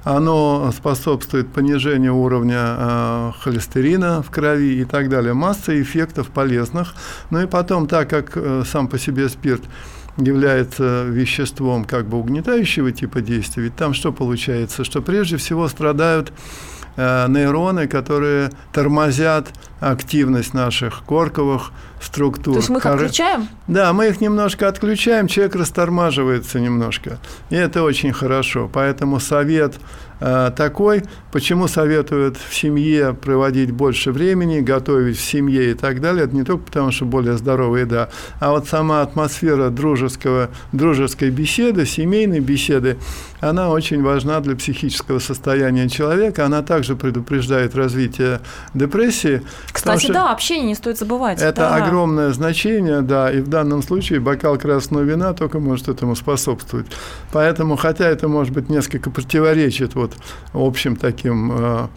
Оно 0.03 0.71
способствует 0.75 1.51
понижению 1.51 2.15
уровня 2.15 2.59
э, 2.59 3.31
холестерина 3.39 4.23
в 4.23 4.31
крови 4.31 4.81
и 4.81 4.85
так 4.85 5.09
далее. 5.09 5.33
Масса 5.33 5.79
эффектов 5.79 6.29
полезных. 6.29 6.95
Ну 7.29 7.41
и 7.41 7.45
потом, 7.45 7.87
так 7.87 8.09
как 8.09 8.31
э, 8.35 8.63
сам 8.65 8.87
по 8.87 8.97
себе 8.97 9.29
спирт 9.29 9.61
является 10.17 11.03
веществом 11.03 11.85
как 11.85 12.07
бы 12.07 12.17
угнетающего 12.17 12.91
типа 12.91 13.21
действия, 13.21 13.63
ведь 13.63 13.75
там 13.75 13.93
что 13.93 14.11
получается? 14.11 14.83
Что 14.83 15.01
прежде 15.01 15.37
всего 15.37 15.67
страдают 15.67 16.33
Э, 17.03 17.27
нейроны, 17.27 17.87
которые 17.87 18.51
тормозят 18.71 19.47
активность 19.79 20.53
наших 20.53 21.03
корковых 21.03 21.71
структур. 21.99 22.53
То 22.53 22.59
есть 22.59 22.69
мы 22.69 22.77
их 22.77 22.85
отключаем? 22.85 23.47
Да, 23.65 23.91
мы 23.91 24.09
их 24.09 24.21
немножко 24.21 24.67
отключаем, 24.67 25.27
человек 25.27 25.55
растормаживается 25.55 26.59
немножко. 26.59 27.17
И 27.49 27.55
это 27.55 27.81
очень 27.81 28.13
хорошо. 28.13 28.69
Поэтому 28.71 29.19
совет 29.19 29.79
такой, 30.21 31.03
почему 31.31 31.67
советуют 31.67 32.37
в 32.37 32.53
семье 32.53 33.13
проводить 33.13 33.71
больше 33.71 34.11
времени, 34.11 34.59
готовить 34.59 35.17
в 35.17 35.21
семье 35.21 35.71
и 35.71 35.73
так 35.73 35.99
далее, 35.99 36.25
это 36.25 36.35
не 36.35 36.43
только 36.43 36.65
потому, 36.65 36.91
что 36.91 37.05
более 37.05 37.37
здоровая 37.37 37.81
еда, 37.81 38.09
а 38.39 38.51
вот 38.51 38.67
сама 38.67 39.01
атмосфера 39.01 39.69
дружеского, 39.69 40.49
дружеской 40.71 41.31
беседы, 41.31 41.85
семейной 41.85 42.39
беседы, 42.39 42.97
она 43.39 43.69
очень 43.69 44.03
важна 44.03 44.39
для 44.39 44.55
психического 44.55 45.19
состояния 45.19 45.89
человека, 45.89 46.45
она 46.45 46.61
также 46.61 46.95
предупреждает 46.95 47.75
развитие 47.75 48.39
депрессии. 48.73 49.41
Кстати, 49.71 50.03
что 50.03 50.13
да, 50.13 50.31
общение 50.31 50.67
не 50.67 50.75
стоит 50.75 50.99
забывать. 50.99 51.41
Это 51.41 51.61
да. 51.61 51.75
огромное 51.75 52.31
значение, 52.33 53.01
да, 53.01 53.31
и 53.31 53.41
в 53.41 53.47
данном 53.47 53.81
случае 53.81 54.19
бокал 54.19 54.57
красного 54.57 55.03
вина 55.03 55.33
только 55.33 55.59
может 55.59 55.87
этому 55.89 56.15
способствовать. 56.15 56.85
Поэтому, 57.31 57.75
хотя 57.75 58.07
это 58.07 58.27
может 58.27 58.53
быть 58.53 58.69
несколько 58.69 59.09
противоречит 59.09 59.95
вот 59.95 60.10
общим 60.53 60.95
таким 60.95 61.51
э, 61.51 61.87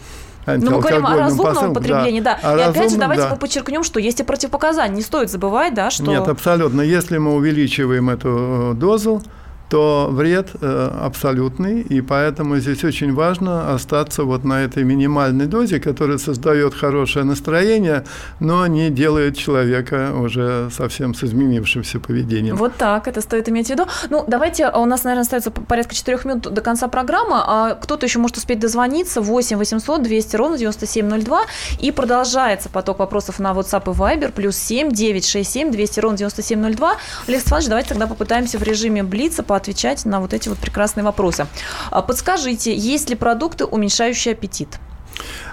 ну, 0.46 0.70
мы 0.72 0.80
говорим 0.80 1.06
о 1.06 1.16
разумном 1.16 1.54
посыл, 1.54 1.72
потреблении, 1.72 2.20
да. 2.20 2.38
да. 2.42 2.54
И 2.54 2.56
разумном, 2.56 2.70
опять 2.70 2.90
же, 2.90 2.98
давайте 2.98 3.28
да. 3.28 3.36
подчеркнем, 3.36 3.82
что 3.82 3.98
есть 3.98 4.20
и 4.20 4.22
противопоказания. 4.22 4.94
Не 4.94 5.02
стоит 5.02 5.30
забывать, 5.30 5.74
да, 5.74 5.90
что... 5.90 6.04
Нет, 6.04 6.28
абсолютно. 6.28 6.82
Если 6.82 7.16
мы 7.18 7.34
увеличиваем 7.34 8.10
эту 8.10 8.72
э, 8.72 8.74
дозу, 8.74 9.22
то 9.68 10.08
вред 10.10 10.50
э, 10.60 10.90
абсолютный, 11.02 11.80
и 11.80 12.00
поэтому 12.00 12.58
здесь 12.58 12.84
очень 12.84 13.14
важно 13.14 13.74
остаться 13.74 14.24
вот 14.24 14.44
на 14.44 14.64
этой 14.64 14.84
минимальной 14.84 15.46
дозе, 15.46 15.80
которая 15.80 16.18
создает 16.18 16.74
хорошее 16.74 17.24
настроение, 17.24 18.04
но 18.40 18.66
не 18.66 18.90
делает 18.90 19.36
человека 19.36 20.12
уже 20.14 20.68
совсем 20.70 21.14
с 21.14 21.24
изменившимся 21.24 21.98
поведением. 21.98 22.56
Вот 22.56 22.74
так, 22.76 23.08
это 23.08 23.20
стоит 23.20 23.48
иметь 23.48 23.68
в 23.68 23.70
виду. 23.70 23.86
Ну, 24.10 24.24
давайте, 24.26 24.70
у 24.70 24.84
нас, 24.84 25.04
наверное, 25.04 25.22
остается 25.22 25.50
порядка 25.50 25.94
4 25.94 26.18
минут 26.24 26.42
до 26.52 26.60
конца 26.60 26.88
программы, 26.88 27.36
а 27.36 27.74
кто-то 27.74 28.06
еще 28.06 28.18
может 28.18 28.36
успеть 28.36 28.58
дозвониться, 28.60 29.20
8 29.20 29.56
800 29.56 30.02
200 30.02 30.36
ровно 30.36 30.58
9702, 30.58 31.42
и 31.80 31.90
продолжается 31.90 32.68
поток 32.68 32.98
вопросов 32.98 33.38
на 33.38 33.52
WhatsApp 33.52 33.84
и 33.84 33.96
Viber, 33.96 34.32
плюс 34.32 34.56
7 34.56 34.90
967 34.92 35.70
200 35.70 36.00
ровно 36.00 36.18
9702. 36.18 36.96
Олег 37.26 37.40
Степанович, 37.40 37.68
давайте 37.68 37.88
тогда 37.90 38.06
попытаемся 38.06 38.58
в 38.58 38.62
режиме 38.62 39.02
Блица 39.02 39.42
по 39.42 39.53
отвечать 39.56 40.04
на 40.04 40.20
вот 40.20 40.32
эти 40.34 40.48
вот 40.48 40.58
прекрасные 40.58 41.04
вопросы. 41.04 41.46
А 41.90 42.02
подскажите, 42.02 42.74
есть 42.74 43.10
ли 43.10 43.16
продукты, 43.16 43.64
уменьшающие 43.64 44.32
аппетит? 44.32 44.78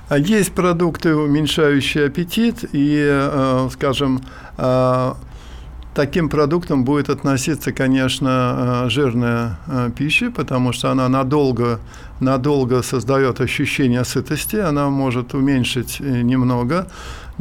А 0.10 0.18
есть 0.18 0.52
продукты, 0.52 1.16
уменьшающие 1.16 2.08
аппетит, 2.08 2.66
и, 2.74 3.08
э, 3.10 3.70
скажем, 3.72 4.22
э, 4.58 5.14
таким 5.96 6.30
продуктом 6.30 6.84
будет 6.84 7.10
относиться, 7.10 7.72
конечно, 7.72 8.84
э, 8.86 8.90
жирная 8.90 9.58
пища, 9.96 10.32
потому 10.32 10.74
что 10.74 10.92
она 10.92 11.08
надолго, 11.08 11.80
надолго 12.20 12.82
создает 12.82 13.40
ощущение 13.40 14.04
сытости, 14.04 14.58
она 14.58 14.90
может 14.90 15.34
уменьшить 15.34 16.00
немного 16.02 16.88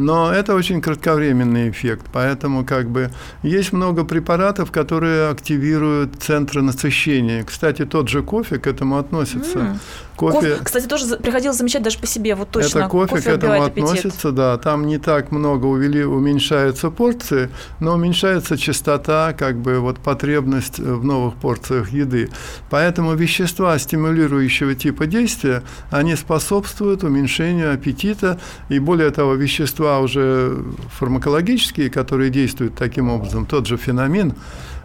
но 0.01 0.33
это 0.33 0.55
очень 0.55 0.81
кратковременный 0.81 1.71
эффект, 1.71 2.07
поэтому 2.13 2.65
как 2.65 2.89
бы 2.89 3.11
есть 3.43 3.73
много 3.73 4.05
препаратов, 4.05 4.73
которые 4.73 5.29
активируют 5.29 6.17
центры 6.23 6.63
насыщения. 6.63 7.45
Кстати, 7.45 7.85
тот 7.85 8.09
же 8.09 8.23
кофе 8.23 8.59
к 8.59 8.67
этому 8.67 8.99
относится. 8.99 9.59
Mm. 9.59 9.77
Кофе, 10.21 10.51
кофе, 10.51 10.59
кстати, 10.63 10.87
тоже 10.87 11.17
приходилось 11.17 11.57
замечать 11.57 11.83
даже 11.83 11.99
по 11.99 12.07
себе, 12.07 12.35
вот 12.35 12.51
точно. 12.51 12.81
Это 12.81 12.89
кофе, 12.89 13.17
кофе 13.17 13.23
к 13.23 13.33
этому 13.33 13.65
относится, 13.65 14.09
аппетит. 14.09 14.35
да. 14.35 14.59
Там 14.59 14.87
не 14.87 14.99
так 14.99 15.33
много 15.33 15.67
увели, 15.67 16.05
уменьшаются 16.05 16.91
порции, 16.91 17.51
но 17.81 17.95
уменьшается 17.95 18.57
частота, 18.57 19.33
как 19.33 19.59
бы 19.59 19.79
вот 19.81 19.99
потребность 19.99 20.79
в 20.79 21.05
новых 21.05 21.35
порциях 21.35 21.91
еды. 21.91 22.31
Поэтому 22.71 23.15
вещества 23.15 23.79
стимулирующего 23.79 24.75
типа 24.75 25.07
действия, 25.07 25.63
они 25.91 26.17
способствуют 26.17 27.03
уменьшению 27.03 27.75
аппетита, 27.75 28.39
и 28.69 28.79
более 28.79 29.11
того, 29.11 29.35
вещества 29.35 29.81
вещества 29.81 30.01
уже 30.01 30.57
фармакологические, 30.99 31.91
которые 31.91 32.31
действуют 32.31 32.75
таким 32.75 33.11
образом, 33.11 33.47
тот 33.47 33.67
же 33.67 33.77
феномен, 33.77 34.35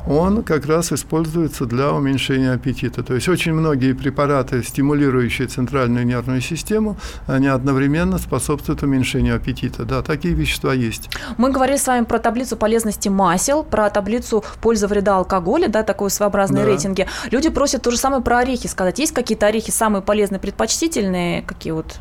он 0.08 0.44
как 0.44 0.66
раз 0.66 0.92
используется 0.92 1.66
для 1.66 1.92
уменьшения 1.92 2.52
аппетита. 2.52 3.04
То 3.04 3.16
есть 3.16 3.28
очень 3.28 3.54
многие 3.54 3.94
препараты, 3.94 4.64
стимулирующие 4.64 5.48
центральную 5.48 6.06
нервную 6.06 6.42
систему, 6.42 6.98
они 7.28 7.48
одновременно 7.48 8.18
способствуют 8.18 8.84
уменьшению 8.84 9.36
аппетита. 9.36 9.84
Да, 9.86 10.02
такие 10.02 10.34
вещества 10.34 10.74
есть. 10.74 11.10
Мы 11.38 11.52
говорили 11.52 11.78
с 11.78 11.88
вами 11.88 12.06
про 12.06 12.20
таблицу 12.20 12.58
полезности 12.58 13.10
масел, 13.10 13.64
про 13.64 13.90
таблицу 13.90 14.44
пользы 14.62 14.88
вреда 14.88 15.18
алкоголя, 15.18 15.68
да, 15.68 15.84
такой 15.84 16.10
своеобразные 16.10 16.64
да. 16.64 16.70
рейтинги. 16.70 17.08
Люди 17.32 17.50
просят 17.50 17.82
то 17.82 17.92
же 17.92 17.98
самое 17.98 18.22
про 18.22 18.40
орехи 18.40 18.68
сказать. 18.68 19.00
Есть 19.00 19.14
какие-то 19.14 19.48
орехи 19.48 19.72
самые 19.72 20.02
полезные, 20.02 20.40
предпочтительные, 20.40 21.42
какие 21.42 21.74
вот? 21.74 22.00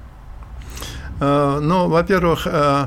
Э, 1.21 1.59
ну, 1.61 1.89
во-первых, 1.89 2.47
э, 2.47 2.87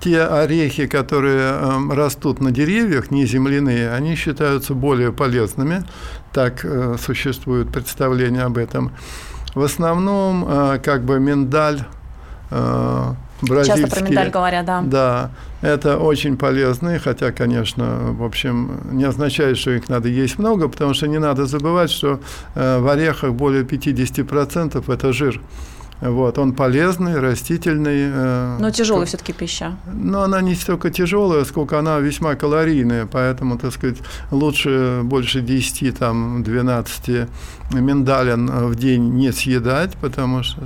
те 0.00 0.22
орехи, 0.22 0.86
которые 0.86 1.52
э, 1.52 1.94
растут 1.94 2.40
на 2.40 2.50
деревьях, 2.50 3.10
не 3.10 3.26
земляные, 3.26 3.90
они 3.90 4.14
считаются 4.14 4.74
более 4.74 5.12
полезными. 5.12 5.84
Так 6.32 6.66
существует 7.00 7.72
представление 7.72 8.42
об 8.42 8.58
этом. 8.58 8.92
В 9.54 9.62
основном, 9.62 10.46
как 10.82 11.04
бы 11.04 11.18
миндаль, 11.18 11.82
бразильские. 12.50 13.86
Часто 13.86 13.96
про 13.96 14.04
миндаль 14.04 14.30
говорят, 14.30 14.66
да. 14.66 14.82
Да, 14.82 15.30
это 15.62 15.96
очень 15.96 16.36
полезные, 16.36 16.98
хотя, 16.98 17.32
конечно, 17.32 18.12
в 18.12 18.22
общем, 18.22 18.80
не 18.92 19.04
означает, 19.04 19.56
что 19.56 19.70
их 19.70 19.88
надо 19.88 20.08
есть 20.08 20.38
много, 20.38 20.68
потому 20.68 20.92
что 20.92 21.08
не 21.08 21.18
надо 21.18 21.46
забывать, 21.46 21.90
что 21.90 22.20
в 22.54 22.92
орехах 22.92 23.32
более 23.32 23.64
50% 23.64 24.92
это 24.92 25.12
жир. 25.14 25.40
Вот, 26.00 26.38
он 26.38 26.52
полезный, 26.52 27.18
растительный. 27.20 28.10
Э, 28.12 28.56
Но 28.58 28.70
тяжелая 28.70 29.06
все-таки 29.06 29.32
пища. 29.32 29.76
Но 29.86 30.22
она 30.22 30.40
не 30.42 30.54
столько 30.54 30.90
тяжелая, 30.90 31.44
сколько 31.44 31.78
она 31.78 31.98
весьма 31.98 32.34
калорийная, 32.34 33.06
поэтому, 33.06 33.58
так 33.58 33.72
сказать, 33.72 33.98
лучше 34.30 35.00
больше 35.04 35.40
10, 35.40 35.98
там, 35.98 36.42
12 36.42 37.28
миндалин 37.72 38.46
в 38.68 38.74
день 38.74 39.14
не 39.14 39.32
съедать, 39.32 39.94
потому 40.00 40.42
что, 40.42 40.60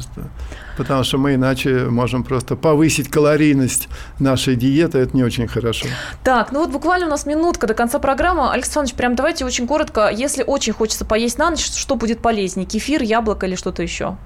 потому 0.76 1.04
что 1.04 1.18
мы 1.18 1.34
иначе 1.34 1.86
можем 1.90 2.24
просто 2.24 2.56
повысить 2.56 3.08
калорийность 3.08 3.88
нашей 4.18 4.56
диеты, 4.56 4.98
это 4.98 5.16
не 5.16 5.22
очень 5.22 5.46
хорошо. 5.46 5.86
Так, 6.24 6.52
ну 6.52 6.60
вот 6.60 6.70
буквально 6.70 7.06
у 7.06 7.10
нас 7.10 7.24
минутка 7.24 7.66
до 7.66 7.74
конца 7.74 7.98
программы. 7.98 8.50
Александр 8.50 8.70
Александрович, 8.70 8.94
прям 8.94 9.16
давайте 9.16 9.44
очень 9.44 9.66
коротко, 9.66 10.10
если 10.10 10.44
очень 10.44 10.72
хочется 10.72 11.04
поесть 11.04 11.38
на 11.38 11.50
ночь, 11.50 11.64
что 11.64 11.96
будет 11.96 12.20
полезнее, 12.20 12.66
кефир, 12.66 13.02
яблоко 13.02 13.46
или 13.46 13.56
что-то 13.56 13.82
еще? 13.82 14.16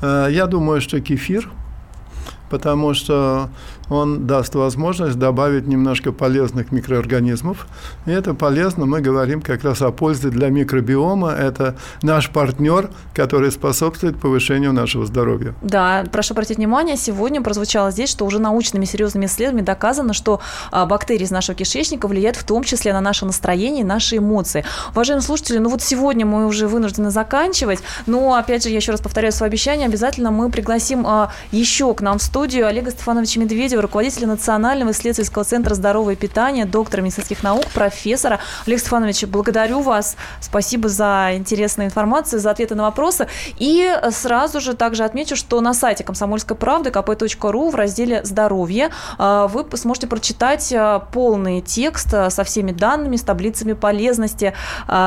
Э, 0.00 0.28
я 0.30 0.46
думаю, 0.46 0.80
что 0.80 1.00
кефир, 1.00 1.48
потому 2.50 2.94
что 2.94 3.48
он 3.88 4.26
даст 4.26 4.54
возможность 4.54 5.18
добавить 5.18 5.66
немножко 5.66 6.12
полезных 6.12 6.72
микроорганизмов. 6.72 7.66
И 8.06 8.10
это 8.10 8.34
полезно, 8.34 8.86
мы 8.86 9.00
говорим 9.00 9.40
как 9.40 9.64
раз 9.64 9.82
о 9.82 9.90
пользе 9.90 10.28
для 10.30 10.48
микробиома. 10.48 11.30
Это 11.30 11.76
наш 12.02 12.30
партнер, 12.30 12.90
который 13.14 13.50
способствует 13.50 14.18
повышению 14.18 14.72
нашего 14.72 15.06
здоровья. 15.06 15.54
Да, 15.62 16.04
прошу 16.10 16.34
обратить 16.34 16.56
внимание, 16.56 16.96
сегодня 16.96 17.40
прозвучало 17.42 17.90
здесь, 17.90 18.10
что 18.10 18.24
уже 18.26 18.38
научными 18.38 18.84
серьезными 18.84 19.26
исследованиями 19.26 19.66
доказано, 19.66 20.12
что 20.12 20.40
а, 20.70 20.86
бактерии 20.86 21.24
из 21.24 21.30
нашего 21.30 21.56
кишечника 21.56 22.08
влияют 22.08 22.36
в 22.36 22.44
том 22.44 22.64
числе 22.64 22.92
на 22.92 23.00
наше 23.00 23.24
настроение 23.24 23.82
и 23.82 23.84
наши 23.84 24.18
эмоции. 24.18 24.64
Уважаемые 24.92 25.24
слушатели, 25.24 25.58
ну 25.58 25.68
вот 25.68 25.82
сегодня 25.82 26.26
мы 26.26 26.46
уже 26.46 26.66
вынуждены 26.66 27.10
заканчивать, 27.10 27.80
но 28.06 28.34
опять 28.34 28.62
же, 28.62 28.70
я 28.70 28.76
еще 28.76 28.92
раз 28.92 29.00
повторяю 29.00 29.32
свое 29.32 29.48
обещание, 29.48 29.86
обязательно 29.86 30.30
мы 30.30 30.50
пригласим 30.50 31.06
а, 31.06 31.32
еще 31.52 31.94
к 31.94 32.00
нам 32.00 32.18
в 32.18 32.22
студию 32.22 32.66
Олега 32.66 32.90
Стефановича 32.90 33.40
Медведева, 33.40 33.75
руководителя 33.80 34.26
Национального 34.26 34.90
исследовательского 34.90 35.44
центра 35.44 35.74
здорового 35.74 36.14
питания, 36.16 36.64
доктора 36.64 37.02
медицинских 37.02 37.42
наук, 37.42 37.66
профессора. 37.74 38.40
Олег 38.66 38.80
Стефанович, 38.80 39.24
благодарю 39.24 39.80
вас. 39.80 40.16
Спасибо 40.40 40.88
за 40.88 41.30
интересную 41.34 41.86
информацию, 41.86 42.40
за 42.40 42.50
ответы 42.50 42.74
на 42.74 42.84
вопросы. 42.84 43.28
И 43.58 43.90
сразу 44.10 44.60
же 44.60 44.74
также 44.74 45.04
отмечу, 45.04 45.36
что 45.36 45.60
на 45.60 45.74
сайте 45.74 46.04
комсомольской 46.04 46.56
правды 46.56 46.90
kp.ru 46.90 47.70
в 47.70 47.74
разделе 47.74 48.24
«Здоровье» 48.24 48.90
э, 49.18 49.48
вы 49.50 49.66
сможете 49.76 50.06
прочитать 50.06 50.72
э, 50.72 51.00
полный 51.12 51.60
текст 51.60 52.12
э, 52.12 52.30
со 52.30 52.44
всеми 52.44 52.72
данными, 52.72 53.16
с 53.16 53.22
таблицами 53.22 53.72
полезности 53.72 54.54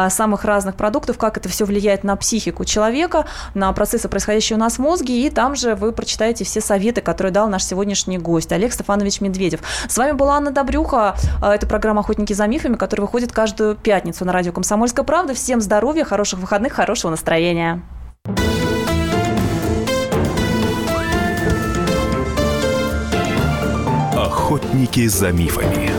самых 0.10 0.46
разных 0.46 0.76
продуктов, 0.76 1.18
как 1.18 1.38
это 1.38 1.50
все 1.50 1.66
влияет 1.66 2.04
на 2.04 2.16
психику 2.16 2.66
человека, 2.66 3.26
на 3.54 3.72
процессы, 3.74 4.10
происходящие 4.10 4.58
у 4.58 4.60
нас 4.60 4.76
в 4.76 4.80
мозге, 4.80 5.26
и 5.26 5.30
там 5.30 5.56
же 5.56 5.76
вы 5.76 5.92
прочитаете 5.92 6.44
все 6.44 6.62
советы, 6.62 7.02
которые 7.02 7.32
дал 7.32 7.50
наш 7.50 7.64
сегодняшний 7.64 8.18
гость 8.18 8.52
Олег 8.60 8.74
Стефанович 8.74 9.22
Медведев. 9.22 9.62
С 9.88 9.98
вами 9.98 10.12
была 10.12 10.36
Анна 10.36 10.52
Добрюха. 10.52 11.16
Это 11.42 11.66
программа 11.66 12.02
«Охотники 12.02 12.34
за 12.34 12.46
мифами», 12.46 12.76
которая 12.76 13.06
выходит 13.06 13.32
каждую 13.32 13.76
пятницу 13.76 14.26
на 14.26 14.34
радио 14.34 14.52
«Комсомольская 14.52 15.06
правда». 15.06 15.34
Всем 15.34 15.62
здоровья, 15.62 16.04
хороших 16.04 16.40
выходных, 16.40 16.74
хорошего 16.74 17.12
настроения. 17.12 17.82
Охотники 24.14 25.08
за 25.08 25.32
мифами. 25.32 25.99